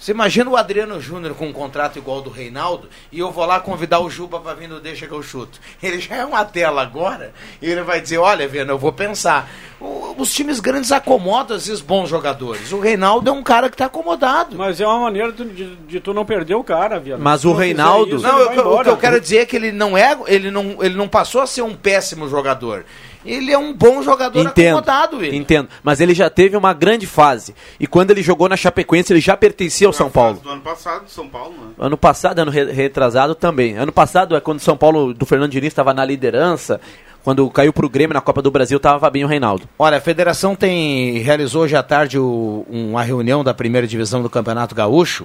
você 0.00 0.12
imagina 0.12 0.48
o 0.48 0.56
Adriano 0.56 0.98
Júnior 0.98 1.34
com 1.34 1.48
um 1.48 1.52
contrato 1.52 1.98
igual 1.98 2.22
do 2.22 2.30
Reinaldo 2.30 2.88
e 3.12 3.18
eu 3.18 3.30
vou 3.30 3.44
lá 3.44 3.60
convidar 3.60 4.00
o 4.00 4.08
Juba 4.08 4.40
para 4.40 4.54
vir 4.54 4.66
no 4.66 4.80
Deixa 4.80 5.06
que 5.06 5.12
eu 5.12 5.22
chuto. 5.22 5.60
Ele 5.82 6.00
já 6.00 6.16
é 6.16 6.24
uma 6.24 6.42
tela 6.42 6.80
agora 6.80 7.34
e 7.60 7.70
ele 7.70 7.82
vai 7.82 8.00
dizer: 8.00 8.16
Olha, 8.16 8.48
Viana, 8.48 8.72
eu 8.72 8.78
vou 8.78 8.94
pensar. 8.94 9.50
O, 9.78 10.14
os 10.16 10.32
times 10.32 10.58
grandes 10.58 10.90
acomodam 10.90 11.56
esses 11.56 11.82
bons 11.82 12.08
jogadores. 12.08 12.72
O 12.72 12.80
Reinaldo 12.80 13.28
é 13.28 13.32
um 13.32 13.42
cara 13.42 13.68
que 13.68 13.74
está 13.74 13.86
acomodado. 13.86 14.56
Mas 14.56 14.80
é 14.80 14.86
uma 14.86 15.00
maneira 15.00 15.32
de, 15.32 15.44
de, 15.44 15.76
de, 15.76 16.00
tu 16.00 16.14
não 16.14 16.24
perder 16.24 16.54
o 16.54 16.64
cara, 16.64 16.98
Viana. 16.98 17.22
Mas 17.22 17.44
o 17.44 17.52
Reinaldo. 17.52 18.16
Isso, 18.16 18.26
não, 18.26 18.38
eu, 18.38 18.72
o 18.72 18.82
que 18.82 18.88
eu 18.88 18.96
quero 18.96 19.20
dizer 19.20 19.38
é 19.38 19.46
que 19.46 19.56
ele 19.56 19.70
não 19.70 19.98
é. 19.98 20.18
Ele 20.26 20.50
não, 20.50 20.78
ele 20.80 20.94
não 20.94 21.08
passou 21.08 21.42
a 21.42 21.46
ser 21.46 21.60
um 21.60 21.74
péssimo 21.74 22.26
jogador 22.26 22.86
ele 23.24 23.52
é 23.52 23.58
um 23.58 23.72
bom 23.72 24.02
jogador 24.02 24.40
entendo, 24.40 24.78
acomodado. 24.78 25.24
Ele. 25.24 25.36
Entendo, 25.36 25.68
mas 25.82 26.00
ele 26.00 26.14
já 26.14 26.30
teve 26.30 26.56
uma 26.56 26.72
grande 26.72 27.06
fase. 27.06 27.54
E 27.78 27.86
quando 27.86 28.10
ele 28.10 28.22
jogou 28.22 28.48
na 28.48 28.56
Chapecoense, 28.56 29.12
ele 29.12 29.20
já 29.20 29.36
pertencia 29.36 29.86
ao 29.86 29.92
São 29.92 30.10
Paulo. 30.10 30.40
Do 30.42 30.50
ano 30.50 30.62
passado, 30.62 31.08
São 31.08 31.28
Paulo, 31.28 31.52
né? 31.52 31.72
Ano 31.78 31.96
passado, 31.98 32.38
ano 32.38 32.50
retrasado 32.50 33.34
também. 33.34 33.76
Ano 33.76 33.92
passado 33.92 34.34
é 34.34 34.40
quando 34.40 34.60
São 34.60 34.76
Paulo, 34.76 35.12
do 35.12 35.26
Fernando 35.26 35.50
Diniz, 35.50 35.68
estava 35.68 35.92
na 35.92 36.04
liderança. 36.04 36.80
Quando 37.22 37.48
caiu 37.50 37.72
para 37.72 37.84
o 37.84 37.88
Grêmio 37.90 38.14
na 38.14 38.22
Copa 38.22 38.40
do 38.40 38.50
Brasil, 38.50 38.78
estava 38.78 39.10
bem 39.10 39.24
o 39.24 39.26
Reinaldo. 39.26 39.68
Olha, 39.78 39.98
a 39.98 40.00
federação 40.00 40.56
tem 40.56 41.18
realizou 41.18 41.64
hoje 41.64 41.76
à 41.76 41.82
tarde 41.82 42.18
o, 42.18 42.64
uma 42.70 43.02
reunião 43.02 43.44
da 43.44 43.52
primeira 43.52 43.86
divisão 43.86 44.22
do 44.22 44.30
Campeonato 44.30 44.74
Gaúcho. 44.74 45.24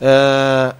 Uh, 0.00 0.74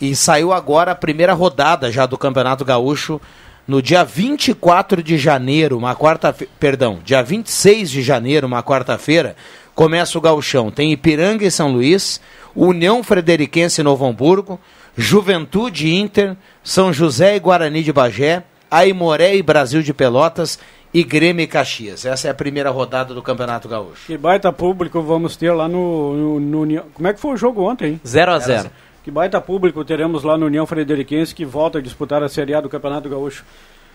e 0.00 0.16
saiu 0.16 0.52
agora 0.52 0.92
a 0.92 0.94
primeira 0.94 1.34
rodada 1.34 1.92
já 1.92 2.06
do 2.06 2.16
Campeonato 2.16 2.64
Gaúcho 2.64 3.20
no 3.66 3.80
dia 3.80 4.04
24 4.04 5.02
de 5.02 5.16
janeiro, 5.16 5.78
uma 5.78 5.94
quarta 5.94 6.34
perdão, 6.58 6.98
dia 7.04 7.22
26 7.22 7.90
de 7.90 8.02
janeiro, 8.02 8.46
uma 8.46 8.62
quarta-feira, 8.62 9.36
começa 9.74 10.18
o 10.18 10.20
gauchão. 10.20 10.70
Tem 10.70 10.92
Ipiranga 10.92 11.44
e 11.44 11.50
São 11.50 11.72
Luís, 11.72 12.20
União 12.54 13.02
Frederiquense 13.02 13.80
e 13.80 13.84
Novo 13.84 14.04
Hamburgo, 14.04 14.58
Juventude 14.96 15.94
Inter, 15.94 16.36
São 16.62 16.92
José 16.92 17.36
e 17.36 17.40
Guarani 17.40 17.82
de 17.82 17.92
Bagé, 17.92 18.42
Aimoré 18.70 19.36
e 19.36 19.42
Brasil 19.42 19.82
de 19.82 19.94
Pelotas 19.94 20.58
e 20.92 21.02
Grêmio 21.02 21.42
e 21.42 21.46
Caxias. 21.46 22.04
Essa 22.04 22.28
é 22.28 22.30
a 22.30 22.34
primeira 22.34 22.70
rodada 22.70 23.14
do 23.14 23.22
Campeonato 23.22 23.68
Gaúcho. 23.68 24.06
Que 24.06 24.18
baita 24.18 24.52
público 24.52 25.00
vamos 25.00 25.36
ter 25.36 25.52
lá 25.52 25.68
no, 25.68 26.38
no, 26.40 26.66
no 26.66 26.82
Como 26.92 27.08
é 27.08 27.12
que 27.12 27.20
foi 27.20 27.34
o 27.34 27.36
jogo 27.36 27.62
ontem? 27.62 28.00
0 28.06 28.32
a 28.32 28.38
0 28.38 28.70
que 29.02 29.10
baita 29.10 29.40
público 29.40 29.84
teremos 29.84 30.22
lá 30.22 30.36
no 30.36 30.46
União 30.46 30.66
Frederiquense 30.66 31.34
que 31.34 31.44
volta 31.44 31.78
a 31.78 31.82
disputar 31.82 32.22
a 32.22 32.28
Série 32.28 32.54
A 32.54 32.60
do 32.60 32.68
Campeonato 32.68 33.08
Gaúcho. 33.08 33.44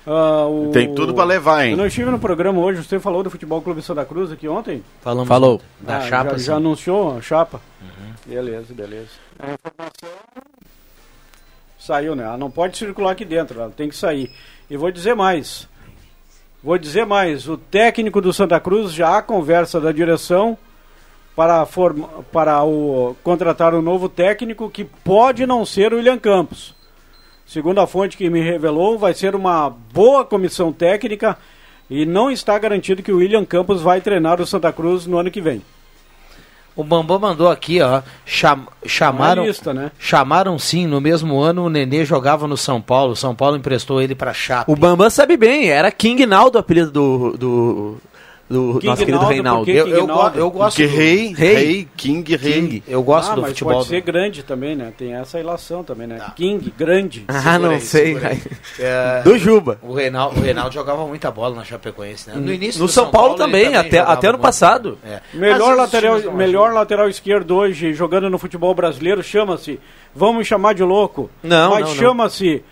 Uh, 0.06 0.70
o... 0.70 0.72
Tem 0.72 0.94
tudo 0.96 1.14
para 1.14 1.26
levar, 1.26 1.66
hein? 1.66 1.72
Eu 1.72 1.78
não 1.78 1.86
estive 1.86 2.10
no 2.10 2.18
programa 2.18 2.62
hoje, 2.62 2.82
você 2.82 2.98
falou 2.98 3.24
do 3.24 3.30
Futebol 3.30 3.62
Clube 3.62 3.82
Santa 3.82 4.06
Cruz 4.06 4.32
aqui 4.32 4.48
ontem? 4.48 4.82
Falamos 5.02 5.28
Falou. 5.28 5.62
Da 5.82 5.98
ah, 5.98 6.02
chapa. 6.02 6.32
Já, 6.32 6.38
já, 6.38 6.56
anunciou 6.56 7.18
a 7.18 7.22
chapa? 7.22 7.60
Uhum. 7.82 8.14
Beleza, 8.26 8.74
beleza. 8.74 9.10
A 9.38 9.52
informação 9.52 10.10
saiu, 11.78 12.16
né? 12.16 12.24
Ela 12.24 12.38
não 12.38 12.50
pode 12.50 12.78
circular 12.78 13.12
aqui 13.12 13.26
dentro, 13.26 13.60
ela 13.60 13.70
tem 13.70 13.90
que 13.90 13.96
sair. 13.98 14.32
E 14.70 14.78
vou 14.78 14.92
dizer 14.92 15.14
mais. 15.14 15.68
Vou 16.64 16.78
dizer 16.78 17.06
mais. 17.06 17.48
O 17.48 17.58
técnico 17.58 18.22
do 18.22 18.32
Santa 18.32 18.60
Cruz 18.60 18.94
já 18.94 19.18
há 19.18 19.22
conversa 19.22 19.80
da 19.80 19.92
direção 19.92 20.58
para, 21.38 21.64
forma, 21.68 22.10
para 22.32 22.64
o, 22.64 23.16
contratar 23.24 23.76
um 23.76 23.82
novo 23.82 24.10
técnico 24.10 24.72
que 24.72 24.84
pode 24.84 25.46
não 25.46 25.64
ser 25.68 25.94
o 25.94 25.98
William 25.98 26.18
Campos. 26.18 26.74
Segundo 27.46 27.80
a 27.80 27.86
fonte 27.86 28.18
que 28.18 28.28
me 28.28 28.42
revelou, 28.42 28.98
vai 28.98 29.14
ser 29.14 29.36
uma 29.36 29.70
boa 29.70 30.26
comissão 30.26 30.74
técnica 30.74 31.38
e 31.88 32.08
não 32.08 32.32
está 32.32 32.58
garantido 32.58 33.04
que 33.04 33.12
o 33.12 33.18
William 33.18 33.46
Campos 33.46 33.84
vai 33.84 34.02
treinar 34.02 34.42
o 34.42 34.48
Santa 34.48 34.74
Cruz 34.74 35.06
no 35.06 35.20
ano 35.20 35.30
que 35.30 35.40
vem. 35.40 35.62
O 36.76 36.84
Bambam 36.84 37.20
mandou 37.20 37.50
aqui, 37.50 37.82
ó. 37.82 38.02
Cham, 38.26 38.68
chamaram, 38.84 39.46
lista, 39.46 39.76
né? 39.76 39.92
chamaram 40.00 40.58
sim. 40.58 40.88
No 40.88 41.00
mesmo 41.00 41.40
ano, 41.40 41.66
o 41.66 41.70
Nenê 41.70 42.04
jogava 42.04 42.48
no 42.48 42.58
São 42.58 42.82
Paulo. 42.82 43.14
O 43.14 43.16
São 43.16 43.36
Paulo 43.36 43.58
emprestou 43.58 44.02
ele 44.02 44.16
para 44.16 44.34
Chape. 44.34 44.72
O 44.72 44.76
Bambam 44.76 45.10
sabe 45.10 45.38
bem. 45.38 45.70
Era 45.70 45.92
King 45.92 46.26
Naldo 46.26 46.58
o 46.58 46.62
apelido 46.62 46.92
do, 46.92 47.38
do, 47.38 47.98
do 48.50 48.80
King 48.80 48.88
nosso 48.88 49.06
querido 49.06 49.26
Reinaldo. 49.26 49.70
Eu, 49.70 49.88
eu, 49.88 50.08
eu, 50.36 50.50
gosto 50.50 50.82
do... 50.82 50.88
rei, 50.88 51.34
rei, 51.34 51.54
rei, 51.54 51.88
King, 51.98 52.36
rei. 52.36 52.54
King. 52.54 52.84
Eu 52.88 53.04
gosto 53.04 53.32
ah, 53.32 53.36
do 53.36 53.42
mas 53.42 53.52
futebol. 53.52 53.74
pode 53.74 53.88
ser 53.88 54.02
grande 54.02 54.44
também, 54.44 54.76
né? 54.76 54.94
Tem 54.98 55.14
essa 55.14 55.38
relação 55.38 55.84
também, 55.84 56.08
né? 56.08 56.18
Ah. 56.22 56.32
King, 56.32 56.74
grande. 56.78 57.26
Ah, 57.28 57.60
não 57.60 57.80
sei. 57.80 58.18
É... 58.80 59.22
Do 59.24 59.38
Juba. 59.38 59.80
O 59.82 59.94
Reinaldo, 59.94 60.40
o 60.40 60.44
Reinaldo 60.44 60.74
jogava 60.74 61.06
muita 61.06 61.30
bola 61.30 61.56
na 61.56 61.64
Chapecoense, 61.64 62.30
né? 62.30 62.36
No 62.36 62.54
início 62.54 62.82
No 62.82 62.88
São, 62.88 63.06
São 63.06 63.12
Paulo, 63.12 63.30
Paulo 63.30 63.38
também, 63.38 63.66
também 63.66 63.80
até, 63.80 64.00
até 64.00 64.28
ano 64.28 64.40
passado. 64.40 64.98
É. 65.04 65.20
Melhor, 65.34 65.76
lateral, 65.76 66.32
melhor 66.32 66.74
lateral 66.74 67.10
esquerdo 67.10 67.56
hoje, 67.56 67.94
jogando 67.94 68.30
no 68.30 68.38
futebol 68.38 68.74
brasileiro, 68.74 69.22
chama-se, 69.24 69.80
vamos 70.16 70.48
chamar 70.48 70.74
de 70.74 70.84
louco, 70.84 71.30
não, 71.44 71.72
mas 71.72 71.90
chama-se 71.90 72.64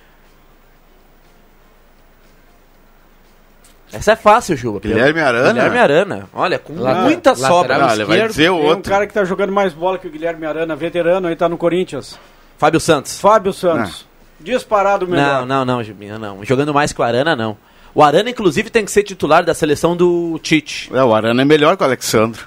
Essa 3.95 4.11
é 4.11 4.15
fácil, 4.15 4.57
Juba. 4.57 4.79
Guilherme 4.79 5.21
Arana? 5.21 5.53
Guilherme 5.53 5.77
Arana. 5.77 6.29
Olha, 6.33 6.59
com 6.59 6.73
muita 6.73 7.33
sobra. 7.35 7.93
Ele 7.93 8.05
vai 8.05 8.27
dizer 8.27 8.49
o 8.49 8.57
outro. 8.57 8.81
Tem 8.81 8.91
um 8.91 8.95
cara 8.95 9.07
que 9.07 9.13
tá 9.13 9.23
jogando 9.23 9.51
mais 9.51 9.73
bola 9.73 9.97
que 9.97 10.07
o 10.07 10.11
Guilherme 10.11 10.45
Arana, 10.45 10.75
veterano, 10.75 11.27
aí 11.27 11.35
tá 11.35 11.47
no 11.47 11.57
Corinthians. 11.57 12.19
Fábio 12.57 12.79
Santos. 12.79 13.19
Fábio 13.19 13.53
Santos. 13.53 14.05
Ah. 14.09 14.15
Disparado 14.39 15.07
melhor. 15.07 15.41
Não, 15.41 15.45
não, 15.45 15.65
não, 15.65 15.83
Jubinha, 15.83 16.19
não. 16.19 16.43
Jogando 16.43 16.73
mais 16.73 16.91
que 16.91 16.99
o 16.99 17.03
Arana, 17.03 17.35
não. 17.35 17.57
O 17.93 18.03
Arana, 18.03 18.29
inclusive, 18.29 18.69
tem 18.69 18.83
que 18.83 18.91
ser 18.91 19.03
titular 19.03 19.43
da 19.45 19.53
seleção 19.53 19.95
do 19.95 20.37
Tite. 20.39 20.91
É, 20.93 21.01
o 21.01 21.15
Arana 21.15 21.41
é 21.41 21.45
melhor 21.45 21.77
que 21.77 21.83
o 21.83 21.85
Alexandre. 21.85 22.41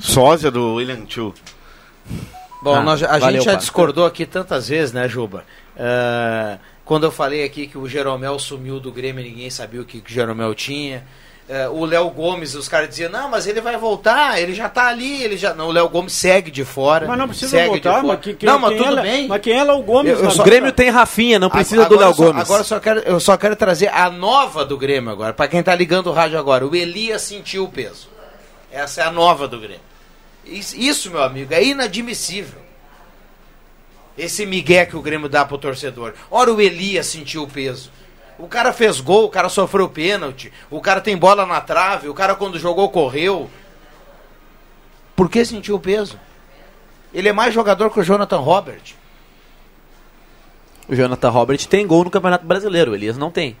Sósia 0.00 0.50
do 0.50 0.76
William 0.76 1.04
Tio. 1.04 1.34
Bom, 2.62 2.76
ah, 2.76 2.82
nós, 2.82 3.02
a 3.02 3.18
valeu, 3.18 3.42
gente 3.42 3.44
já 3.44 3.54
discordou 3.54 4.06
aqui 4.06 4.24
tantas 4.24 4.68
vezes, 4.68 4.94
né, 4.94 5.06
Juba? 5.06 5.44
Uh, 5.76 6.58
quando 6.84 7.04
eu 7.04 7.10
falei 7.10 7.44
aqui 7.44 7.66
que 7.66 7.78
o 7.78 7.88
Jeromel 7.88 8.38
sumiu 8.38 8.78
do 8.78 8.92
Grêmio, 8.92 9.24
ninguém 9.24 9.48
sabia 9.50 9.80
o 9.80 9.84
que, 9.84 10.00
que 10.00 10.10
o 10.10 10.14
Jeromel 10.14 10.54
tinha. 10.54 11.04
Uh, 11.46 11.78
o 11.78 11.84
Léo 11.84 12.08
Gomes, 12.08 12.54
os 12.54 12.68
caras 12.68 12.88
diziam, 12.88 13.10
não, 13.10 13.28
mas 13.28 13.46
ele 13.46 13.60
vai 13.60 13.76
voltar, 13.76 14.40
ele 14.40 14.54
já 14.54 14.66
tá 14.66 14.88
ali, 14.88 15.22
ele 15.22 15.36
já. 15.36 15.52
Não, 15.52 15.68
o 15.68 15.72
Léo 15.72 15.86
Gomes 15.90 16.14
segue 16.14 16.50
de 16.50 16.64
fora. 16.64 17.06
Mas 17.06 17.18
não 17.18 17.28
precisa 17.28 17.66
voltar, 17.66 18.02
mas 18.02 18.20
que, 18.20 18.32
que, 18.32 18.46
não, 18.46 18.58
mas 18.58 18.78
tudo 18.78 19.02
bem. 19.02 19.28
Mas 19.28 19.42
quem 19.42 19.52
é 19.52 19.62
Léo 19.62 19.82
Gomes? 19.82 20.12
Eu, 20.18 20.24
eu 20.24 20.30
o 20.30 20.42
Grêmio 20.42 20.72
tem 20.72 20.88
Rafinha, 20.88 21.38
não 21.38 21.50
precisa 21.50 21.84
agora 21.84 21.98
do 21.98 22.00
Léo 22.00 22.14
Gomes. 22.14 22.42
Agora 22.42 22.64
só 22.64 22.80
quero, 22.80 23.00
eu 23.00 23.20
só 23.20 23.36
quero 23.36 23.54
trazer 23.56 23.88
a 23.88 24.08
nova 24.08 24.64
do 24.64 24.78
Grêmio 24.78 25.10
agora, 25.10 25.34
para 25.34 25.46
quem 25.46 25.62
tá 25.62 25.74
ligando 25.74 26.06
o 26.06 26.12
rádio 26.12 26.38
agora. 26.38 26.66
O 26.66 26.74
Elias 26.74 27.20
sentiu 27.20 27.64
o 27.64 27.68
peso. 27.68 28.08
Essa 28.72 29.02
é 29.02 29.04
a 29.04 29.12
nova 29.12 29.46
do 29.46 29.58
Grêmio. 29.58 29.82
Isso, 30.46 31.10
meu 31.10 31.22
amigo, 31.22 31.52
é 31.52 31.62
inadmissível. 31.62 32.63
Esse 34.16 34.46
migué 34.46 34.86
que 34.86 34.96
o 34.96 35.02
Grêmio 35.02 35.28
dá 35.28 35.44
pro 35.44 35.58
torcedor. 35.58 36.14
Ora, 36.30 36.52
o 36.52 36.60
Elias 36.60 37.06
sentiu 37.06 37.42
o 37.42 37.48
peso. 37.48 37.90
O 38.38 38.48
cara 38.48 38.72
fez 38.72 39.00
gol, 39.00 39.24
o 39.24 39.28
cara 39.28 39.48
sofreu 39.48 39.88
pênalti, 39.88 40.52
o 40.70 40.80
cara 40.80 41.00
tem 41.00 41.16
bola 41.16 41.46
na 41.46 41.60
trave, 41.60 42.08
o 42.08 42.14
cara 42.14 42.34
quando 42.34 42.58
jogou 42.58 42.88
correu. 42.90 43.48
Por 45.14 45.28
que 45.28 45.44
sentiu 45.44 45.76
o 45.76 45.80
peso? 45.80 46.18
Ele 47.12 47.28
é 47.28 47.32
mais 47.32 47.54
jogador 47.54 47.90
que 47.90 48.00
o 48.00 48.02
Jonathan 48.02 48.38
Robert. 48.38 48.94
O 50.88 50.94
Jonathan 50.94 51.30
Robert 51.30 51.64
tem 51.66 51.86
gol 51.86 52.04
no 52.04 52.10
Campeonato 52.10 52.44
Brasileiro, 52.44 52.90
o 52.90 52.94
Elias 52.94 53.16
não 53.16 53.30
tem. 53.30 53.56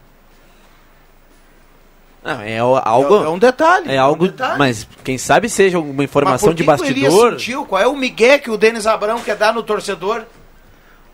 Não, 2.24 2.40
é 2.40 2.58
algo. 2.58 3.22
É, 3.22 3.24
é, 3.24 3.28
um 3.28 3.38
detalhe. 3.38 3.92
É 3.92 3.98
algo. 3.98 4.24
Um 4.24 4.28
detalhe. 4.28 4.58
Mas 4.58 4.88
quem 5.04 5.18
sabe 5.18 5.48
seja 5.48 5.78
uma 5.78 6.02
informação 6.02 6.54
de 6.54 6.64
bastidor. 6.64 7.34
Que 7.34 7.38
sentiu? 7.38 7.66
Qual 7.66 7.80
é 7.80 7.86
o 7.86 7.94
migué 7.94 8.38
que 8.38 8.50
o 8.50 8.56
Denis 8.56 8.86
Abrão 8.86 9.20
quer 9.20 9.36
dar 9.36 9.52
no 9.52 9.62
torcedor? 9.62 10.24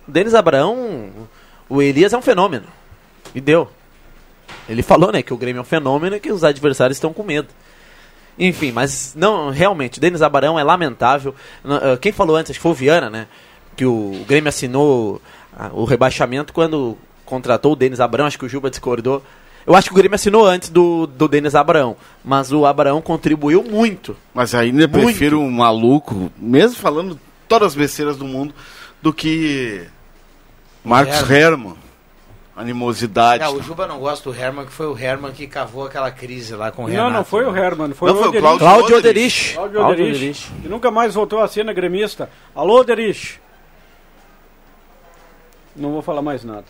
Denis 0.06 0.34
Abrão. 0.34 1.10
O 1.68 1.80
Elias 1.80 2.12
é 2.12 2.18
um 2.18 2.22
fenômeno. 2.22 2.66
E 3.34 3.40
deu. 3.40 3.70
Ele 4.68 4.82
falou, 4.82 5.12
né, 5.12 5.22
que 5.22 5.32
o 5.32 5.36
Grêmio 5.36 5.60
é 5.60 5.62
um 5.62 5.64
fenômeno 5.64 6.16
e 6.16 6.20
que 6.20 6.32
os 6.32 6.44
adversários 6.44 6.96
estão 6.96 7.12
com 7.12 7.22
medo. 7.22 7.48
Enfim, 8.38 8.72
mas 8.72 9.14
não, 9.14 9.50
realmente, 9.50 10.00
Denis 10.00 10.22
Abrão 10.22 10.58
é 10.58 10.64
lamentável. 10.64 11.34
Ah, 11.64 11.98
quem 12.00 12.12
falou 12.12 12.36
antes, 12.36 12.50
acho 12.50 12.58
que 12.58 12.62
foi 12.62 12.72
o 12.72 12.74
Viana, 12.74 13.10
né? 13.10 13.26
Que 13.76 13.84
o 13.84 14.24
Grêmio 14.26 14.48
assinou 14.48 15.20
ah, 15.56 15.70
o 15.72 15.84
rebaixamento 15.84 16.52
quando 16.52 16.96
contratou 17.24 17.72
o 17.72 17.76
Denis 17.76 18.00
Abrão, 18.00 18.26
acho 18.26 18.38
que 18.38 18.46
o 18.46 18.48
Juba 18.48 18.70
discordou. 18.70 19.22
Eu 19.66 19.74
acho 19.74 19.88
que 19.88 19.92
o 19.92 19.96
Grêmio 19.96 20.14
assinou 20.14 20.46
antes 20.46 20.70
do, 20.70 21.06
do 21.06 21.28
Denis 21.28 21.54
Abraão, 21.54 21.96
mas 22.24 22.50
o 22.50 22.64
Abraão 22.64 23.02
contribuiu 23.02 23.62
muito. 23.62 24.16
Mas 24.32 24.54
ainda 24.54 24.88
muito. 24.88 25.04
prefiro 25.04 25.38
um 25.38 25.50
maluco, 25.50 26.32
mesmo 26.38 26.76
falando 26.76 27.20
todas 27.46 27.68
as 27.68 27.74
besteiras 27.74 28.16
do 28.16 28.24
mundo, 28.24 28.54
do 29.02 29.12
que 29.12 29.86
Marcos 30.84 31.30
Herman. 31.30 31.40
Herman. 31.40 31.76
Animosidade. 32.56 33.42
Não, 33.42 33.54
o 33.54 33.62
Juba 33.62 33.86
não 33.86 33.98
gosta 33.98 34.30
do 34.30 34.36
Herman, 34.36 34.66
que 34.66 34.72
foi 34.72 34.86
o 34.86 34.98
Herman 34.98 35.32
que 35.32 35.46
cavou 35.46 35.86
aquela 35.86 36.10
crise 36.10 36.54
lá 36.54 36.70
com 36.70 36.84
o 36.84 36.86
Renato. 36.86 37.08
Não, 37.08 37.16
não 37.18 37.24
foi 37.24 37.46
o 37.46 37.56
Herman, 37.56 37.94
foi 37.94 38.12
não, 38.12 38.18
o, 38.18 38.22
foi 38.22 38.38
o 38.38 38.58
Cláudio 38.58 38.96
Oderich. 38.98 39.54
Cláudio 39.54 39.86
Oderich. 39.86 40.50
Que 40.60 40.68
nunca 40.68 40.90
mais 40.90 41.14
voltou 41.14 41.40
a 41.40 41.48
cena 41.48 41.72
gremista. 41.72 42.28
Alô, 42.54 42.80
Oderich. 42.80 43.40
Não 45.74 45.92
vou 45.92 46.02
falar 46.02 46.20
mais 46.20 46.44
nada. 46.44 46.66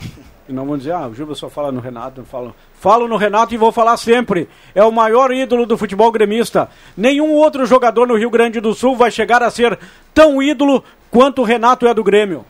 E 0.46 0.52
não 0.52 0.66
vão 0.66 0.76
dizer, 0.76 0.92
ah, 0.92 1.08
o 1.08 1.14
Juba 1.14 1.34
só 1.34 1.48
fala 1.48 1.72
no 1.72 1.80
Renato, 1.80 2.20
não 2.20 2.26
falo. 2.26 2.54
Falo 2.78 3.08
no 3.08 3.16
Renato 3.16 3.54
e 3.54 3.56
vou 3.56 3.72
falar 3.72 3.96
sempre. 3.96 4.46
É 4.74 4.84
o 4.84 4.92
maior 4.92 5.32
ídolo 5.32 5.64
do 5.64 5.78
futebol 5.78 6.12
gremista. 6.12 6.68
Nenhum 6.94 7.32
outro 7.32 7.64
jogador 7.64 8.06
no 8.06 8.16
Rio 8.16 8.28
Grande 8.28 8.60
do 8.60 8.74
Sul 8.74 8.94
vai 8.94 9.10
chegar 9.10 9.42
a 9.42 9.50
ser 9.50 9.78
tão 10.12 10.42
ídolo 10.42 10.84
quanto 11.10 11.40
o 11.40 11.44
Renato 11.44 11.86
é 11.86 11.94
do 11.94 12.04
Grêmio. 12.04 12.44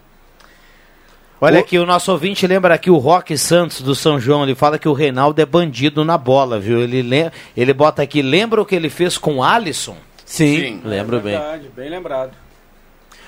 Olha 1.40 1.60
aqui, 1.60 1.78
o 1.78 1.86
nosso 1.86 2.10
ouvinte 2.10 2.46
lembra 2.46 2.74
aqui 2.74 2.90
o 2.90 2.96
Roque 2.96 3.38
Santos 3.38 3.80
do 3.80 3.94
São 3.94 4.18
João. 4.18 4.42
Ele 4.42 4.56
fala 4.56 4.78
que 4.78 4.88
o 4.88 4.92
Reinaldo 4.92 5.40
é 5.40 5.46
bandido 5.46 6.04
na 6.04 6.18
bola, 6.18 6.58
viu? 6.58 6.80
Ele, 6.80 7.30
ele 7.56 7.72
bota 7.72 8.02
aqui, 8.02 8.22
lembra 8.22 8.60
o 8.60 8.66
que 8.66 8.74
ele 8.74 8.90
fez 8.90 9.16
com 9.18 9.36
o 9.36 9.42
Alisson? 9.42 9.96
Sim, 10.24 10.58
Sim. 10.58 10.80
lembro 10.84 11.18
é 11.18 11.20
verdade, 11.20 11.62
bem. 11.76 11.84
bem 11.84 11.90
lembrado. 11.90 12.43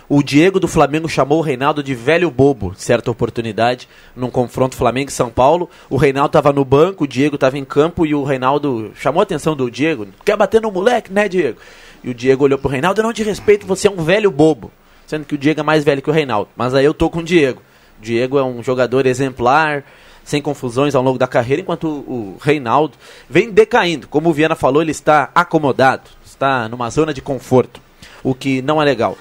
O 0.08 0.22
Diego 0.22 0.60
do 0.60 0.68
Flamengo 0.68 1.08
chamou 1.08 1.38
o 1.38 1.42
Reinaldo 1.42 1.82
de 1.82 1.92
velho 1.92 2.30
bobo, 2.30 2.72
certa 2.76 3.10
oportunidade, 3.10 3.88
num 4.14 4.30
confronto 4.30 4.76
Flamengo 4.76 5.10
e 5.10 5.12
São 5.12 5.30
Paulo. 5.30 5.68
O 5.90 5.96
Reinaldo 5.96 6.28
estava 6.28 6.52
no 6.52 6.64
banco, 6.64 7.02
o 7.02 7.08
Diego 7.08 7.34
estava 7.34 7.58
em 7.58 7.64
campo 7.64 8.06
e 8.06 8.14
o 8.14 8.22
Reinaldo 8.22 8.92
chamou 8.94 9.18
a 9.18 9.24
atenção 9.24 9.56
do 9.56 9.68
Diego. 9.68 10.06
Quer 10.24 10.36
bater 10.36 10.62
no 10.62 10.70
moleque, 10.70 11.12
né, 11.12 11.28
Diego? 11.28 11.58
E 12.04 12.10
o 12.10 12.14
Diego 12.14 12.44
olhou 12.44 12.56
pro 12.56 12.70
Reinaldo, 12.70 13.02
não 13.02 13.12
te 13.12 13.24
respeito, 13.24 13.66
você 13.66 13.88
é 13.88 13.90
um 13.90 14.04
velho 14.04 14.30
bobo. 14.30 14.70
Sendo 15.08 15.24
que 15.24 15.34
o 15.34 15.38
Diego 15.38 15.58
é 15.58 15.62
mais 15.64 15.82
velho 15.82 16.00
que 16.00 16.10
o 16.10 16.12
Reinaldo. 16.12 16.50
Mas 16.56 16.72
aí 16.72 16.84
eu 16.84 16.94
tô 16.94 17.10
com 17.10 17.18
o 17.18 17.24
Diego. 17.24 17.60
O 17.98 18.02
Diego 18.02 18.38
é 18.38 18.44
um 18.44 18.62
jogador 18.62 19.06
exemplar, 19.06 19.82
sem 20.22 20.40
confusões 20.40 20.94
ao 20.94 21.02
longo 21.02 21.18
da 21.18 21.26
carreira, 21.26 21.62
enquanto 21.62 21.88
o 21.88 22.36
Reinaldo 22.40 22.96
vem 23.28 23.50
decaindo. 23.50 24.06
Como 24.06 24.30
o 24.30 24.32
Viana 24.32 24.54
falou, 24.54 24.82
ele 24.82 24.92
está 24.92 25.30
acomodado, 25.34 26.10
está 26.24 26.68
numa 26.68 26.90
zona 26.90 27.12
de 27.12 27.20
conforto, 27.20 27.80
o 28.22 28.36
que 28.36 28.62
não 28.62 28.80
é 28.80 28.84
legal. 28.84 29.18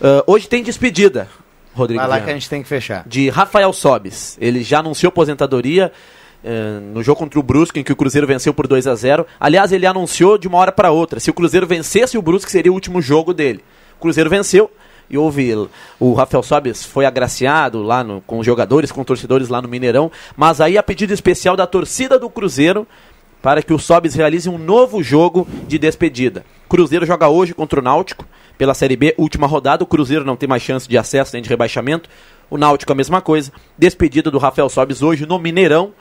Uh, 0.00 0.22
hoje 0.26 0.48
tem 0.48 0.62
despedida, 0.62 1.28
Rodrigo. 1.74 2.00
Vai 2.00 2.08
lá 2.08 2.20
que 2.20 2.30
a 2.30 2.34
gente 2.34 2.48
tem 2.48 2.62
que 2.62 2.68
fechar. 2.68 3.04
De 3.06 3.28
Rafael 3.28 3.72
Sobis. 3.72 4.36
Ele 4.40 4.62
já 4.62 4.80
anunciou 4.80 5.08
aposentadoria 5.08 5.92
uh, 6.44 6.80
no 6.92 7.02
jogo 7.02 7.18
contra 7.18 7.38
o 7.38 7.42
Brusque, 7.42 7.80
em 7.80 7.82
que 7.82 7.92
o 7.92 7.96
Cruzeiro 7.96 8.26
venceu 8.26 8.52
por 8.52 8.66
2 8.66 8.86
a 8.86 8.94
0 8.94 9.26
Aliás, 9.38 9.72
ele 9.72 9.86
anunciou 9.86 10.38
de 10.38 10.48
uma 10.48 10.58
hora 10.58 10.72
para 10.72 10.90
outra. 10.90 11.20
Se 11.20 11.30
o 11.30 11.34
Cruzeiro 11.34 11.66
vencesse 11.66 12.18
o 12.18 12.22
Brusque, 12.22 12.50
seria 12.50 12.70
o 12.70 12.74
último 12.74 13.00
jogo 13.00 13.32
dele. 13.32 13.64
O 13.98 14.00
Cruzeiro 14.00 14.28
venceu 14.28 14.70
e 15.08 15.16
houve 15.16 15.54
o 16.00 16.12
Rafael 16.14 16.42
Sobis 16.42 16.84
foi 16.84 17.06
agraciado 17.06 17.82
lá 17.82 18.02
no, 18.02 18.20
com 18.22 18.38
os 18.38 18.46
jogadores, 18.46 18.90
com 18.90 19.00
os 19.00 19.06
torcedores 19.06 19.48
lá 19.48 19.62
no 19.62 19.68
Mineirão, 19.68 20.10
mas 20.36 20.60
aí 20.60 20.76
a 20.76 20.82
pedido 20.82 21.12
especial 21.12 21.56
da 21.56 21.66
torcida 21.66 22.18
do 22.18 22.28
Cruzeiro 22.28 22.86
para 23.46 23.62
que 23.62 23.72
o 23.72 23.78
Sobis 23.78 24.16
realize 24.16 24.48
um 24.50 24.58
novo 24.58 25.00
jogo 25.04 25.46
de 25.68 25.78
despedida. 25.78 26.44
Cruzeiro 26.68 27.06
joga 27.06 27.28
hoje 27.28 27.54
contra 27.54 27.78
o 27.78 27.82
Náutico 27.82 28.26
pela 28.58 28.74
Série 28.74 28.96
B, 28.96 29.14
última 29.16 29.46
rodada. 29.46 29.84
O 29.84 29.86
Cruzeiro 29.86 30.24
não 30.24 30.34
tem 30.34 30.48
mais 30.48 30.64
chance 30.64 30.88
de 30.88 30.98
acesso 30.98 31.30
nem 31.32 31.40
de 31.40 31.48
rebaixamento. 31.48 32.10
O 32.50 32.58
Náutico 32.58 32.90
a 32.90 32.94
mesma 32.96 33.20
coisa. 33.20 33.52
Despedida 33.78 34.32
do 34.32 34.38
Rafael 34.38 34.68
Sobis 34.68 35.00
hoje 35.00 35.26
no 35.26 35.38
Mineirão, 35.38 35.92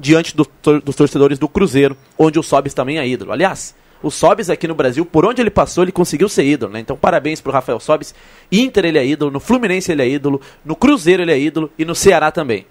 diante 0.00 0.34
do, 0.34 0.48
dos 0.82 0.96
torcedores 0.96 1.38
do 1.38 1.46
Cruzeiro, 1.46 1.94
onde 2.18 2.38
o 2.38 2.42
Sobis 2.42 2.72
também 2.72 2.98
é 2.98 3.06
ídolo. 3.06 3.32
Aliás, 3.32 3.74
o 4.02 4.10
Sobis 4.10 4.48
aqui 4.48 4.66
no 4.66 4.74
Brasil, 4.74 5.04
por 5.04 5.26
onde 5.26 5.42
ele 5.42 5.50
passou, 5.50 5.84
ele 5.84 5.92
conseguiu 5.92 6.26
ser 6.26 6.46
ídolo, 6.46 6.72
né? 6.72 6.80
Então 6.80 6.96
parabéns 6.96 7.38
pro 7.38 7.52
Rafael 7.52 7.80
Sobis. 7.80 8.14
Inter 8.50 8.86
ele 8.86 8.98
é 8.98 9.04
ídolo, 9.06 9.30
no 9.30 9.40
Fluminense 9.40 9.92
ele 9.92 10.00
é 10.00 10.08
ídolo, 10.08 10.40
no 10.64 10.74
Cruzeiro 10.74 11.22
ele 11.22 11.32
é 11.32 11.38
ídolo 11.38 11.70
e 11.78 11.84
no 11.84 11.94
Ceará 11.94 12.30
também. 12.30 12.64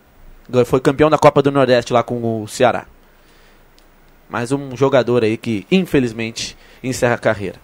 Foi 0.65 0.80
campeão 0.80 1.07
da 1.07 1.20
Copa 1.20 1.39
do 1.43 1.51
Nordeste 1.51 1.93
lá 1.93 2.01
com 2.01 2.41
o 2.41 2.47
Ceará. 2.47 2.88
Mais 4.30 4.52
um 4.52 4.76
jogador 4.76 5.24
aí 5.24 5.38
que, 5.38 5.66
infelizmente, 5.72 6.58
encerra 6.84 7.16
a 7.16 7.18
carreira. 7.18 7.60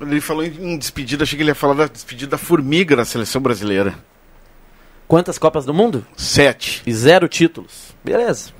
Ele 0.00 0.20
falou 0.20 0.44
em 0.44 0.76
despedida, 0.76 1.22
achei 1.22 1.36
que 1.36 1.42
ele 1.42 1.50
ia 1.50 1.54
falar 1.54 1.74
da 1.74 1.86
despedida 1.86 2.32
da 2.32 2.38
formiga 2.38 2.96
da 2.96 3.04
seleção 3.04 3.40
brasileira. 3.40 3.94
Quantas 5.06 5.38
Copas 5.38 5.64
do 5.64 5.74
Mundo? 5.74 6.04
Sete. 6.16 6.82
E 6.86 6.92
zero 6.92 7.28
títulos. 7.28 7.94
Beleza. 8.02 8.50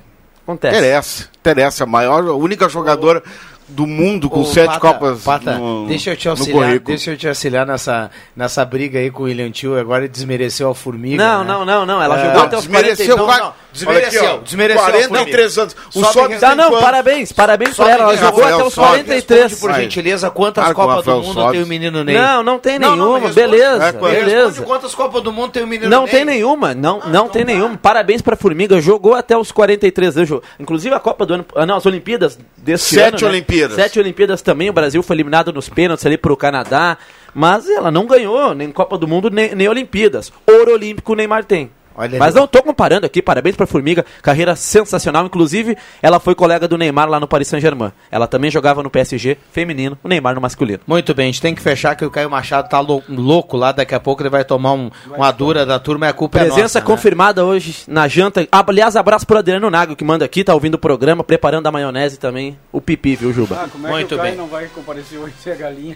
Acontece. 0.43 0.77
Interessa. 0.77 1.29
Interessa. 1.39 1.83
A 1.83 1.87
maior, 1.87 2.23
a 2.27 2.33
única 2.33 2.69
jogadora 2.69 3.23
do 3.67 3.87
mundo 3.87 4.29
com 4.29 4.41
Ô, 4.41 4.45
sete 4.45 4.67
Pata, 4.67 4.79
Copas 4.79 5.23
Pata, 5.23 5.57
no, 5.57 5.87
deixa 5.87 6.11
eu 6.11 6.17
te 6.17 6.27
auxiliar, 6.27 6.79
deixa 6.79 7.11
eu 7.11 7.17
te 7.17 7.27
auxiliar 7.27 7.65
nessa, 7.65 8.11
nessa 8.35 8.65
briga 8.65 8.99
aí 8.99 9.09
com 9.09 9.23
o 9.23 9.25
William 9.25 9.49
Tio, 9.51 9.79
agora 9.79 10.03
ele 10.03 10.11
desmereceu 10.11 10.69
a 10.69 10.75
formiga. 10.75 11.23
Não, 11.23 11.43
né? 11.43 11.53
não, 11.53 11.65
não, 11.65 11.85
não, 11.85 12.01
ela 12.01 12.19
é, 12.19 12.25
jogou 12.25 12.43
até 12.43 12.57
os 12.57 12.67
40 12.67 13.05
não, 13.15 13.27
não, 13.27 13.53
desmereceu, 13.71 14.35
aqui, 14.35 14.43
desmereceu 14.43 14.83
43 14.83 15.57
anos. 15.57 15.75
O 15.95 16.03
Sobis 16.05 16.39
tá, 16.39 16.55
não, 16.55 16.71
parabéns, 16.79 17.31
parabéns 17.31 17.75
pra 17.75 17.89
ela, 17.89 18.03
ela 18.03 18.17
jogou 18.17 18.43
até 18.43 18.63
os 18.63 18.75
43. 18.75 19.59
por 19.59 19.73
gentileza, 19.73 20.29
quantas 20.29 20.73
Copas 20.73 21.05
do 21.05 21.21
Mundo 21.21 21.51
tem 21.51 21.63
o 21.63 21.67
menino 21.67 22.03
Ney? 22.03 22.15
Não, 22.15 22.43
não 22.43 22.59
tem 22.59 22.77
nenhuma, 22.77 23.29
beleza, 23.29 23.91
beleza. 23.93 24.61
Quantas 24.63 24.93
Copas 24.93 25.23
do 25.23 25.31
Mundo 25.31 25.51
tem 25.51 25.63
o 25.63 25.67
menino 25.67 25.89
Ney? 25.89 25.99
Não 25.99 26.07
tem 26.07 26.25
nenhuma, 26.25 26.73
não, 26.73 26.99
não 27.07 27.29
tem 27.29 27.45
nenhuma. 27.45 27.77
Parabéns 27.77 28.21
pra 28.21 28.35
Formiga, 28.35 28.79
jogou 28.81 29.13
até 29.13 29.37
os 29.37 29.51
43 29.51 30.17
anos. 30.17 30.41
Inclusive 30.59 30.93
a 30.93 30.99
Copa 30.99 31.25
do 31.25 31.35
ano, 31.35 31.45
ah, 31.55 31.65
não, 31.65 31.77
as 31.77 31.85
Olimpíadas 31.85 32.37
desse 32.57 32.99
ano. 32.99 33.11
Sete 33.11 33.25
Olimpíadas. 33.25 33.52
Sete 33.75 33.99
Olimpíadas 33.99 34.41
também, 34.41 34.69
o 34.69 34.73
Brasil 34.73 35.01
foi 35.03 35.15
eliminado 35.15 35.53
nos 35.53 35.69
pênaltis 35.69 36.05
ali 36.05 36.17
pro 36.17 36.35
Canadá, 36.37 36.97
mas 37.33 37.69
ela 37.69 37.91
não 37.91 38.05
ganhou 38.05 38.53
nem 38.53 38.71
Copa 38.71 38.97
do 38.97 39.07
Mundo 39.07 39.29
nem, 39.29 39.53
nem 39.55 39.67
Olimpíadas. 39.67 40.31
Ouro 40.47 40.73
Olímpico 40.73 41.15
Neymar 41.15 41.45
tem. 41.45 41.71
Olha 41.95 42.17
Mas 42.17 42.35
não 42.35 42.45
estou 42.45 42.61
comparando 42.63 43.05
aqui, 43.05 43.21
parabéns 43.21 43.55
para 43.55 43.67
Formiga, 43.67 44.05
carreira 44.21 44.55
sensacional. 44.55 45.25
Inclusive, 45.25 45.77
ela 46.01 46.19
foi 46.19 46.35
colega 46.35 46.67
do 46.67 46.77
Neymar 46.77 47.09
lá 47.09 47.19
no 47.19 47.27
Paris 47.27 47.47
Saint-Germain. 47.47 47.91
Ela 48.11 48.27
também 48.27 48.49
jogava 48.49 48.81
no 48.81 48.89
PSG 48.89 49.37
feminino, 49.51 49.97
o 50.03 50.07
Neymar 50.07 50.35
no 50.35 50.41
masculino. 50.41 50.79
Muito 50.87 51.13
bem, 51.13 51.25
a 51.25 51.31
gente 51.31 51.41
tem 51.41 51.55
que 51.55 51.61
fechar 51.61 51.95
que 51.95 52.05
o 52.05 52.11
Caio 52.11 52.29
Machado 52.29 52.69
tá 52.69 52.79
louco 52.79 53.57
lá, 53.57 53.71
daqui 53.71 53.93
a 53.93 53.99
pouco 53.99 54.21
ele 54.21 54.29
vai 54.29 54.43
tomar 54.43 54.73
um, 54.73 54.89
uma 55.15 55.31
dura 55.31 55.65
da 55.65 55.79
turma 55.79 56.07
e 56.07 56.09
a 56.09 56.13
culpa 56.13 56.39
Presença 56.39 56.45
é 56.45 56.49
nossa. 56.49 56.61
Presença 56.61 56.79
né? 56.79 56.85
confirmada 56.85 57.41
né? 57.43 57.47
hoje 57.47 57.83
na 57.87 58.07
janta. 58.07 58.47
Aliás, 58.51 58.95
abraço 58.95 59.25
pro 59.25 59.37
Adriano 59.37 59.69
Nago, 59.69 59.95
que 59.95 60.03
manda 60.03 60.25
aqui, 60.25 60.43
tá 60.43 60.53
ouvindo 60.53 60.75
o 60.75 60.79
programa, 60.79 61.23
preparando 61.23 61.67
a 61.67 61.71
maionese 61.71 62.17
também, 62.17 62.57
o 62.71 62.81
pipi, 62.81 63.15
viu, 63.15 63.31
Juba? 63.31 63.63
Ah, 63.63 63.67
como 63.71 63.87
é 63.87 63.91
Muito 63.91 64.07
que 64.07 64.15
o 64.15 64.17
Caio 64.17 64.31
bem. 64.31 64.37
não 64.37 64.47
vai 64.47 64.67
comparecer 64.67 65.19
hoje 65.19 65.33
se 65.41 65.49
é 65.49 65.55
galinha? 65.55 65.95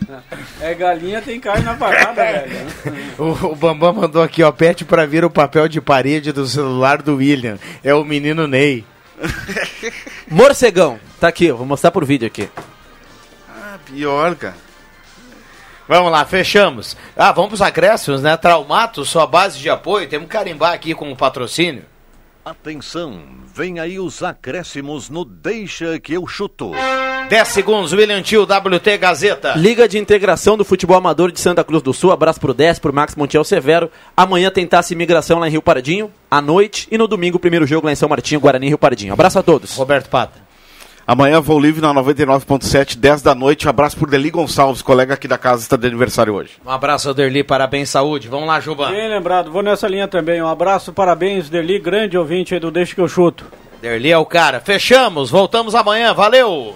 É 0.61 0.73
galinha, 0.73 1.21
tem 1.21 1.39
carne 1.39 1.63
na 1.63 1.73
parada, 1.75 2.13
velho. 2.23 2.67
o, 3.17 3.47
o 3.47 3.55
Bambam 3.55 3.93
mandou 3.93 4.21
aqui, 4.21 4.43
ó, 4.43 4.51
pede 4.51 4.85
pra 4.85 5.05
vir 5.05 5.25
o 5.25 5.29
papel 5.29 5.67
de 5.67 5.81
parede 5.87 6.33
do 6.33 6.45
celular 6.45 7.01
do 7.01 7.15
William. 7.15 7.57
É 7.81 7.95
o 7.95 8.03
menino 8.03 8.45
Ney. 8.45 8.85
Morcegão, 10.29 10.99
tá 11.17 11.29
aqui, 11.29 11.49
vou 11.49 11.65
mostrar 11.65 11.91
por 11.91 12.03
vídeo 12.03 12.27
aqui. 12.27 12.49
Ah, 13.49 13.79
pior, 13.85 14.35
cara. 14.35 14.57
Vamos 15.87 16.11
lá, 16.11 16.25
fechamos. 16.25 16.97
Ah, 17.15 17.31
vamos 17.31 17.51
pros 17.51 17.61
acréscimos, 17.61 18.21
né? 18.21 18.35
Traumato, 18.35 19.05
sua 19.05 19.25
base 19.25 19.57
de 19.57 19.69
apoio, 19.69 20.09
temos 20.09 20.27
que 20.27 20.33
carimbar 20.33 20.73
aqui 20.73 20.93
com 20.93 21.09
o 21.09 21.15
patrocínio. 21.15 21.85
Atenção, 22.43 23.23
vem 23.55 23.79
aí 23.79 23.97
os 23.97 24.21
acréscimos 24.21 25.09
no 25.09 25.23
Deixa 25.23 25.97
que 25.99 26.13
eu 26.13 26.27
chuto. 26.27 26.71
10 27.25 27.47
segundos, 27.47 27.91
William 27.91 28.21
Tio, 28.21 28.43
WT 28.43 28.97
Gazeta. 28.97 29.53
Liga 29.55 29.87
de 29.87 29.97
Integração 29.97 30.55
do 30.55 30.63
Futebol 30.63 30.95
Amador 30.97 31.31
de 31.31 31.39
Santa 31.39 31.63
Cruz 31.63 31.81
do 31.81 31.93
Sul. 31.93 32.11
Abraço 32.11 32.39
pro 32.39 32.53
10, 32.53 32.79
pro 32.79 32.93
Max 32.93 33.15
Montiel 33.15 33.43
Severo. 33.43 33.91
Amanhã 34.15 34.49
tentasse 34.49 34.93
imigração 34.93 35.39
lá 35.39 35.47
em 35.47 35.51
Rio 35.51 35.61
Pardinho, 35.61 36.11
à 36.29 36.39
noite. 36.39 36.87
E 36.91 36.97
no 36.97 37.07
domingo, 37.07 37.39
primeiro 37.39 37.65
jogo 37.65 37.87
lá 37.87 37.91
em 37.91 37.95
São 37.95 38.07
Martinho, 38.07 38.39
Guarani 38.39 38.67
Rio 38.67 38.77
Pardinho. 38.77 39.13
Abraço 39.13 39.39
a 39.39 39.43
todos. 39.43 39.75
Roberto 39.75 40.09
Pata. 40.09 40.47
Amanhã 41.07 41.39
vou 41.39 41.57
livre 41.57 41.81
na 41.81 41.93
99.7, 41.93 42.97
10 42.97 43.21
da 43.21 43.33
noite. 43.33 43.65
Um 43.65 43.69
abraço 43.69 43.95
pro 43.95 44.09
Deli 44.09 44.29
Gonçalves, 44.29 44.81
colega 44.81 45.13
aqui 45.13 45.25
da 45.25 45.37
casa, 45.37 45.61
está 45.61 45.77
de 45.77 45.87
aniversário 45.87 46.33
hoje. 46.33 46.51
Um 46.65 46.69
abraço, 46.69 47.13
Derli, 47.13 47.45
parabéns, 47.45 47.89
saúde. 47.89 48.27
Vamos 48.27 48.45
lá, 48.45 48.59
Juba. 48.59 48.89
Bem 48.89 49.09
lembrado, 49.09 49.49
vou 49.49 49.63
nessa 49.63 49.87
linha 49.87 50.05
também. 50.05 50.41
Um 50.41 50.49
abraço, 50.49 50.91
parabéns, 50.91 51.47
Derli, 51.47 51.79
grande 51.79 52.17
ouvinte 52.17 52.53
aí 52.53 52.59
do 52.59 52.69
Deixa 52.69 52.93
que 52.93 52.99
eu 52.99 53.07
chuto. 53.07 53.45
Derli 53.81 54.11
é 54.11 54.17
o 54.17 54.25
cara. 54.25 54.59
Fechamos, 54.59 55.29
voltamos 55.29 55.75
amanhã, 55.75 56.13
valeu! 56.13 56.75